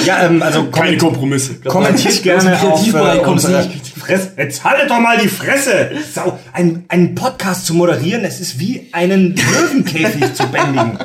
[0.05, 1.55] Ja, ähm, also Keine kom Kompromisse.
[1.61, 3.67] kommentiert gerne auf äh, du unsere.
[4.01, 4.33] Fresse.
[4.37, 5.91] Jetzt haltet doch mal die Fresse!
[6.13, 10.97] Sau, ein, einen Podcast zu moderieren, es ist wie einen Löwenkäfig zu bändigen.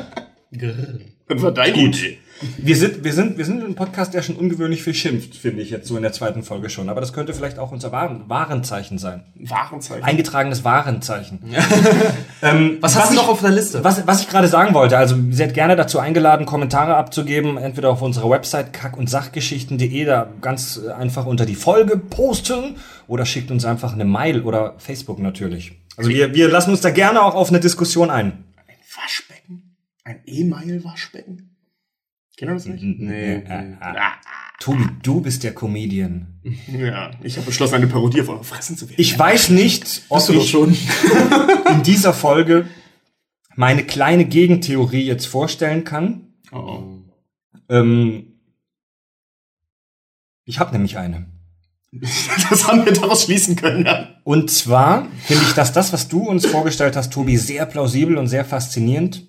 [1.29, 2.17] Das war deine Idee.
[2.57, 5.71] Wir sind, wir sind, wir sind ein Podcast, der schon ungewöhnlich viel schimpft, finde ich
[5.71, 6.89] jetzt so in der zweiten Folge schon.
[6.89, 9.23] Aber das könnte vielleicht auch unser Waren, Warenzeichen sein.
[9.35, 10.03] Warenzeichen.
[10.03, 11.39] Eingetragenes Warenzeichen.
[12.81, 13.83] Was hast du noch auf der Liste?
[13.83, 17.89] Was, was ich gerade sagen wollte, also ihr seid gerne dazu eingeladen, Kommentare abzugeben, entweder
[17.89, 22.75] auf unserer Website kack- und sachgeschichten.de, da ganz einfach unter die Folge posten
[23.07, 25.73] oder schickt uns einfach eine Mail oder Facebook natürlich.
[25.97, 28.43] Also wir, wir lassen uns da gerne auch auf eine Diskussion ein.
[28.67, 29.75] Ein Waschbecken?
[30.03, 31.56] Ein E-Mail-Waschbecken?
[32.37, 32.83] Kennt ihr das nicht?
[32.83, 33.43] Nee.
[33.49, 34.13] Ah,
[34.59, 36.39] Tobi, du bist der Comedian.
[36.67, 39.01] ja, ich habe beschlossen, eine Parodie auf eure Fressen zu werden.
[39.01, 40.77] Ich weiß nicht, ob Bist du ich schon.
[41.71, 42.67] in dieser Folge
[43.55, 46.33] meine kleine Gegentheorie jetzt vorstellen kann.
[46.51, 46.99] Oh, oh.
[47.69, 48.39] Ähm,
[50.45, 51.25] ich habe nämlich eine.
[52.49, 53.85] Das haben wir daraus schließen können.
[53.85, 54.09] Ja.
[54.23, 58.27] Und zwar finde ich, dass das, was du uns vorgestellt hast, Tobi, sehr plausibel und
[58.27, 59.27] sehr faszinierend.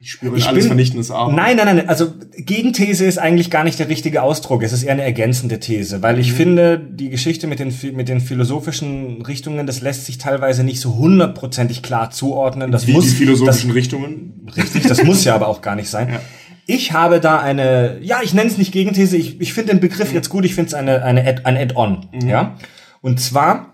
[0.00, 1.32] Ich spüre ich alles bin, vernichtendes Aber.
[1.32, 1.88] Nein, nein, nein.
[1.88, 4.62] Also Gegenthese ist eigentlich gar nicht der richtige Ausdruck.
[4.62, 6.36] Es ist eher eine ergänzende These, weil ich mhm.
[6.36, 10.96] finde, die Geschichte mit den, mit den philosophischen Richtungen, das lässt sich teilweise nicht so
[10.96, 12.70] hundertprozentig klar zuordnen.
[12.70, 14.48] Das Wie muss, die philosophischen das, Richtungen?
[14.56, 16.12] Richtig, das muss ja aber auch gar nicht sein.
[16.12, 16.20] Ja.
[16.66, 20.10] Ich habe da eine, ja, ich nenne es nicht Gegenthese, ich, ich finde den Begriff
[20.10, 20.14] mhm.
[20.14, 22.06] jetzt gut, ich finde es eine, eine Add, ein Add-on.
[22.12, 22.28] Mhm.
[22.28, 22.56] Ja?
[23.00, 23.72] Und zwar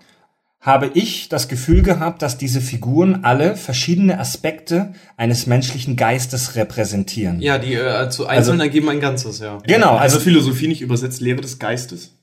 [0.65, 7.43] habe ich das Gefühl gehabt, dass diese Figuren alle verschiedene Aspekte eines menschlichen Geistes repräsentieren.
[7.43, 9.59] Ja, die äh, zu einzeln also, ergeben ein Ganzes, ja.
[9.67, 12.17] Genau, also Philosophie nicht übersetzt Lehre des Geistes.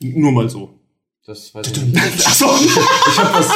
[0.00, 0.78] Nur mal so.
[1.28, 2.24] Das weiß ich nicht.
[2.24, 3.48] Achso, ich hab was.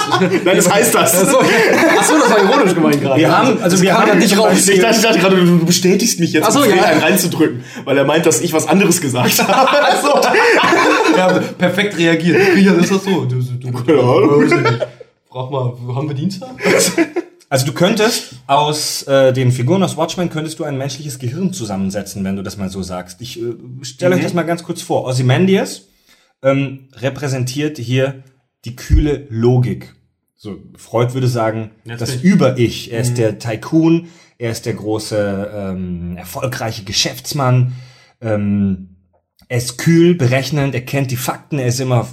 [0.45, 1.23] Nein, das heißt das.
[1.23, 3.21] Achso, Achso das war ironisch gemeint gerade.
[3.21, 4.67] Wir haben, also wir haben ja nicht raus.
[4.67, 6.83] Ich dachte, ich dachte gerade, du bestätigst mich jetzt, Achso, um ja.
[6.83, 9.83] einen reinzudrücken, weil er meint, dass ich was anderes gesagt habe.
[9.85, 10.21] Achso.
[11.17, 12.41] ja, perfekt reagiert.
[12.57, 13.25] Ja, das ist so.
[13.25, 13.79] Du, du, du,
[15.31, 16.51] Frag mal, haben wir Dienstag?
[17.49, 22.25] Also du könntest aus äh, den Figuren aus Watchmen könntest du ein menschliches Gehirn zusammensetzen,
[22.25, 23.21] wenn du das mal so sagst.
[23.21, 24.19] Ich äh, stelle mhm.
[24.19, 25.05] euch das mal ganz kurz vor.
[25.05, 25.83] Ozymandias
[26.43, 28.23] ähm, repräsentiert hier
[28.65, 29.95] die kühle Logik.
[30.37, 32.93] So, Freud würde sagen, Jetzt das Über-Ich.
[32.93, 33.17] Er ist mhm.
[33.17, 37.75] der Tycoon, er ist der große, ähm, erfolgreiche Geschäftsmann.
[38.21, 38.97] Ähm,
[39.49, 42.09] er ist kühl, berechnend, er kennt die Fakten, er ist immer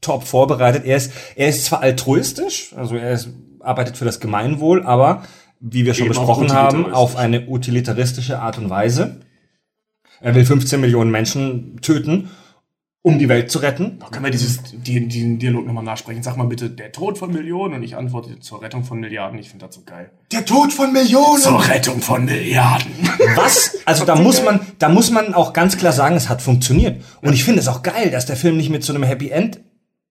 [0.00, 0.84] top vorbereitet.
[0.84, 3.28] Er ist, er ist zwar altruistisch, also er ist,
[3.60, 5.24] arbeitet für das Gemeinwohl, aber
[5.60, 9.20] wie wir schon Eben besprochen haben, auf eine utilitaristische Art und Weise.
[10.20, 12.30] Er will 15 Millionen Menschen töten
[13.02, 13.98] um die Welt zu retten.
[14.00, 16.22] Da können wir dieses, die, diesen Dialog nochmal nachsprechen.
[16.22, 19.38] Sag mal bitte, der Tod von Millionen und ich antworte zur Rettung von Milliarden.
[19.38, 20.10] Ich finde das so geil.
[20.32, 21.40] Der Tod von Millionen!
[21.40, 22.92] Zur Rettung von Milliarden.
[23.36, 23.78] Was?
[23.84, 27.02] Also da muss man, da muss man auch ganz klar sagen, es hat funktioniert.
[27.22, 29.60] Und ich finde es auch geil, dass der Film nicht mit so einem Happy End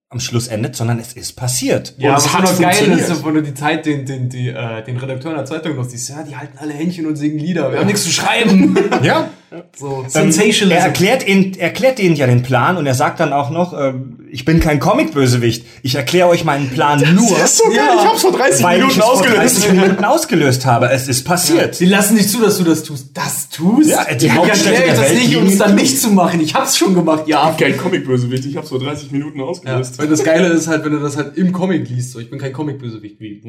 [0.09, 1.93] am Schluss endet, sondern es ist passiert.
[1.97, 4.81] Ja, und es hat noch geil ist, wenn du die Zeit, den, den, die, äh,
[4.83, 7.79] den Redakteuren der Zeitung noch siehst, ja, die halten alle Händchen und singen Lieder, wir
[7.79, 8.77] haben nichts zu schreiben.
[9.03, 9.29] ja.
[9.77, 10.71] So, Sensationalism.
[10.71, 13.93] Er erklärt, ihn, erklärt ihnen ja den Plan und er sagt dann auch noch, äh,
[14.29, 15.65] ich bin kein Comic-Bösewicht.
[15.83, 17.41] Ich erkläre euch meinen Plan das nur.
[17.41, 17.75] Ist so geil.
[17.77, 19.59] Ja, ich hab's vor 30 weil Minuten ich ausgelöst.
[19.59, 20.89] Vor 30 Minuten ausgelöst habe.
[20.89, 21.79] Es ist passiert.
[21.79, 21.85] Ja.
[21.85, 23.11] Die lassen nicht zu, dass du das tust.
[23.13, 23.89] Das tust?
[23.89, 26.41] Ja, die Hauptstädte der das nicht, um es dann nicht zu machen.
[26.41, 27.49] Ich hab's schon gemacht, ja.
[27.51, 28.45] Ich bin kein Comic-Bösewicht.
[28.45, 29.93] Ich hab's vor 30 Minuten ausgelöst.
[29.95, 32.11] Ja, weil das Geile ist halt, wenn du das halt im Comic liest.
[32.11, 33.21] So, ich bin kein Comic-Bösewicht.
[33.21, 33.41] Wie,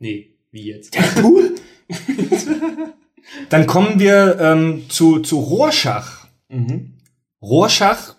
[0.00, 0.98] nee, wie jetzt?
[1.22, 1.54] Cool.
[3.48, 6.26] Dann kommen wir ähm, zu, zu Rorschach.
[6.48, 6.94] Mhm.
[7.40, 8.14] Rorschach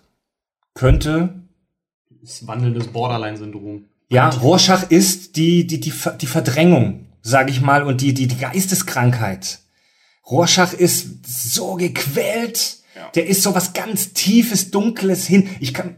[0.74, 1.34] könnte.
[2.22, 3.84] Das wandelndes Borderline-Syndrom.
[4.08, 8.36] Ja, Rorschach ist die, die, die, die Verdrängung, sage ich mal, und die, die, die
[8.36, 9.60] Geisteskrankheit.
[10.30, 12.78] Rorschach ist so gequält.
[12.94, 13.10] Ja.
[13.14, 15.48] Der ist so was ganz Tiefes, Dunkles hin.
[15.60, 15.96] Ich kann,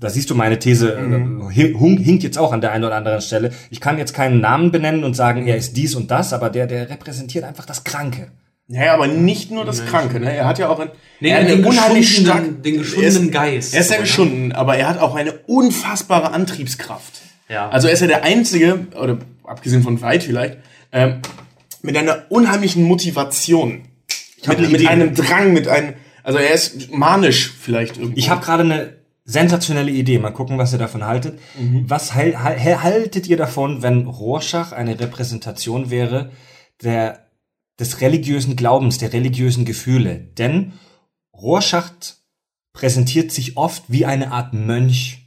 [0.00, 1.50] da siehst du meine These, mhm.
[1.50, 3.52] hinkt jetzt auch an der einen oder anderen Stelle.
[3.70, 6.66] Ich kann jetzt keinen Namen benennen und sagen, er ist dies und das, aber der,
[6.66, 8.28] der repräsentiert einfach das Kranke.
[8.68, 10.34] Ja, aber nicht nur das Kranke, ne?
[10.34, 10.90] Er hat ja auch ein,
[11.20, 13.74] nee, er den unheimlich stark, den geschundenen Geist.
[13.74, 17.20] Er ist ja geschunden, aber er hat auch eine unfassbare Antriebskraft.
[17.48, 17.68] Ja.
[17.68, 20.58] Also er ist ja der einzige, oder abgesehen von Weit vielleicht,
[20.90, 21.20] ähm,
[21.82, 23.82] mit einer unheimlichen Motivation.
[24.46, 25.94] Mit, mit einem Drang, mit einem,
[26.24, 28.18] also er ist manisch vielleicht irgendwie.
[28.18, 28.96] Ich habe gerade eine
[29.26, 30.18] sensationelle Idee.
[30.18, 31.38] Mal gucken, was ihr davon haltet.
[31.58, 31.84] Mhm.
[31.90, 36.30] Was hal haltet ihr davon, wenn Rorschach eine Repräsentation wäre
[36.82, 37.26] der,
[37.78, 40.14] des religiösen Glaubens, der religiösen Gefühle?
[40.16, 40.72] Denn
[41.34, 41.90] Rorschach
[42.72, 45.25] präsentiert sich oft wie eine Art Mönch.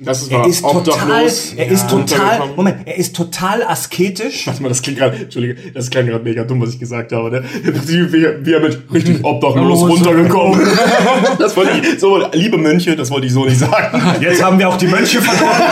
[0.00, 1.26] Das ist er ist total,
[1.56, 4.46] er ja, ist total, Moment, er ist total asketisch.
[4.46, 7.32] Warte mal, das klingt gerade, Entschuldige, das klingt gerade mega dumm, was ich gesagt habe,
[7.32, 7.44] ne?
[7.64, 10.60] Wie, wie, wie er mit richtig obdachlos runtergekommen.
[11.40, 14.00] das wollte ich, so, liebe Mönche, das wollte ich so nicht sagen.
[14.20, 15.62] Jetzt haben wir auch die Mönche verloren.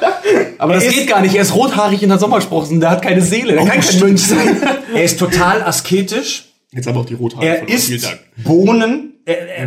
[0.58, 3.20] Aber er das geht gar nicht, er ist rothaarig in der Sommersprossen, der hat keine
[3.20, 4.56] Seele, der oh, kann kein Mönch sein.
[4.94, 6.44] Er ist total asketisch.
[6.72, 7.44] Jetzt haben wir auch die Rothaare.
[7.44, 8.08] Er isst
[8.38, 9.64] Bohnen, äh, äh,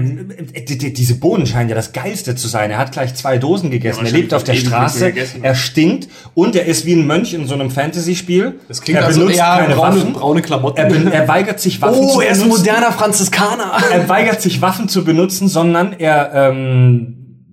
[0.53, 2.72] äh, diese Bohnen scheinen ja das Geilste zu sein.
[2.72, 4.05] Er hat gleich zwei Dosen gegessen.
[4.05, 5.12] Ja, er lebt auf der Straße.
[5.41, 8.62] Er stinkt und er ist wie ein Mönch in so einem Fantasy-Spiel.
[8.70, 10.14] Das klingt er also benutzt eher keine braune, Waffen.
[10.14, 10.78] braune Klamotten.
[10.78, 12.20] Er, er, weigert sich Waffen oh, zu benutzen.
[12.20, 13.78] Oh, er ist ein moderner Franziskaner.
[13.91, 17.43] Er weigert sich Waffen zu benutzen, sondern er ähm,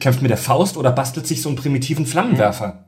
[0.00, 2.86] kämpft mit der Faust oder bastelt sich so einen primitiven Flammenwerfer.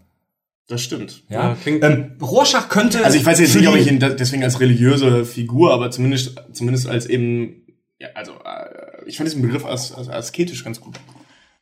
[0.67, 1.25] Das stimmt.
[1.29, 1.55] Ja.
[1.67, 3.05] ja ähm, Rorschach könnte.
[3.05, 6.89] Also ich weiß jetzt nicht, ob ich ihn deswegen als religiöse Figur, aber zumindest zumindest
[6.89, 7.66] als eben
[7.99, 10.97] ja, also äh, ich fand diesen Begriff als, als asketisch ganz gut.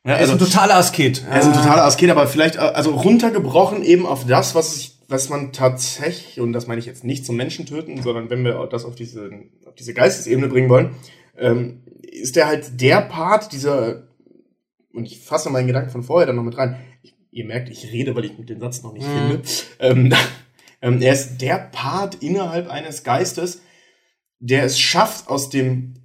[0.03, 1.23] Ja, er ist also, ein totaler Asket.
[1.29, 4.97] Er ist ein totaler Asket, aber vielleicht, äh, also runtergebrochen eben auf das, was ich,
[5.07, 8.67] was man tatsächlich, und das meine ich jetzt nicht zum Menschen töten, sondern wenn wir
[8.71, 9.29] das auf diese,
[9.65, 10.95] auf diese Geistesebene bringen wollen,
[11.37, 14.03] ähm, ist er halt der Part dieser
[14.95, 16.77] und ich fasse meinen Gedanken von vorher dann noch mit rein.
[17.03, 19.41] Ich, ihr merkt, ich rede, weil ich mit den Satz noch nicht finde.
[19.79, 20.13] Ähm,
[20.81, 23.61] ähm, er ist der Part innerhalb eines Geistes,
[24.39, 25.95] der es schafft, aus dem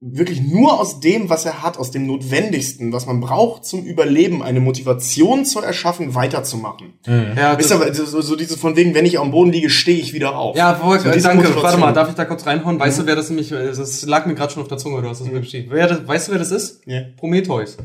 [0.00, 4.42] wirklich nur aus dem, was er hat, aus dem Notwendigsten, was man braucht zum Überleben,
[4.42, 6.92] eine Motivation zu erschaffen, weiterzumachen.
[7.06, 9.98] Ja, Wisst ihr, aber so, so dieses von wegen, wenn ich am Boden liege, stehe
[9.98, 10.54] ich wieder auf.
[10.56, 11.36] Ja, voll, So äh, danke.
[11.36, 11.62] Motivation.
[11.62, 12.78] Warte mal, darf ich da kurz reinhauen?
[12.78, 15.08] Weißt du, wer das nämlich, äh, das lag mir gerade schon auf der Zunge, du
[15.08, 15.68] hast es mir beschrieben.
[15.70, 16.82] Wer, das- weißt du, wer das ist?
[16.86, 17.00] Ja.
[17.16, 17.78] Prometheus.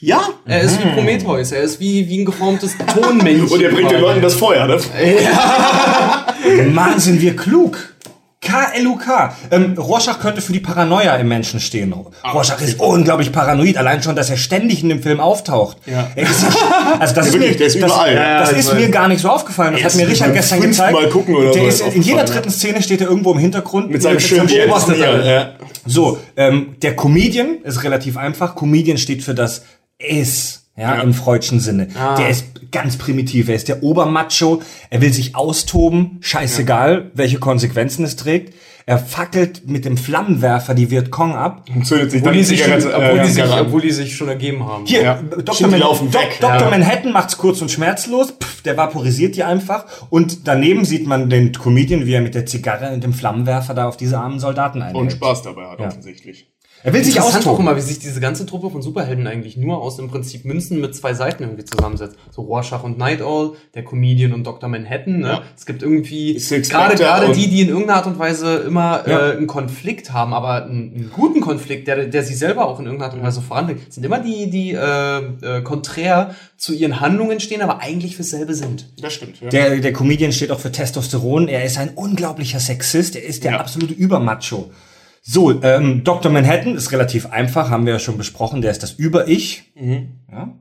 [0.00, 0.20] Ja?
[0.44, 3.48] Er ist wie Prometheus, er ist wie, wie ein geformtes Tonmännchen.
[3.50, 4.78] Und er bringt den Leuten das Feuer, ne?
[6.72, 7.96] Mann, sind wir klug.
[8.40, 9.34] K-L-U-K.
[9.50, 11.92] Ähm, Rorschach könnte für die Paranoia im Menschen stehen.
[12.32, 15.78] Rorschach ist unglaublich paranoid, allein schon, dass er ständig in dem Film auftaucht.
[15.86, 16.08] Ja.
[16.14, 16.46] Er ist,
[17.00, 17.74] also das ist mir, das,
[18.52, 19.72] ist mir gar nicht so aufgefallen.
[19.72, 20.92] Das Er hat mir Richard gestern gezeigt.
[20.92, 23.90] Mal gucken oder der so ist, in jeder dritten Szene steht er irgendwo im Hintergrund
[23.90, 25.06] Mit seinem schönen beobachtet Bier.
[25.06, 25.26] er.
[25.26, 25.52] Ja.
[25.84, 28.54] So, ähm, der Comedian ist relativ einfach.
[28.54, 29.62] Comedian steht für das
[29.98, 31.02] Is, ja, Ja.
[31.02, 31.88] im freudschen Sinne.
[32.18, 33.48] Der ist ganz primitiv.
[33.48, 34.62] Er ist der Obermacho.
[34.90, 36.18] Er will sich austoben.
[36.20, 38.54] Scheißegal, welche Konsequenzen es trägt.
[38.86, 41.66] Er fackelt mit dem Flammenwerfer die Vietcong ab.
[41.74, 44.16] Und zündet sich dann die, sich schon, Zigarette, obwohl, äh, die sich, obwohl die sich
[44.16, 44.86] schon ergeben haben.
[44.86, 45.20] Hier, Ja.
[45.44, 45.68] Dr.
[45.68, 46.38] Man laufen Dok- weg.
[46.40, 46.56] Dr.
[46.62, 46.70] Ja.
[46.70, 48.30] Manhattan macht's kurz und schmerzlos.
[48.42, 49.84] Pff, der vaporisiert die einfach.
[50.08, 53.86] Und daneben sieht man den Comedian, wie er mit der Zigarre und dem Flammenwerfer da
[53.88, 54.96] auf diese armen Soldaten einhält.
[54.96, 56.48] Und Spaß dabei hat, offensichtlich.
[56.84, 57.66] Er will sich Interessant auch austoben.
[57.66, 60.94] immer, wie sich diese ganze Truppe von Superhelden eigentlich nur aus im Prinzip Münzen mit
[60.94, 62.16] zwei Seiten irgendwie zusammensetzt.
[62.30, 64.68] So Rorschach und Night Owl, der Comedian und Dr.
[64.68, 65.18] Manhattan.
[65.20, 65.28] Ne?
[65.28, 65.42] Ja.
[65.56, 69.30] Es gibt irgendwie gerade gerade die, die in irgendeiner Art und Weise immer Ja.
[69.30, 72.86] äh, einen Konflikt haben, aber einen, einen guten Konflikt, der, der sie selber auch in
[72.86, 75.18] irgendeiner Art und Weise voranbringt, sind immer die, die äh,
[75.58, 78.86] äh, konträr zu ihren Handlungen stehen, aber eigentlich fürs selbe sind.
[79.00, 79.48] Das stimmt, ja.
[79.48, 81.48] Der, der Comedian steht auch für Testosteron.
[81.48, 83.16] Er ist ein unglaublicher Sexist.
[83.16, 83.58] Er ist der Ja.
[83.60, 84.70] absolute Übermacho.
[85.30, 86.32] So, ähm, Dr.
[86.32, 88.62] Manhattan ist relativ einfach, haben wir ja schon besprochen.
[88.62, 89.64] Der ist das Über-Ich.
[89.76, 90.54] Ja.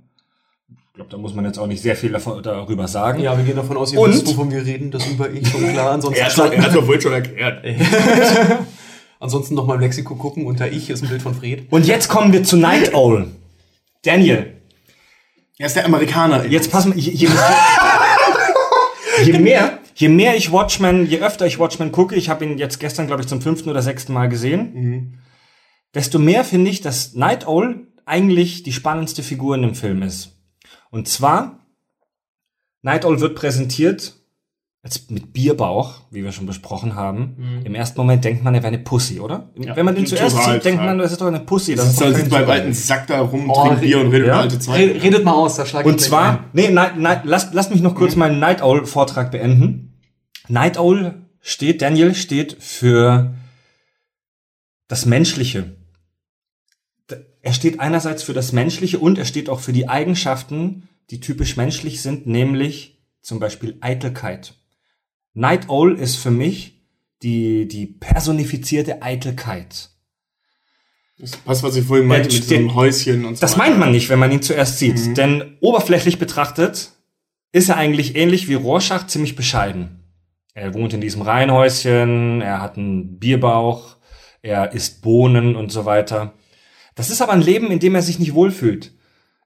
[0.70, 3.22] Ich glaube, da muss man jetzt auch nicht sehr viel davon, darüber sagen.
[3.22, 4.12] Ja, wir gehen davon aus, ihr Und?
[4.12, 5.92] wisst, wovon wir reden, das über ich schon klar.
[5.92, 7.64] Ansonsten, Er hat doch, er hat doch wohl schon erklärt.
[9.22, 10.46] ansonsten noch mal im Lexiko gucken.
[10.46, 11.68] Unter ich ist ein Bild von Fred.
[11.70, 13.28] Und jetzt kommen wir zu Night Owl.
[14.04, 14.54] Daniel,
[15.58, 16.46] Er ist der Amerikaner.
[16.46, 17.30] jetzt pass mal, je, je,
[19.24, 22.80] je mehr, je mehr ich Watchmen, je öfter ich Watchmen gucke, ich habe ihn jetzt
[22.80, 25.20] gestern, glaube ich, zum fünften oder sechsten Mal gesehen,
[25.96, 30.38] desto mehr finde ich, dass Night Owl eigentlich die spannendste Figur in dem Film ist.
[30.92, 31.66] Und zwar,
[32.84, 34.17] Night Owl wird präsentiert
[34.84, 37.62] als mit Bierbauch, wie wir schon besprochen haben.
[37.66, 39.50] Im ersten Moment denkt man, er wäre eine Pussy, oder?
[39.56, 41.76] Wenn man den total, zuerst sieht, denkt man, das ist doch eine Pussy.
[41.76, 42.50] Das ist doch halt beim Superheld.
[42.50, 44.34] alten Sack da rum, Oh, trinkt Bier und redet ja.
[44.36, 45.00] über alte Red, Zeiten.
[45.00, 46.40] redet mal aus, da schlag ich Und zwar, ein.
[46.54, 50.00] nee, Night, Night, lass, lass mich noch kurz meinen Night Owl Vortrag beenden.
[50.48, 53.34] Night Owl steht, Daniel steht für
[54.88, 55.76] das Menschliche.
[57.42, 61.58] Er steht einerseits für das Menschliche und er steht auch für die Eigenschaften, die typisch
[61.58, 64.54] menschlich sind, nämlich zum Beispiel Eitelkeit.
[65.38, 66.82] Night Owl ist für mich
[67.22, 69.90] die, die personifizierte Eitelkeit.
[71.20, 73.56] Das passt, was ich vorhin meinte, Ja, mit so einem der- Häuschen und so Das
[73.58, 75.16] meint man nicht, wenn man ihn zuerst sieht.
[75.18, 76.92] Denn oberflächlich betrachtet
[77.52, 80.04] ist er eigentlich ähnlich wie Rorschach ziemlich bescheiden.
[80.54, 83.98] Er wohnt in diesem Reihenhäuschen, er hat einen Bierbauch,
[84.42, 86.34] er isst Bohnen und so weiter.
[86.96, 88.92] Das ist aber ein Leben, in dem er sich nicht wohlfühlt.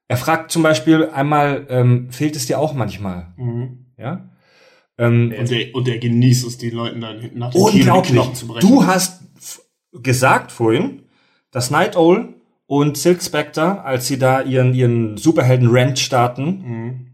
[0.08, 3.34] Er fragt zum Beispiel einmal, ähm, fehlt es dir auch manchmal?
[3.98, 4.30] Ja?
[5.02, 8.14] Ähm, Und der, und der genießt es, den Leuten dann hinten nach die Unglaublich.
[8.14, 8.68] Knochen zu brechen.
[8.70, 9.22] Du hast
[9.92, 11.02] gesagt vorhin,
[11.52, 12.36] dass Night Owl
[12.68, 17.08] und Silk Spectre, als sie da ihren, ihren Superhelden-Rant starten, Mhm.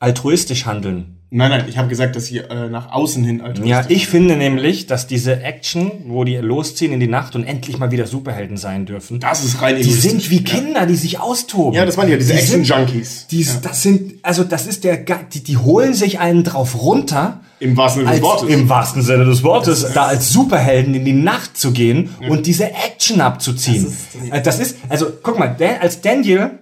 [0.00, 1.13] altruistisch handeln.
[1.36, 4.36] Nein, nein, ich habe gesagt, dass sie äh, nach außen hin altruistisch Ja, ich finde
[4.36, 8.56] nämlich, dass diese Action, wo die losziehen in die Nacht und endlich mal wieder Superhelden
[8.56, 10.10] sein dürfen, Das ist rein die egoistisch.
[10.12, 11.74] sind wie Kinder, die sich austoben.
[11.74, 13.26] Ja, das waren ja diese Die sind- Action-Junkies.
[13.32, 17.40] Die, Das sind, also das ist der, Ge- die, die holen sich einen drauf runter,
[17.58, 18.48] Im wahrsten Sinne des als, Wortes.
[18.54, 22.66] im wahrsten Sinne des Wortes, da als Superhelden in die Nacht zu gehen und diese
[22.70, 23.92] Action abzuziehen.
[24.30, 26.60] Das Das ist- ist, also guck mal, Dan, als Daniel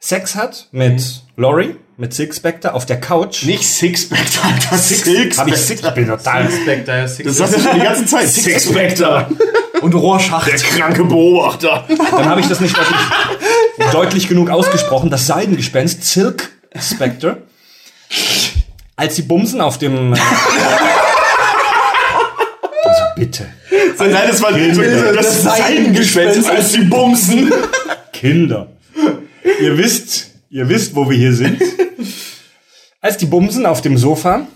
[0.00, 4.76] Sex hat mit Laurie, mit Six Spectre auf der Couch, Nicht Sixpack, Alter.
[4.76, 8.06] Six habe ich Six, bin total Spectre, ja, Six Das sagst du schon die ganze
[8.06, 8.28] Zeit.
[8.28, 9.28] Sixpack.
[9.82, 10.44] und Rorschach.
[10.44, 11.84] Der kranke Beobachter.
[12.10, 15.10] Dann habe ich das nicht deutlich, deutlich genug ausgesprochen.
[15.10, 17.36] Das Seidengespenst, Silk Spectre.
[18.96, 20.12] Als sie bumsen auf dem.
[20.12, 20.24] Also
[23.14, 23.46] bitte.
[23.96, 27.52] Nein, das war das, das Seidengespenst, als sie bumsen.
[28.12, 28.66] Kinder.
[29.60, 31.60] ihr wisst, ihr wisst, wo wir hier sind.
[33.00, 34.46] Als die bumsen auf dem Sofa,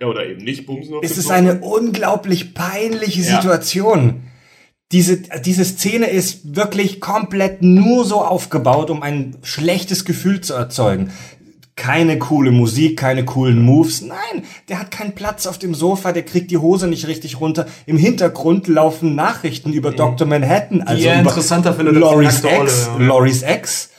[0.00, 0.94] Ja, oder eben nicht bumsen.
[0.94, 1.34] auf ist dem es Sofa.
[1.34, 3.36] eine unglaublich peinliche Ja.
[3.40, 4.22] Situation.
[4.92, 11.10] diese, diese Szene ist wirklich komplett nur so aufgebaut, um ein schlechtes Gefühl zu erzeugen.
[11.76, 14.02] Keine coole Musik, keine coolen Moves.
[14.02, 17.66] Nein, der hat keinen Platz auf dem Sofa, der kriegt die Hose nicht richtig runter.
[17.86, 20.26] Im Hintergrund laufen Nachrichten über Dr.
[20.26, 23.06] Manhattan, also er über interessanter nackte Ex, Olle, ja.
[23.06, 23.90] Loris Ex.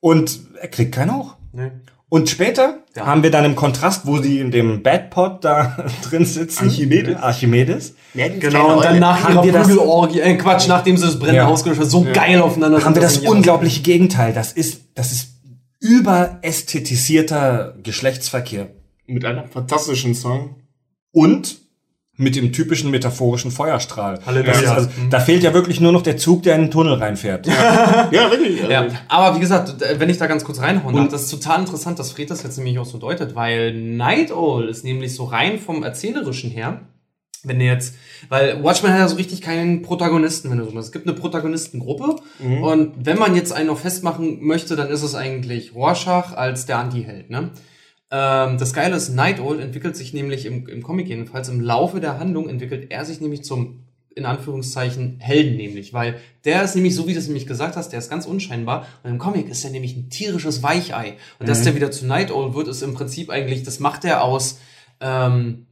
[0.00, 1.34] Und er kriegt keinen hoch.
[1.52, 1.70] Nee.
[2.10, 3.04] Und später Ja.
[3.06, 5.76] haben wir dann im Kontrast, wo sie in dem Badpot da
[6.08, 6.64] drin sitzen.
[6.64, 7.16] Archimedes.
[7.16, 7.94] Archimedes.
[8.14, 11.42] Genau, und dann nach Haben ihrer wir das- Prügelorgie, äh, Quatsch, nachdem sie das brennende
[11.42, 11.46] Ja.
[11.46, 14.32] Haus gelöscht haben, so geil aufeinander haben wir das unglaubliche Gegenteil.
[14.32, 15.28] Das ist, das ist
[15.80, 18.70] überästhetisierter Geschlechtsverkehr.
[19.06, 20.56] Mit einem fantastischen Song.
[21.12, 21.58] Und
[22.18, 24.18] mit dem typischen metaphorischen Feuerstrahl.
[24.26, 24.74] Halleluja.
[24.74, 27.46] Also, da fehlt ja wirklich nur noch der Zug, der in den Tunnel reinfährt.
[27.46, 28.60] Ja, wirklich.
[28.60, 31.60] Also, Ja, aber wie gesagt, wenn ich da ganz kurz reinhauen darf, das ist total
[31.60, 35.24] interessant, dass Fred das jetzt nämlich auch so deutet, weil Night Owl ist nämlich so
[35.24, 36.80] rein vom Erzählerischen her,
[37.44, 37.94] wenn du jetzt,
[38.28, 40.88] weil Watchmen hat ja so richtig keinen Protagonisten, wenn du so willst.
[40.88, 42.16] Es gibt eine Protagonistengruppe
[42.62, 46.78] und wenn man jetzt einen noch festmachen möchte, dann ist es eigentlich Rorschach als der
[46.78, 47.50] Anti-Held, ne?
[48.10, 52.00] Ähm, das Geile ist, Night Owl entwickelt sich nämlich im, im Comic jedenfalls, im Laufe
[52.00, 56.94] der Handlung entwickelt er sich nämlich zum, in Anführungszeichen, Helden nämlich, weil der ist nämlich,
[56.94, 59.64] so wie du es nämlich gesagt hast, der ist ganz unscheinbar und im Comic ist
[59.64, 61.16] er nämlich ein tierisches Weichei.
[61.38, 64.24] Und dass der wieder zu Night Owl wird, ist im Prinzip eigentlich, das macht er
[64.24, 64.58] aus,
[65.00, 65.66] ähm,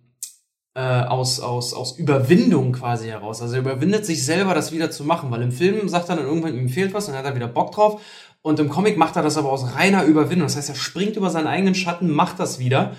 [0.77, 3.41] äh, aus, aus, aus Überwindung quasi heraus.
[3.41, 6.27] Also er überwindet sich selber, das wieder zu machen, weil im Film sagt er dann
[6.27, 8.03] irgendwann, ihm fehlt was und dann hat er wieder Bock drauf.
[8.47, 10.47] Und im Comic macht er das aber aus reiner Überwindung.
[10.47, 12.94] Das heißt, er springt über seinen eigenen Schatten, macht das wieder.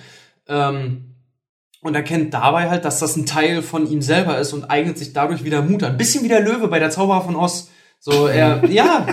[0.49, 1.13] Ähm,
[1.81, 5.13] und erkennt dabei halt, dass das ein Teil von ihm selber ist und eignet sich
[5.13, 5.95] dadurch wieder Mut an.
[5.95, 7.69] Bisschen wie der Löwe bei der Zauberer von Oz.
[7.99, 9.05] So, er, ja.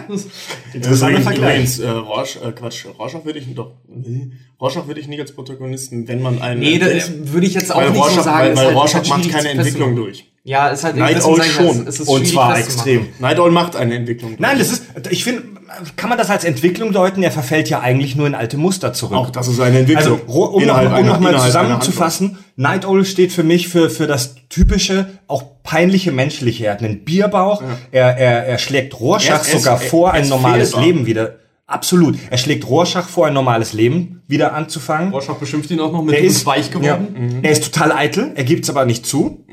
[0.73, 1.52] Interessanter Vergleich.
[1.52, 5.32] übrigens äh, Rorsch, äh, Quatsch, Rorschach würde ich doch, nee, Rorschach würde ich nicht als
[5.32, 8.39] Protagonisten, wenn man einen, Nee, das ist- würde ich jetzt auch nicht Rorschach, so sagen.
[8.40, 10.31] weil, Ist weil halt- Rorschach ist macht keine Entwicklung durch.
[10.43, 11.86] Ja, ist halt Night Owl schon.
[11.86, 13.06] Es ist Und zwar extrem.
[13.20, 14.40] Night Owl macht eine Entwicklung durch.
[14.40, 15.54] Nein, das ist, ich finde,
[15.97, 17.23] kann man das als Entwicklung deuten?
[17.23, 19.17] Er verfällt ja eigentlich nur in alte Muster zurück.
[19.17, 20.21] Auch das ist eine Entwicklung.
[20.27, 24.07] Also, um, Innerhalb noch, um noch mal zusammenzufassen, Night Owl steht für mich für, für
[24.07, 26.67] das typische, auch peinliche menschliche.
[26.67, 30.15] Er hat einen Bierbauch, er, er, er schlägt Rorschach Er er sogar er- vor, er
[30.15, 30.87] ein normales fehlbar.
[30.87, 31.35] Leben wieder.
[31.67, 32.17] Absolut.
[32.31, 35.13] Er schlägt Rorschach vor, ein normales Leben wieder anzufangen.
[35.13, 37.41] Rorschach beschimpft ihn auch noch mit Er ist weich geworden.
[37.43, 39.47] Ja, Er ist total eitel, er gibt's aber nicht zu.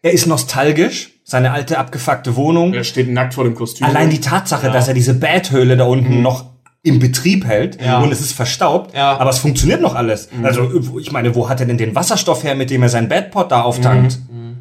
[0.00, 2.72] Er ist nostalgisch, seine alte abgefuckte Wohnung.
[2.72, 3.86] Er steht nackt vor dem Kostüm.
[3.86, 6.46] Allein die Tatsache, dass er diese Badhöhle da unten noch
[6.82, 7.98] im Betrieb hält Ja.
[8.00, 9.18] und es ist verstaubt, Ja.
[9.18, 10.30] aber es funktioniert noch alles.
[10.42, 13.50] Also ich meine, wo hat er denn den Wasserstoff her, mit dem er seinen Badpot
[13.52, 14.18] da auftankt?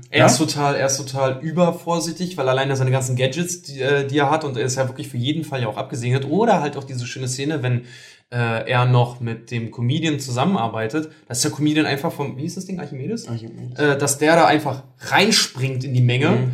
[0.09, 0.25] Er Ja?
[0.25, 4.29] ist total, er ist total übervorsichtig, weil alleine seine ganzen Gadgets, die, äh, die er
[4.29, 6.25] hat, und er ist ja wirklich für jeden Fall ja auch abgesegnet.
[6.29, 7.81] Oder halt auch diese schöne Szene, wenn
[8.29, 12.65] äh, er noch mit dem Comedian zusammenarbeitet, dass der Comedian einfach vom, wie hieß das
[12.65, 13.27] Ding, Archimedes?
[13.27, 13.79] Archimedes.
[13.79, 16.51] Äh, dass der da einfach reinspringt in die Menge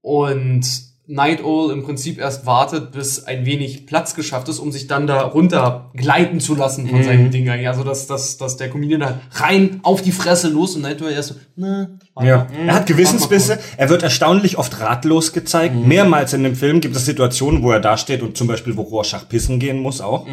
[0.00, 0.62] und
[1.06, 5.08] Night Owl im Prinzip erst wartet, bis ein wenig Platz geschafft ist, um sich dann
[5.08, 7.48] da runter gleiten zu lassen von seinem Ding.
[7.50, 11.10] Also dass, dass, dass der Comedian da rein auf die Fresse los und Night Owl
[11.10, 12.46] erst so, ne, Ja.
[12.46, 12.48] mal.
[12.64, 15.74] Er hat Gewissensbisse, er wird erstaunlich oft ratlos gezeigt.
[15.74, 19.28] Mehrmals in dem Film gibt es Situationen, wo er dasteht und zum Beispiel, wo Rorschach
[19.28, 20.26] pissen gehen muss, auch.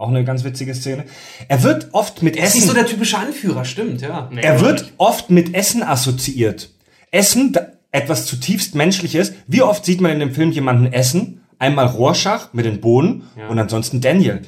[0.00, 1.04] Auch eine ganz witzige Szene.
[1.48, 4.30] Er wird oft mit Er ist nicht Essen so der typische Anführer, stimmt, ja.
[4.34, 6.70] Er wird oft mit Essen assoziiert.
[7.10, 7.54] Essen,
[7.90, 9.32] etwas zutiefst Menschliches.
[9.46, 11.42] Wie oft sieht man in dem Film jemanden essen?
[11.58, 14.40] Einmal Rorschach mit den Bohnen und ansonsten Daniel.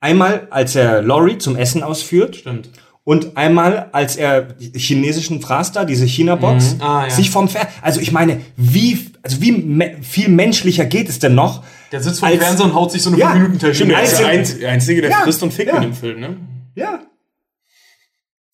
[0.00, 2.36] Einmal, als er Laurie zum Essen ausführt.
[2.36, 2.68] Stimmt.
[3.02, 7.10] Und einmal, als er die chinesischen Fraß da, diese China-Box, Ah, ja.
[7.10, 11.34] sich vom Fer Also ich meine, wie, also wie me viel menschlicher geht es denn
[11.34, 11.62] noch?
[11.92, 13.74] Der sitzt vor dem Fernseher und haut sich so eine Ja, 5-Minuten-Technik.
[13.76, 15.76] Stimmt, er ist der Einzel- Einz- Einzige, der Ja, frisst und fickt ja.
[15.76, 16.36] in dem Film, ne?
[16.74, 17.00] Ja.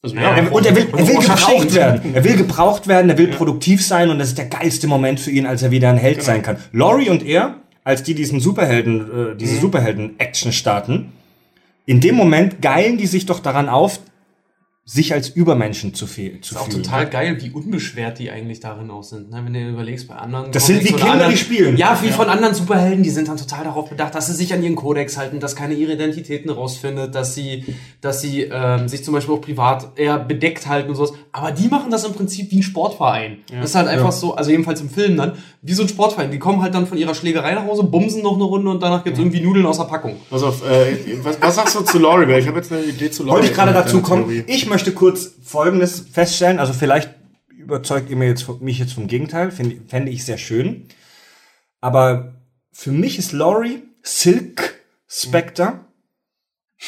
[0.02, 2.14] Also, Ja, Er, und er will, er will gebraucht werden.
[2.14, 5.30] Er will gebraucht werden, er will produktiv sein und das ist der geilste Moment für
[5.30, 6.56] ihn, als er wieder ein Held sein kann.
[6.72, 11.12] Laurie und er, als die diesen Superhelden, äh, diese Superhelden-Action starten,
[11.86, 14.00] in dem Moment geilen die sich doch daran auf,
[14.88, 16.84] sich als Übermenschen zu, fe zu ist auch fühlen.
[16.84, 19.32] total geil, wie unbeschwert die eigentlich darin auch sind.
[19.32, 19.42] Ne?
[19.44, 20.52] Wenn du dir überlegst, bei anderen.
[20.52, 21.76] Das sind wie Kinder, anderen, die spielen.
[21.76, 24.62] Ja, wie von anderen Superhelden, die sind dann total darauf bedacht, dass sie sich an
[24.62, 27.64] ihren Kodex halten, dass keiner ihre Identitäten rausfindet, dass sie,
[28.00, 31.14] dass sie ähm, sich zum Beispiel auch privat eher bedeckt halten und sowas.
[31.32, 33.38] Aber die machen das im Prinzip wie ein Sportverein.
[33.50, 35.32] Das ist halt einfach so, also jedenfalls im Film dann,
[35.62, 36.30] wie so ein Sportverein.
[36.30, 39.02] Die kommen halt dann von ihrer Schlägerei nach Hause, bumsen noch eine Runde und danach
[39.02, 40.14] gibt's irgendwie Nudeln aus der Packung.
[40.30, 42.28] Pass auf, äh, was, was sagst du zu Laurie?
[42.28, 43.38] Weil ich habe jetzt eine Idee zu Laurie.
[43.38, 44.44] Wollte ich gerade dazu kommen.
[44.46, 46.58] Ich möchte kurz Folgendes feststellen.
[46.58, 47.10] Also vielleicht
[47.50, 49.50] überzeugt ihr mir jetzt, mich jetzt vom Gegenteil.
[49.50, 50.86] Finde, fände ich sehr schön.
[51.80, 52.34] Aber
[52.72, 55.80] für mich ist Laurie Silk Spectre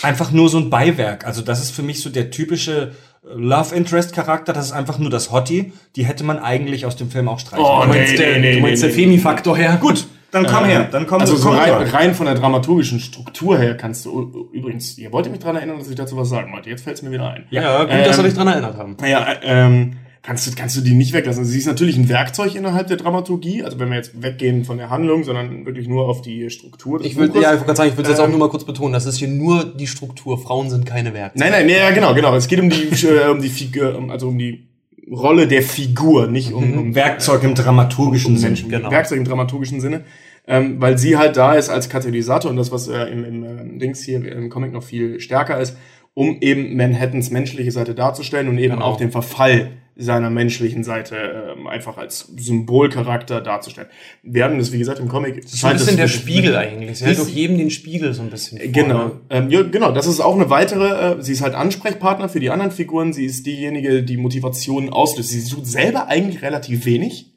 [0.02, 1.27] einfach nur so ein Beiwerk.
[1.27, 2.93] Also das ist für mich so der typische
[3.24, 4.52] äh, Love Interest Charakter.
[4.52, 5.73] Das ist einfach nur das Hottie.
[5.97, 7.93] Die hätte man eigentlich aus dem Film auch streichen Oh, können.
[7.93, 9.02] Du meinst, nee, der, nee, du meinst nee, der nee.
[9.02, 9.78] Femi-Faktor her?
[9.81, 10.89] Gut, dann komm her.
[10.91, 14.99] Dann komm also so komm rein, rein von der dramaturgischen Struktur her kannst du übrigens,
[14.99, 16.69] ihr wolltet mich dran erinnern, dass ich dazu was sagen wollte.
[16.69, 17.47] Jetzt fällt es mir wieder ein.
[17.51, 18.97] Ja, gut, Ähm, dass wir dich dran erinnert haben.
[19.01, 21.41] Naja, äh, ähm, kannst du, kannst du die nicht weglassen.
[21.41, 24.77] Also sie ist natürlich ein Werkzeug innerhalb der Dramaturgie, also wenn wir jetzt weggehen von
[24.77, 27.77] der Handlung, sondern wirklich nur auf die Struktur des Ich würde ja, ich wollte gerade
[27.77, 29.87] sagen, ich würde jetzt auch Ähm, nur mal kurz betonen, das ist hier nur die
[29.87, 30.39] Struktur.
[30.39, 31.43] Frauen sind keine Werkzeuge.
[31.43, 32.35] Nein, nein, nee, ja, genau, genau.
[32.35, 34.68] Es geht um die, äh, um die Figur, also um die
[35.11, 38.51] Rolle der Figur, nicht um, um Werkzeug im dramaturgischen Sinn.
[38.51, 38.91] Menschen, genau.
[38.91, 40.05] Werkzeug im dramaturgischen Sinne,
[40.47, 43.79] ähm, weil sie halt da ist als Katalysator und das, was äh, im, im äh,
[43.79, 45.77] Dings hier im Comic noch viel stärker ist,
[46.15, 48.85] um eben Manhattans menschliche Seite darzustellen und eben Genau.
[48.87, 53.89] auch den Verfall seiner menschlichen Seite ähm, einfach als Symbolcharakter darzustellen.
[54.23, 55.43] Wir haben das, wie gesagt, im Comic.
[55.43, 56.99] Das ist ein bisschen der Spiegel eigentlich.
[56.99, 59.12] Sie hält doch jedem den Spiegel so ein bisschen vor, Genau, ne?
[59.31, 59.91] ähm, ja, genau.
[59.91, 61.19] Das ist auch eine weitere.
[61.19, 63.12] Äh, sie ist halt Ansprechpartner für die anderen Figuren.
[63.12, 65.31] Sie ist diejenige, die Motivationen auslöst.
[65.31, 67.33] Sie tut selber eigentlich relativ wenig.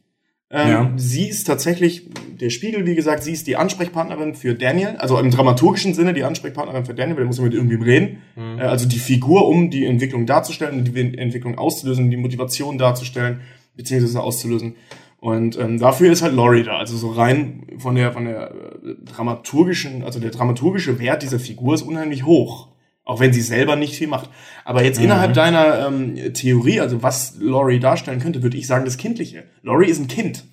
[0.52, 0.92] Ähm, Ja.
[0.98, 2.10] Sie ist tatsächlich
[2.40, 3.24] der Spiegel, wie gesagt.
[3.24, 7.16] Sie ist die Ansprechpartnerin für Daniel, also im dramaturgischen Sinne die Ansprechpartnerin für Daniel.
[7.16, 8.18] weil Der muss ja mit irgendwem reden.
[8.38, 13.42] Äh, also die Figur, um die Entwicklung darzustellen und die Entwicklung auszulösen, die Motivation darzustellen
[13.76, 14.76] beziehungsweise auszulösen.
[15.20, 16.78] Und ähm, dafür ist halt Laurie da.
[16.80, 21.76] Also so rein von der von der äh, dramaturgischen, also der dramaturgische Wert dieser Figur
[21.76, 22.70] ist unheimlich hoch.
[23.04, 24.30] Auch wenn sie selber nicht viel macht.
[24.64, 28.98] Aber jetzt innerhalb deiner ähm, Theorie, also was Laurie darstellen könnte, würde ich sagen, das
[28.98, 29.46] Kindliche.
[29.64, 30.44] Laurie ist ein Kind.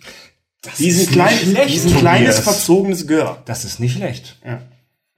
[0.78, 3.36] die ist ein, klein, schlecht, die ist ein kleines, verzogenes Girl.
[3.44, 4.38] Das ist nicht schlecht.
[4.44, 4.62] Ja.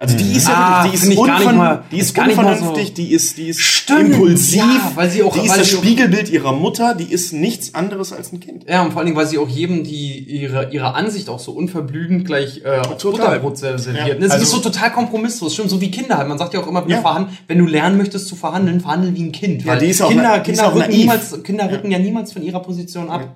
[0.02, 2.34] Also die ist ja Ah, die ist, ich gar nicht mal- die ist gar nicht
[2.36, 5.54] mal so- unvernünftig, die ist, die ist Stimmt, impulsiv, ja, weil sie auch- die ist
[5.54, 8.64] das Spiegelbild ihrer Mutter, die ist nichts anderes als ein Kind.
[8.66, 11.52] Ja, und vor allen Dingen, weil sie auch jedem die ihre, ihre Ansicht auch so
[11.52, 12.96] unverblüdend gleich äh, auf.
[12.96, 13.94] Butterbrot serviert.
[14.08, 14.14] Ja.
[14.14, 14.20] Ne?
[14.26, 16.28] Sie Also- ist so total kompromisslos, stimmt, so wie Kinder halt.
[16.28, 17.18] Man sagt ja auch immer, wenn, Ja.
[17.18, 19.66] du, wenn du lernen möchtest zu verhandeln, verhandel wie ein Kind.
[19.66, 20.96] Ja, Weil die ist auch Kinder, die ist auch rücken naiv.
[20.96, 23.34] niemals, Kinder rücken ja niemals von ihrer Position ab.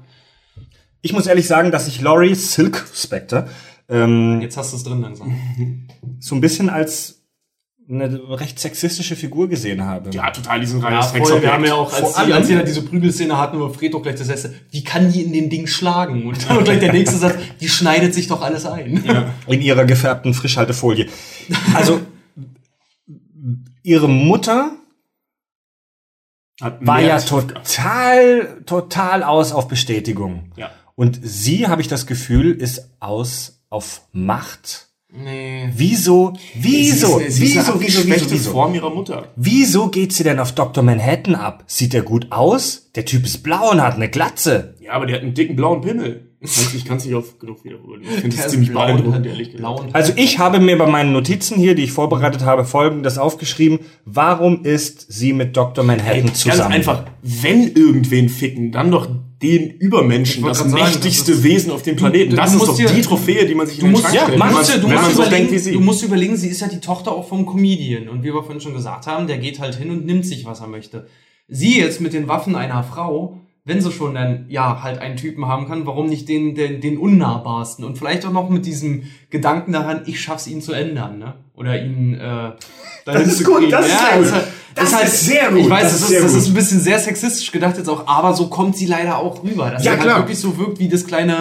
[1.02, 3.48] Ich muss ehrlich sagen, dass ich Laurie Silk Spectre
[3.88, 5.36] ähm, Jetzt hast du es drin langsam.
[6.20, 7.20] so ein bisschen als
[7.86, 10.08] eine recht sexistische Figur gesehen habe.
[10.10, 11.42] Ja, total, die sind Ja, voll, Sexobjekt.
[11.42, 13.92] wir haben ja auch, Vor als, die, allem- als wir diese Prügelszene hatten, wo Fred
[13.92, 16.26] doch gleich das erste, wie kann die in dem Ding schlagen?
[16.26, 19.04] Und dann gleich der nächste Satz, die schneidet sich doch alles ein.
[19.46, 21.08] in ihrer gefärbten Frischhaltefolie.
[21.74, 22.00] Also
[23.82, 24.72] ihre Mutter
[26.62, 30.52] Hat war ja total, total aus auf Bestätigung.
[30.56, 30.70] Ja.
[30.94, 34.88] Und sie, habe ich das Gefühl, ist aus auf Macht.
[35.12, 35.68] Nee.
[35.76, 38.50] Wieso, wieso, Sie ist, sie ist wieso, eine wieso, wieso, abgeschwächte wieso?
[38.52, 39.28] Form ihrer Mutter.
[39.36, 40.82] Wieso geht sie denn auf Dr.
[40.82, 41.64] Manhattan ab?
[41.66, 42.90] Sieht er gut aus?
[42.94, 44.74] Der Typ ist blau und hat eine Glatze.
[44.80, 46.30] Ja, aber der hat einen dicken blauen Pimmel.
[46.40, 48.02] Ich kann es nicht oft genug wiederholen.
[48.02, 49.94] Ich finde es ziemlich beeindruckend, ehrlich gesagt.
[49.94, 53.80] Also ich habe mir bei meinen Notizen hier, die ich vorbereitet habe, folgendes aufgeschrieben.
[54.04, 55.84] Warum ist sie mit Dr.
[55.84, 56.72] Manhattan Ganz zusammen?
[56.72, 59.08] einfach, wenn irgendwen ficken, dann doch
[59.44, 62.30] den Übermenschen, das grad sagen, mächtigste das ist- Wesen auf dem Planeten.
[62.30, 64.04] du das ist musst doch dir- die Trophäe, die man sich Du in den musst,
[64.04, 65.72] Schrank ja, stellt, du musst, man- du wenn musst man so überlegen, denkt wie sie.
[65.72, 68.08] du musst überlegen, sie ist ja die Tochter auch vom Comedian.
[68.08, 70.60] Und wie wir vorhin schon gesagt haben, der geht halt hin und nimmt sich, was
[70.60, 71.06] er möchte.
[71.48, 75.46] Sie jetzt mit den Waffen einer Frau, wenn sie schon dann, ja, halt einen Typen
[75.46, 77.84] haben kann, warum nicht den, den, den unnahbarsten?
[77.84, 81.34] Und vielleicht auch noch mit diesem Gedanken daran, ich schaff's ihn zu ändern, ne?
[81.54, 82.52] Oder ihn, äh,
[83.06, 83.70] dahin ist zu gut, kriegen.
[83.70, 84.32] das ist ja, gut.
[84.76, 86.54] Ist halt- Das halt, ist sehr gut, Ich weiß, das das, ist das ist ein
[86.54, 89.70] bisschen sehr sexistisch gedacht jetzt auch, aber so kommt sie leider auch rüber.
[89.70, 90.14] Dass Ja, sie klar.
[90.16, 91.32] halt wirklich so wirkt wie das kleine,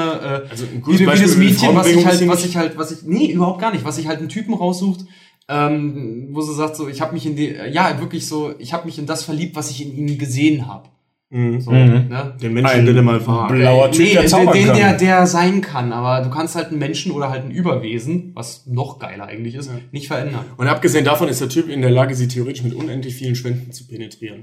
[0.45, 2.97] äh, Also ein wie, wie das Mädchen, was ich halt, was ich halt, was ich,
[3.03, 5.01] nee, überhaupt gar nicht, was ich halt einen Typen raussucht,
[5.49, 8.85] ähm, wo sie sagt so, ich habe mich in die, ja, wirklich so, ich habe
[8.85, 10.89] mich in das verliebt, was ich in ihm gesehen habe.
[11.33, 12.35] So, ne?
[12.39, 13.47] Den Menschen, Ein der mal war.
[13.47, 14.77] blauer Typ, nee, der den, zaubern den kann.
[14.77, 18.67] der, der sein kann, aber du kannst halt einen Menschen oder halt ein Überwesen, was
[18.67, 20.45] noch geiler eigentlich ist, nicht verändern.
[20.57, 23.71] Und abgesehen davon ist der Typ in der Lage, sie theoretisch mit unendlich vielen Schwänden
[23.71, 24.41] zu penetrieren.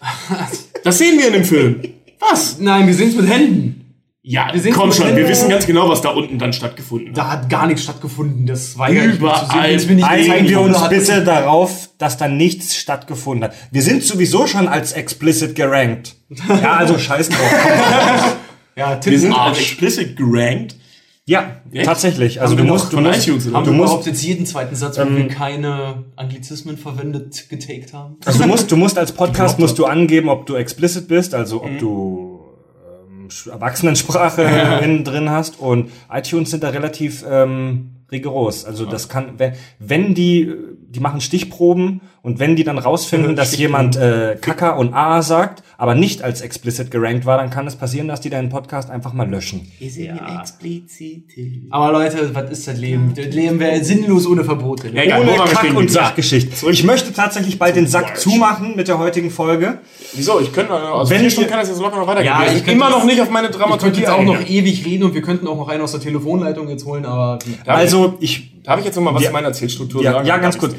[0.84, 1.80] Das sehen wir in dem Film.
[2.20, 2.60] Was?
[2.60, 3.87] Nein, wir sehen es mit Händen.
[4.30, 7.16] Ja, Wir sehen's komm schon, wir wissen ganz genau, was da unten dann stattgefunden hat.
[7.16, 8.44] Da hat gar nichts stattgefunden.
[8.44, 9.70] Das ich mich Überall.
[9.70, 13.56] mir gezeigt Einigen wir uns bitte darauf, dass da nichts stattgefunden hat.
[13.70, 16.16] Wir sind sowieso schon als explicit gerankt.
[16.46, 18.36] Ja, also scheiß drauf.
[18.76, 20.76] Ja, Tim Wir sind als explicit gerankt.
[21.24, 21.86] Ja, Echt?
[21.86, 22.40] tatsächlich.
[22.40, 25.04] Also Haben du musst, du musst, iTunes Haben du musst, jetzt jeden zweiten Satz, wo
[25.04, 28.18] wir keine Anglizismen verwendet, getaked haben?
[28.24, 31.64] also du musst, du musst als Podcast musst du angeben, ob du explicit bist, also
[31.64, 32.27] ob du
[33.46, 34.42] ähm, Erwachsenensprache
[34.82, 35.60] innen drin hast.
[35.60, 38.64] Und iTunes sind da relativ ähm, rigoros.
[38.64, 40.52] Also das kann, wenn, wenn die
[40.90, 45.62] die machen Stichproben und wenn die dann rausfinden, dass jemand äh, Kaka und A sagt,
[45.80, 49.12] aber nicht als explicit gerankt war, dann kann es passieren, dass die deinen Podcast einfach
[49.12, 49.70] mal löschen.
[51.70, 53.12] Aber Leute, was ist das Leben?
[53.14, 54.90] Das Leben wäre sinnlos ohne Verbote.
[54.90, 55.04] Ne?
[55.14, 55.88] wo Ohne wir Kack- und geblieben?
[55.88, 56.70] Sachgeschichte.
[56.70, 59.78] Ich möchte tatsächlich bald den Sack zumachen mit der heutigen Folge.
[60.14, 60.40] Wieso?
[60.40, 62.26] Ich könnte, also Wenn ich- Stunden kann das jetzt locker noch weitergehen.
[62.32, 64.22] Ja, Wir ich sind könnte immer noch nicht auf meine Ich könnte Dramaturgie jetzt auch
[64.24, 67.38] noch ewig reden und wir könnten auch noch einen aus der Telefonleitung jetzt holen, aber
[67.66, 70.26] Also ich ich, darf ich jetzt noch mal was zu meiner Erzählstruktur ja, sagen?
[70.26, 70.74] ja, ganz kurz.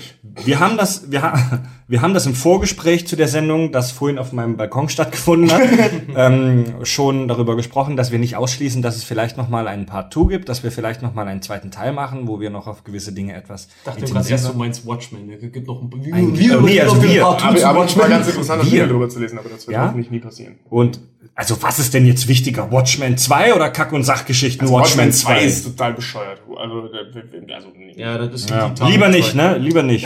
[0.46, 4.18] Wir haben das, wir, ha wir haben das im Vorgespräch zu der Sendung, das vorhin
[4.20, 5.62] auf meinem Balkon stattgefunden hat,
[6.16, 10.14] ähm, schon darüber gesprochen, dass wir nicht ausschließen, dass es vielleicht noch mal einen Part
[10.14, 12.84] 2 gibt, dass wir vielleicht noch mal einen zweiten Teil machen, wo wir noch auf
[12.84, 15.30] gewisse Dinge etwas Ich dachte gerade erst, du meinst Watchmen.
[15.32, 16.22] Es gibt noch ein Äh,
[16.62, 17.26] nee, also wir.
[17.26, 18.68] Aber, aber ich war ganz interessant, Wir.
[18.70, 19.86] Artikel darüber zu lesen, aber das wird Ja?
[19.86, 20.56] hoffentlich nie passieren.
[20.70, 21.00] Und
[21.40, 22.70] also was ist denn jetzt wichtiger?
[22.70, 25.42] Watchmen 2 oder Kack- und Sachgeschichten Watchmen 2?
[25.42, 26.42] ist total bescheuert.
[26.58, 27.94] Also, also nee.
[27.96, 28.74] Ja, das ist Ja.
[28.86, 29.58] Lieber nicht, ne?
[29.58, 30.06] Lieber nicht.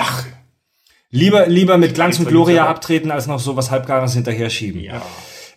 [1.10, 4.88] Lieber, lieber mit Glanz und Gloria abtreten, als noch so was Halbgares hinterher schieben.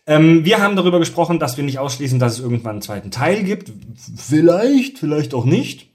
[0.07, 3.43] Ähm, wir haben darüber gesprochen, dass wir nicht ausschließen, dass es irgendwann einen zweiten Teil
[3.43, 3.71] gibt.
[4.17, 5.91] Vielleicht, vielleicht auch nicht.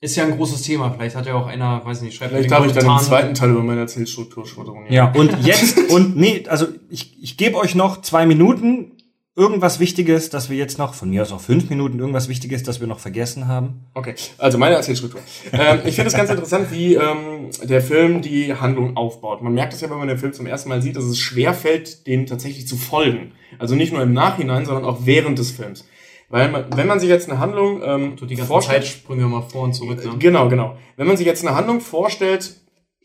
[0.00, 0.92] Ist ja ein großes Thema.
[0.92, 3.50] Vielleicht hat ja auch einer, weiß nicht, schreibt Vielleicht darf ich dann im zweiten Teil
[3.50, 4.92] über meine Erzählstruktur schwadronieren.
[4.92, 8.92] Ja, und jetzt, und nee, also ich, ich gebe euch noch zwei Minuten.
[9.34, 12.80] Irgendwas Wichtiges, dass wir jetzt noch, von mir aus auch fünf Minuten, irgendwas Wichtiges, das
[12.80, 13.84] wir noch vergessen haben.
[13.94, 15.20] Okay, also meine Erzählstruktur.
[15.52, 19.40] ähm, ich finde es ganz interessant, wie ähm, der Film die Handlung aufbaut.
[19.40, 21.54] Man merkt es ja, wenn man den Film zum ersten Mal sieht, dass es schwer
[21.54, 23.30] fällt, dem tatsächlich zu folgen.
[23.60, 25.84] Also nicht nur im Nachhinein, sondern auch während des Films.
[26.28, 29.42] Weil man, wenn man sich jetzt eine Handlung ähm, So die ganzen vorstellt, Zeitsprünge mal
[29.42, 30.04] vor und zurück.
[30.04, 30.18] Ne?
[30.18, 30.76] Genau, genau.
[30.96, 32.60] Wenn man sich jetzt eine Handlung vorstellt,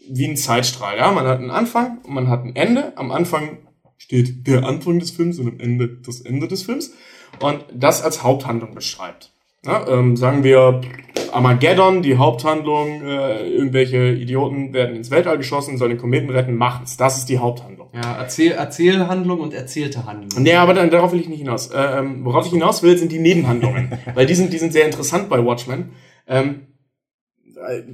[0.09, 2.93] wie ein Zeitstrahl, ja, man hat einen Anfang und man hat ein Ende.
[2.97, 3.59] Am Anfang
[3.97, 6.93] steht der Anfang des Films und am Ende das Ende des Films.
[7.39, 9.31] Und das als Haupthandlung beschreibt.
[9.65, 10.81] Ja, ähm, sagen wir
[11.33, 16.97] Armageddon, die Haupthandlung, äh, irgendwelche Idioten werden ins Weltall geschossen, sollen den Kometen retten, machen's.
[16.97, 17.87] Das ist die Haupthandlung.
[17.93, 20.43] Ja, Erzähl, Erzählhandlung und erzählte Handlung.
[20.43, 21.67] Nee, aber dann, darauf will ich nicht hinaus.
[21.71, 23.91] Äh, Ähm, worauf ich hinaus will, sind die Nebenhandlungen.
[24.15, 25.91] weil die sind, die sind sehr interessant bei Watchmen.
[26.27, 26.72] Ähm, äh,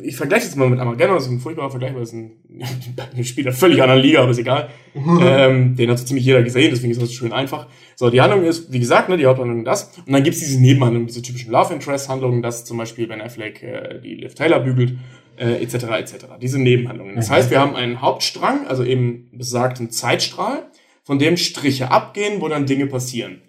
[0.02, 2.32] ich vergleiche jetzt mal mit Armageddon, das ist ein furchtbarer Vergleich, weil es ein,
[3.16, 4.70] ein Spiel der völlig anderen Liga, aber ist egal.
[4.96, 7.68] ähm, den hat so ziemlich jeder gesehen, deswegen ist das schön einfach.
[7.96, 9.98] So, die Handlung ist, wie gesagt, ne, die Haupthandlung das.
[10.06, 14.00] Und dann gibt's diese Nebenhandlungen, diese typischen Love Interest-Handlungen, dass zum Beispiel Ben Affleck äh,
[14.02, 14.98] die Liv Taylor bügelt,
[15.38, 15.74] äh, etc.
[16.00, 16.14] etc.
[16.42, 17.16] Diese Nebenhandlungen.
[17.16, 20.70] Das heißt, wir haben einen Hauptstrang, also eben besagten Zeitstrahl,
[21.04, 23.42] von dem Striche abgehen, wo dann Dinge passieren.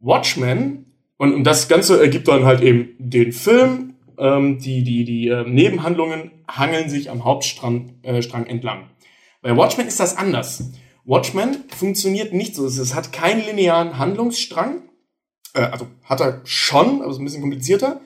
[0.00, 0.86] Watchmen,
[1.16, 5.48] und, und das Ganze ergibt dann halt eben den Film, ähm, die, die, die äh,
[5.48, 8.90] Nebenhandlungen hangeln sich am Hauptstrang äh, entlang.
[9.42, 10.72] Bei Watchmen ist das anders.
[11.04, 12.66] Watchmen funktioniert nicht so.
[12.66, 14.82] Es, hat keinen linearen Handlungsstrang,
[15.54, 18.00] äh, also hat er schon, aber ist ein bisschen komplizierter,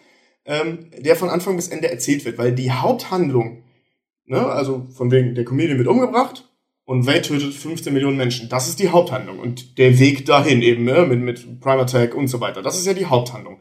[0.44, 3.62] ähm, der von Anfang bis Ende erzählt wird, weil die Haupthandlung,
[4.26, 6.48] ne, also von wegen der Comedian wird umgebracht
[6.85, 8.48] und Wade tötet 15 Millionen Menschen.
[8.48, 12.28] Das ist die Haupthandlung und der Weg dahin eben ne, mit, mit Prime Attack und
[12.28, 12.62] so weiter.
[12.62, 13.59] Das ist ja die Haupthandlung.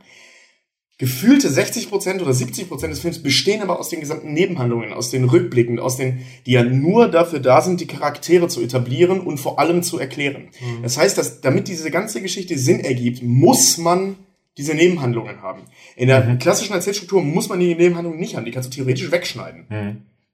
[1.00, 5.80] Gefühlte 60% oder 70% des Films bestehen aber aus den gesamten Nebenhandlungen, aus den Rückblicken,
[5.80, 9.84] aus den, die ja nur dafür da sind, die Charaktere zu etablieren und vor allem
[9.84, 10.48] zu erklären.
[10.82, 14.16] Das heißt, dass damit diese ganze Geschichte Sinn ergibt, muss man
[14.58, 15.62] diese Nebenhandlungen haben.
[15.96, 19.66] In der klassischen Erzählstruktur muss man die Nebenhandlungen nicht haben, die kannst du theoretisch wegschneiden.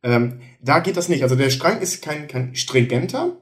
[0.02, 1.24] Ähm, da geht das nicht.
[1.24, 3.38] Also der Strang ist kein, kein stringenter.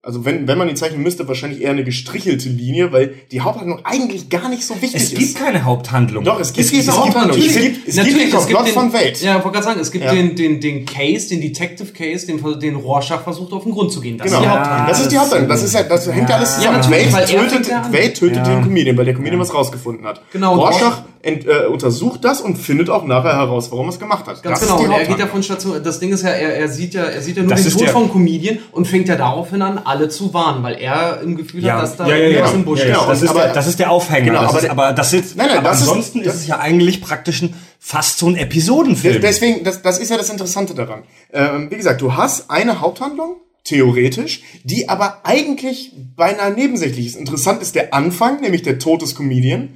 [0.00, 3.80] Also wenn, wenn man ihn zeichnen müsste, wahrscheinlich eher eine gestrichelte Linie, weil die Haupthandlung
[3.84, 5.18] eigentlich gar nicht so wichtig Es ist.
[5.18, 6.22] gibt keine Haupthandlung.
[6.22, 7.36] Doch, es gibt es gibt diese es gibt Haupthandlung.
[7.36, 9.20] natürlich- Es gibt, es gibt den von Welt.
[9.20, 10.14] Ja, ich wollte gerade sagen, es gibt Ja.
[10.14, 14.00] den, den, den Case, den Detective Case, den, den Rorschach versucht auf den Grund zu
[14.00, 14.18] gehen.
[14.18, 14.38] Das Genau.
[14.38, 14.88] ist die Haupthandlung.
[14.88, 15.48] das ist die Haupthandlung.
[15.48, 16.64] Das ist ja, das hängt ja alles zusammen.
[16.76, 17.70] Ja, natürlich, weil Wade er tötet.
[17.92, 18.42] Wade tötet Ja.
[18.44, 20.22] den Comedian, weil der Comedian was rausgefunden hat.
[20.32, 24.26] Genau, Rorschach ent, äh, untersucht das und findet auch nachher heraus, warum er es gemacht
[24.26, 24.42] hat.
[24.42, 26.30] Ganz das genau, ist und die er geht ja von Station, das Ding ist ja,
[26.30, 28.58] er, er sieht ja, er sieht ja nur Das den ist Tod der- vom Comedian
[28.72, 31.96] und fängt ja daraufhin an, alle zu warnen, weil er im Gefühl Ja, hat, dass
[31.96, 32.52] da ja, ja, genau.
[32.54, 33.08] im Busch Ja, ist.
[33.08, 34.26] das, ist aber- der, das ist der Aufhänger.
[34.26, 36.34] Genau, das aber ist, aber das ist, Nein, nein, aber das ist- ansonsten ist, das-
[36.36, 39.20] es ja eigentlich praktisch ein, fast so ein Episodenfilm.
[39.22, 41.02] Deswegen, das, das ist ja das Interessante daran.
[41.32, 47.16] Ähm, wie gesagt, du hast eine Haupthandlung, theoretisch, die aber eigentlich beinahe nebensächlich ist.
[47.16, 49.70] Interessant ist der Anfang, nämlich der Tod des Comedian,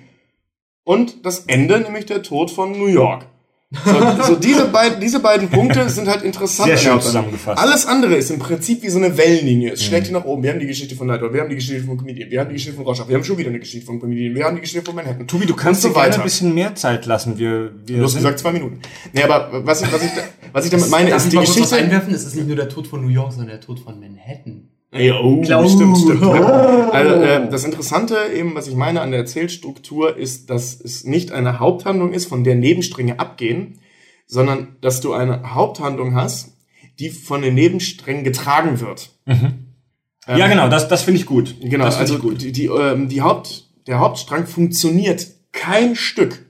[0.85, 3.27] und das Ende, nämlich der Tod von New York.
[3.85, 6.69] So, so diese, beiden, diese beiden Punkte sind halt interessant.
[6.69, 7.59] Sehr schön zusammengefasst.
[7.59, 9.69] Alles andere ist im Prinzip wie so eine Wellenlinie.
[9.69, 9.75] Mhm.
[9.75, 10.43] Es schlägt hier nach oben.
[10.43, 12.55] Wir haben die Geschichte von Nightwatch, wir haben die Geschichte von Comedian, wir haben die
[12.55, 14.85] Geschichte von Rorschach, wir haben schon wieder eine Geschichte von Comedian, wir haben die Geschichte
[14.85, 15.27] von Manhattan.
[15.27, 16.21] Tobi, du kannst dir so gerne weiter.
[16.21, 17.39] ein bisschen mehr Zeit lassen.
[17.39, 18.81] Wir, wir Du hast gesagt zwei Minuten.
[19.15, 20.11] Nee, aber was ich, was ich,
[20.53, 21.75] was ich damit meine, ist die Geschichte.
[21.77, 22.13] einwerfen?
[22.13, 24.69] Es ist nicht nur der Tod von New York, sondern der Tod von Manhattan.
[24.95, 26.23] Ja, oh, Glaub- stimmt, stimmt.
[26.23, 26.91] Ja.
[26.91, 31.33] Also, äh, das Interessante eben, was ich meine an der Erzählstruktur, ist, dass es nicht
[31.33, 33.81] eine Haupthandlung ist, von der Nebenstränge abgehen,
[34.27, 36.57] sondern dass du eine Haupthandlung hast,
[36.99, 39.11] die von den Nebensträngen getragen wird.
[39.27, 41.57] ja, genau, das, das finde ich gut.
[41.63, 42.43] Genau, also gut.
[42.43, 46.47] die, die, ähm, die Haupt, der Hauptstrang funktioniert kein Stück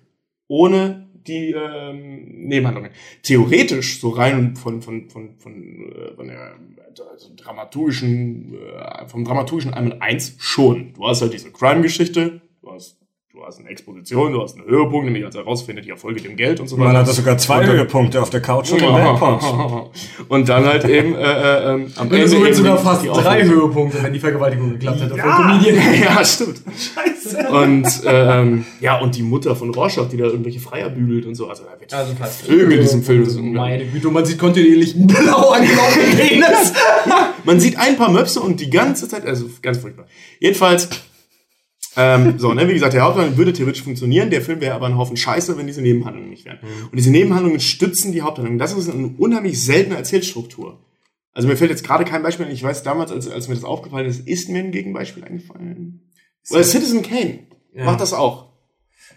[0.48, 2.12] ohne die ähm,
[2.48, 2.90] Nebenhandlungen.
[3.23, 6.56] Theoretisch, so rein von, von, von, von, äh, von der
[7.10, 10.93] also dramaturgischen, äh, vom dramaturgischen einmal eins schon.
[10.94, 13.02] Du hast halt diese Crime-Geschichte, du hast,
[13.35, 16.61] du hast eine Exposition, du hast einen Höhepunkt, nämlich als herausfindet, die Erfolge dem Geld
[16.61, 16.89] und so weiter.
[16.89, 18.93] Man hatte sogar zwei Höhepunkte auf der Couch und im.
[20.29, 23.43] Und dann halt eben äh, äh, ähm, am Ende eben sogar fast drei.
[23.43, 25.17] Höhepunkte, wenn die Vergewaltigung geklappt hätte.
[25.17, 25.61] Ja.
[26.03, 26.63] Ja, stimmt.
[27.51, 31.49] Und ähm, ja, und die Mutter von Rorschach, die da irgendwelche Freier bügelt und so.
[31.49, 33.25] Also da wird Also fast Vögel in diesem Film.
[33.25, 33.79] Das ist unglaublich.
[33.81, 36.73] Meine Güte, und man sieht kontinuierlich einen blau angelaufenen Penis.
[37.45, 40.07] Man sieht ein paar Möpse und die ganze Zeit, also ganz furchtbar.
[40.39, 40.89] Jedenfalls,
[41.97, 44.97] ähm, so, ne, wie gesagt, der Haupthandlung würde theoretisch funktionieren, der Film wäre aber ein
[44.97, 46.59] Haufen Scheiße, wenn diese Nebenhandlungen nicht wären.
[46.90, 48.59] Und diese Nebenhandlungen stützen die Haupthandlung.
[48.59, 50.78] Das ist eine unheimlich seltene Erzählstruktur.
[51.35, 52.52] Also mir fällt jetzt gerade kein Beispiel, ein.
[52.52, 56.01] ich weiß damals, als, als mir das aufgefallen ist, ist mir ein Gegenbeispiel eingefallen.
[56.51, 57.40] Oder Citizen Kane
[57.74, 57.85] Ja.
[57.85, 58.52] macht das auch.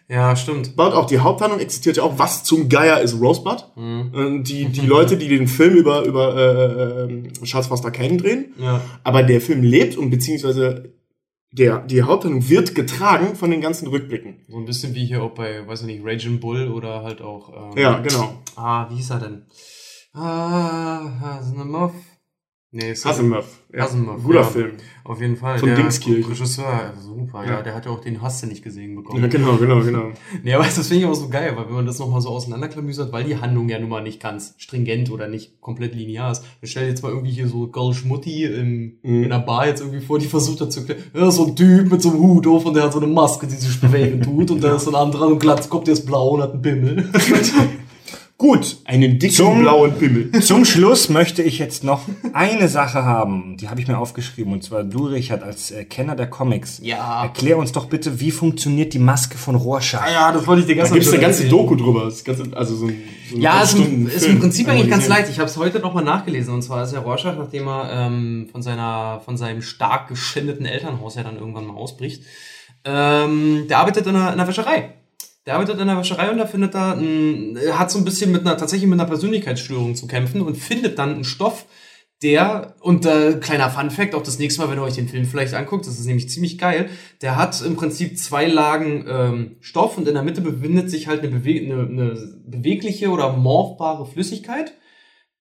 [0.07, 0.76] Ja, stimmt.
[0.76, 3.72] baut auch die Haupthandlung, existiert ja auch, was zum Geier ist Rosebud.
[3.76, 6.35] Und die, die Leute, die den Film über, über
[7.10, 8.53] äh, äh, Charles Foster Kane drehen.
[8.60, 8.81] Ja.
[9.03, 10.93] Aber der Film lebt und beziehungsweise
[11.57, 14.45] der, die Haupthandlung wird getragen von den ganzen Rückblicken.
[14.49, 17.72] So ein bisschen wie hier auch bei, weiß ich nicht, Raging Bull oder halt auch.
[17.72, 18.41] Ähm, Ja, genau.
[18.56, 19.45] Ah, wie hieß er denn?
[20.14, 21.94] Ah, Hasenuff.
[22.77, 23.45] Nee, Asimov.
[23.73, 24.43] Ja, Asimov, Guter ja.
[24.43, 24.72] Film.
[25.06, 25.60] Auf jeden Fall.
[25.60, 26.26] Von Dingskirchen.
[26.30, 27.52] Regisseur, super, ja.
[27.52, 27.61] Ja.
[27.61, 29.22] Der hat ja auch den Hast du nicht gesehen bekommen.
[29.22, 30.11] Ja, genau, genau, genau.
[30.43, 33.14] Nee, aber das finde ich auch so geil, weil wenn man das nochmal so auseinanderklamüsert,
[33.14, 36.43] weil die Handlung ja nun mal nicht ganz stringent oder nicht komplett linear ist.
[36.60, 39.23] Wir stellen jetzt mal irgendwie hier so Girl Schmutti im, Mhm.
[39.23, 41.89] in einer Bar jetzt irgendwie vor, die versucht hat zu erklären, ja, so ein Typ
[41.89, 44.52] mit so einem Hut auf und der hat so eine Maske, die sich bewegen tut
[44.52, 47.10] und da ist so ein anderer und Glatzkopf, der ist blau und hat einen Pimmel.
[48.46, 50.30] Gut, Einen dicken Zum- blauen Pimmel.
[50.42, 52.02] Zum Schluss möchte ich jetzt noch
[52.32, 56.16] eine Sache haben, die habe ich mir aufgeschrieben, und zwar du, Richard, als äh, Kenner
[56.16, 56.80] der Comics.
[56.84, 57.24] Ja.
[57.24, 60.04] Erklär uns doch bitte, wie funktioniert die Maske von Rorschach?
[60.06, 61.48] Ah ja, das wollte ich dir Da gestern gibt's schon eine ganze.
[61.50, 62.06] Doku drüber.
[62.06, 63.02] Das ganze, also so ein,
[63.32, 65.28] so Ja, ist, ist im Prinzip eigentlich ganz leicht.
[65.32, 66.54] Ich habe es heute nochmal nachgelesen.
[66.54, 71.16] Und zwar ist ja Rorschach, nachdem er ähm, von, seiner, von seinem stark geschändeten Elternhaus
[71.16, 72.22] ja dann irgendwann mal ausbricht,
[72.84, 74.92] ähm, der arbeitet in einer, in einer Wäscherei.
[75.46, 78.32] Der arbeitet in einer Wäscherei und da findet er, ein, er hat so ein bisschen
[78.32, 81.66] mit einer, tatsächlich mit einer Persönlichkeitsstörung zu kämpfen und findet dann einen Stoff,
[82.24, 85.26] der, und äh, kleiner Fun Fact, auch das nächste Mal, wenn ihr euch den Film
[85.26, 86.90] vielleicht anguckt, das ist nämlich ziemlich geil,
[87.22, 91.22] der hat im Prinzip zwei Lagen ähm, Stoff und in der Mitte befindet sich halt
[91.22, 94.74] eine, bewe eine, eine bewegliche oder morphbare Flüssigkeit,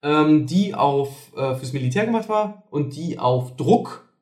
[0.03, 4.13] ähm, die auf äh, fürs Militär gemacht war und die auf Druck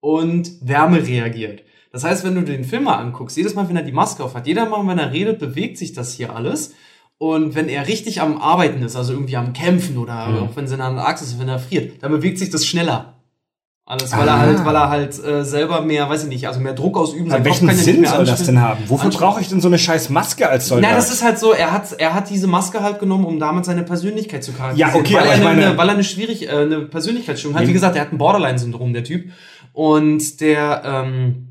[0.00, 1.62] und Wärme reagiert.
[1.92, 4.34] Das heißt, wenn du den Film mal anguckst, jedes Mal, wenn er die Maske auf
[4.34, 6.74] hat, jeder Mal, wenn er redet, bewegt sich das hier alles.
[7.18, 10.38] Und wenn er richtig am Arbeiten ist, also irgendwie am Kämpfen oder Mhm.
[10.38, 13.16] auch wenn es in einer Achse ist, wenn er friert, dann bewegt sich das schneller.
[13.84, 14.34] Alles, weil Ah.
[14.36, 17.28] er halt, weil er halt äh, selber mehr, weiß ich nicht, also mehr Druck ausüben.
[17.28, 18.84] Kopf welchen nicht Sinn mehr soll das denn haben?
[18.86, 20.90] Wofür brauche ich denn so eine scheiß Maske als Soldat?
[20.92, 23.64] Na, das ist halt so, er hat, er hat diese Maske halt genommen, um damit
[23.64, 24.94] seine Persönlichkeit zu charakterisieren.
[24.94, 27.58] Ja, okay, weil aber er ich eine, meine- weil er eine schwierig, äh, eine Persönlichkeitsstörung
[27.58, 27.66] hat.
[27.66, 29.30] Wie gesagt, er hat ein Borderline-Syndrom, der Typ.
[29.72, 31.49] Und der ähm,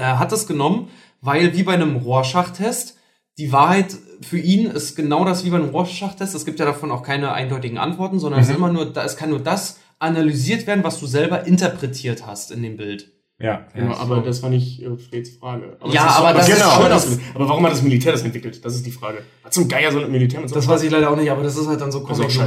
[0.00, 0.88] er hat das genommen,
[1.20, 2.96] weil wie bei einem Rorschach-Test,
[3.38, 6.34] die Wahrheit für ihn ist genau das wie bei einem Rorschach-Test.
[6.34, 9.30] Es gibt ja davon auch keine eindeutigen Antworten, sondern es ist immer nur, es kann
[9.30, 13.12] nur das analysiert werden, was du selber interpretiert hast in dem Bild.
[13.42, 13.96] Ja, Genau, ja.
[13.98, 15.76] aber das war nicht äh, Freds Frage.
[15.90, 18.22] Ja, es aber das es ist schön, schon- dass- Aber warum hat das Militär das
[18.22, 18.62] entwickelt?
[18.64, 19.18] Das ist die Frage.
[19.42, 21.42] Hat zum Geier so ein Militär mit so Das weiß ich leider auch nicht, aber
[21.42, 22.28] das ist halt dann so auch ey.
[22.28, 22.44] Filme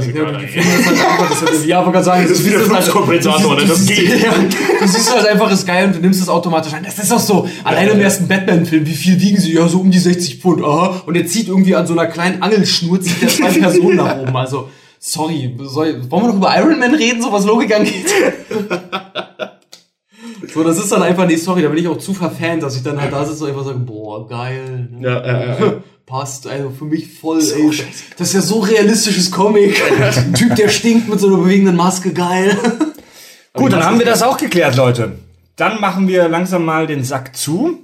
[0.78, 2.84] ist halt einfach, das ist, ja, wollte gerade sagen, Das ist wie der siehst halt-
[2.84, 3.68] Fluxkompensator, du ne?
[3.68, 4.22] Das siehst- geht.
[4.22, 4.32] Ja,
[4.80, 6.84] du siehst halt einfach, ist geil und du nimmst es automatisch an.
[6.84, 7.48] Das ist auch so.
[7.64, 9.52] Alleine im ersten Batman-Film, wie viel wiegen sie?
[9.54, 11.02] Ja, so um die 60 Pfund, aha.
[11.06, 14.36] Und er zieht irgendwie an so einer kleinen Angelschnur, zieht der zwei Personen nach oben.
[14.36, 14.68] Also,
[15.00, 18.06] sorry, soll, wollen wir noch über Iron Man reden, so was Logik angeht?
[20.52, 22.82] So, das ist dann einfach, nee, sorry, da bin ich auch zu verfan, dass ich
[22.82, 24.88] dann halt da sitze und einfach sage, boah, geil.
[24.90, 25.08] Ne?
[25.08, 25.72] Ja, äh, äh,
[26.06, 27.70] Passt, also für mich voll, ey.
[28.18, 29.80] Das ist ja so realistisches Comic.
[30.16, 32.58] Ein Typ, der stinkt mit so einer bewegenden Maske, geil.
[33.54, 35.18] Gut, dann haben wir das auch geklärt, Leute.
[35.56, 37.78] Dann machen wir langsam mal den Sack zu.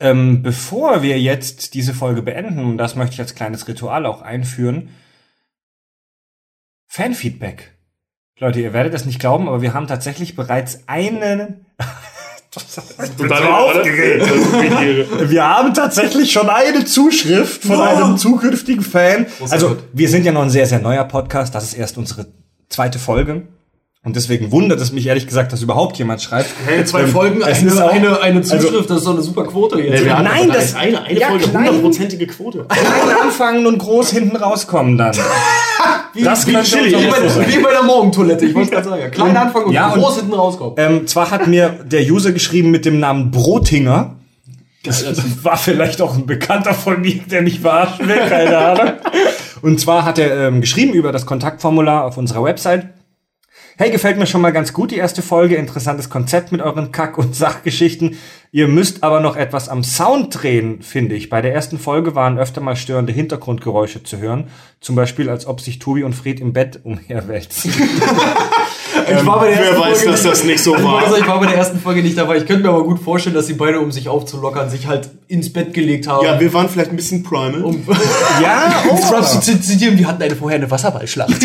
[0.00, 4.22] Ähm, bevor wir jetzt diese Folge beenden, und das möchte ich als kleines Ritual auch
[4.22, 4.90] einführen,
[6.86, 7.75] Fanfeedback.
[8.38, 11.64] Leute, ihr werdet es nicht glauben, aber wir haben tatsächlich bereits einen.
[13.02, 14.26] ich bin so aufgeregt.
[15.30, 17.82] Wir haben tatsächlich schon eine Zuschrift von Oh.
[17.82, 19.26] einem zukünftigen Fan.
[19.50, 21.54] Also, wir sind ja noch ein sehr, sehr neuer Podcast.
[21.54, 22.26] Das ist erst unsere
[22.68, 23.42] zweite Folge.
[24.06, 26.48] Und deswegen wundert es mich ehrlich gesagt, dass überhaupt jemand schreibt.
[26.64, 29.14] Hey, zwei Ähm, Folgen, es eine, ist auch- eine, eine also- Zuschrift, das ist doch
[29.14, 30.08] eine super Quote jetzt.
[30.08, 32.66] hatten Nein, das- ist eine, eine ja, Folge, hundertprozentige Quote.
[32.68, 35.10] Klein anfangen und groß hinten rauskommen dann.
[36.24, 39.10] das wie, könnte Chili, wie, bei, wie bei der Morgentoilette, ich wollte gerade sagen.
[39.10, 40.74] Klein anfangen und Ja, und- groß hinten rauskommen.
[40.76, 44.14] Ähm, zwar hat mir der User geschrieben mit dem Namen Brotinger.
[44.84, 45.04] Das
[45.42, 48.92] war vielleicht auch ein Bekannter von mir, der mich verarschen will, keine Ahnung.
[49.62, 52.86] Und zwar hat er ähm, geschrieben über das Kontaktformular auf unserer Website.
[53.78, 55.56] Hey, gefällt mir schon mal ganz gut die erste Folge.
[55.56, 58.16] Interessantes Konzept mit euren Kack- und Sachgeschichten.
[58.50, 61.28] Ihr müsst aber noch etwas am Sound drehen, finde ich.
[61.28, 64.48] Bei der ersten Folge waren öfter mal störende Hintergrundgeräusche zu hören.
[64.80, 67.70] Zum Beispiel, als ob sich Tobi und Fred im Bett umherwälzen.
[69.10, 71.02] ich war bei der Wer ersten weiß, Folge dass nicht- das nicht so wollte war.
[71.10, 72.38] sagen, ich war bei der ersten Folge nicht dabei.
[72.38, 75.52] Ich könnte mir aber gut vorstellen, dass sie beide, um sich aufzulockern, sich halt ins
[75.52, 76.24] Bett gelegt haben.
[76.24, 77.62] Ja, wir waren vielleicht ein bisschen primal.
[77.62, 77.84] um
[78.42, 81.36] ja, um Trump zu zitieren, wir hatten eine vorher eine Wasserballschlacht.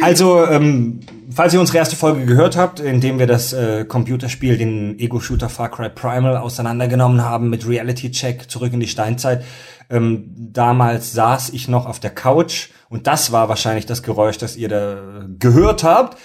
[0.00, 1.00] Also, ähm,
[1.40, 5.48] falls ihr unsere erste Folge gehört habt, in dem wir das äh, Computerspiel, den Ego-Shooter
[5.48, 9.42] Far Cry Primal auseinandergenommen haben mit Reality-Check zurück in die Steinzeit,
[9.88, 14.58] ähm, damals saß ich noch auf der Couch und das war wahrscheinlich das Geräusch, das
[14.58, 16.18] ihr da gehört habt.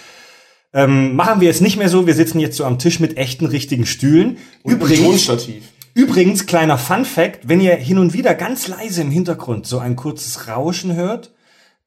[0.74, 3.46] Ähm, machen wir jetzt nicht mehr so, wir sitzen jetzt so am Tisch mit echten,
[3.46, 4.36] richtigen Stühlen.
[4.64, 5.30] Und Übrigens.
[5.94, 9.96] Übrigens, kleiner Fun Fact, wenn ihr hin und wieder ganz leise im Hintergrund so ein
[9.96, 11.32] kurzes Rauschen hört,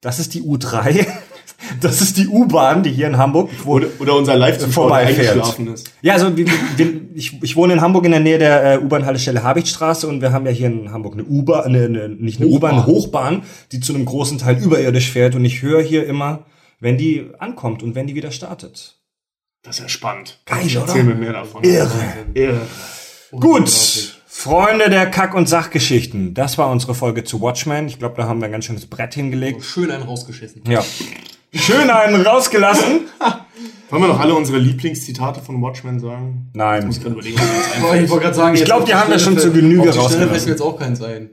[0.00, 1.06] das ist die U3.
[1.80, 5.92] Das ist die U-Bahn, die hier in Hamburg Oder, oder unser Live-Zuschauer, eingeschlafen ist.
[6.02, 6.46] Ja, also wir,
[6.76, 10.32] wir, ich, ich wohne in Hamburg in der Nähe der äh, U-Bahn-Haltestelle Habichtstraße und wir
[10.32, 13.80] haben ja hier in Hamburg eine U-Bahn, eine, eine, nicht eine U-Bahn, eine Hochbahn, die
[13.80, 16.46] zu einem großen Teil überirdisch fährt und ich höre hier immer,
[16.80, 18.96] wenn die ankommt und wenn die wieder startet.
[19.62, 20.40] Das ist ja spannend.
[20.46, 21.04] Geil, Erzähl oder?
[21.04, 21.62] mir mehr davon.
[21.62, 21.90] Irre.
[22.34, 22.60] Irre.
[23.30, 27.88] Gut, Freunde der Kack- und Sachgeschichten, das war unsere Folge zu Watchmen.
[27.88, 29.62] Ich glaube, da haben wir ein ganz schönes Brett hingelegt.
[29.62, 30.62] Schön einen rausgeschissen.
[30.66, 30.82] Ja.
[31.52, 33.00] Schön einen rausgelassen.
[33.90, 36.46] Wollen wir noch alle unsere Lieblingszitate von Watchmen sagen?
[36.52, 36.86] Ich Nein.
[36.86, 38.84] muss gerade überlegen, ob wir jetzt Aber ich wollte gerade sagen, Ich jetzt glaub, auf
[38.86, 40.30] die haben wir Schnelle schon zu fällt- Genüge auf die rausgelassen.
[40.30, 41.30] fällt mir jetzt auch keins ein.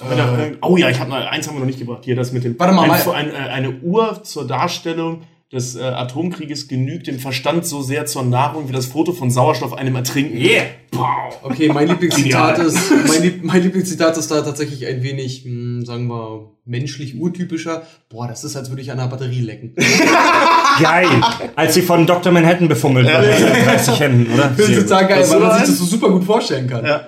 [0.00, 2.04] einfach- Oh ja, ich habe noch eins haben wir noch nicht gebracht.
[2.06, 2.58] Hier das mit dem.
[2.58, 7.20] Warte mal, ein, mal- ein, äh, eine Uhr zur Darstellung des äh, Atomkrieges genügt dem
[7.20, 10.36] Verstand so sehr zur Nahrung wie das Foto von Sauerstoff einem Ertrinken.
[10.36, 10.64] Yeah.
[10.90, 11.38] Wow.
[11.42, 16.08] Okay, mein Lieblingszitat ist, mein, Lieb mein Lieblingszitat ist da tatsächlich ein wenig, hm, sagen
[16.08, 17.82] wir, menschlich urtypischer.
[18.08, 19.76] Boah, das ist, als würde ich an einer Batterie lecken.
[20.82, 21.06] Geil.
[21.54, 22.32] Als sie von Dr.
[22.32, 23.28] Manhattan befummelt wurde.
[23.28, 24.52] mit 30 Händen, oder?
[24.56, 26.84] Das ist total geil, weil man sich das so super gut vorstellen kann.
[26.84, 27.06] Ja.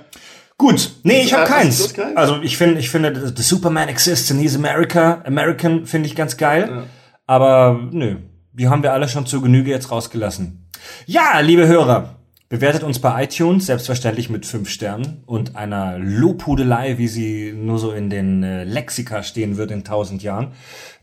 [0.57, 0.93] Gut.
[1.03, 1.95] Nee, ich habe du keins.
[2.15, 5.23] Also ich finde, ich finde, The Superman exists and he's America.
[5.25, 6.85] American finde ich ganz geil.
[7.29, 8.17] Aber nö,
[8.55, 10.67] die haben wir alle schon zur Genüge jetzt rausgelassen.
[11.05, 12.17] Ja, liebe Hörer,
[12.49, 17.93] bewertet uns bei iTunes, selbstverständlich mit fünf Sternen und einer Lobhudelei, wie sie nur so
[17.93, 20.53] in den äh, Lexika stehen wird in tausend Jahren.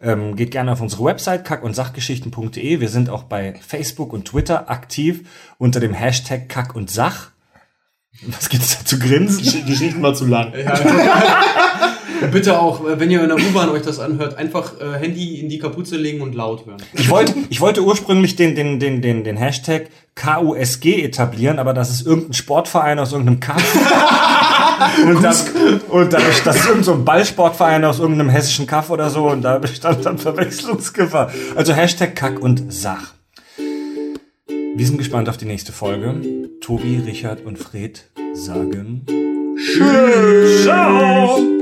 [0.02, 2.80] Ähm, geht gerne auf unsere Website kack- und sachgeschichten.de.
[2.80, 5.30] Wir sind auch bei Facebook und Twitter aktiv
[5.60, 7.30] unter dem Hashtag Kack und Sach.
[8.26, 9.44] Was gibt's da zu grinsen?
[9.44, 10.54] Die Geschichten war zu lang.
[12.32, 15.50] Bitte auch, äh, wenn ihr in der U-Bahn euch das anhört, einfach äh, Handy in
[15.50, 16.78] die Kapuze legen und laut hören.
[16.94, 21.90] Ich wollte, ich wollte ursprünglich den, den, den, den, den Hashtag KUSG etablieren, aber das
[21.90, 23.64] ist irgendein Sportverein aus irgendeinem Kaff.
[25.06, 25.52] und das,
[25.90, 29.42] und da, das ist irgendein so ein Ballsportverein aus irgendeinem hessischen Kaff oder so und
[29.42, 31.32] da bestand dann Verwechslungsgefahr.
[31.56, 33.14] Also Hashtag Kack und Sach.
[34.78, 36.16] Wir sind gespannt auf die nächste Folge.
[36.60, 39.06] Tobi, Richard und Fred sagen
[39.58, 40.64] Tschüss.
[40.64, 41.55] Ciao.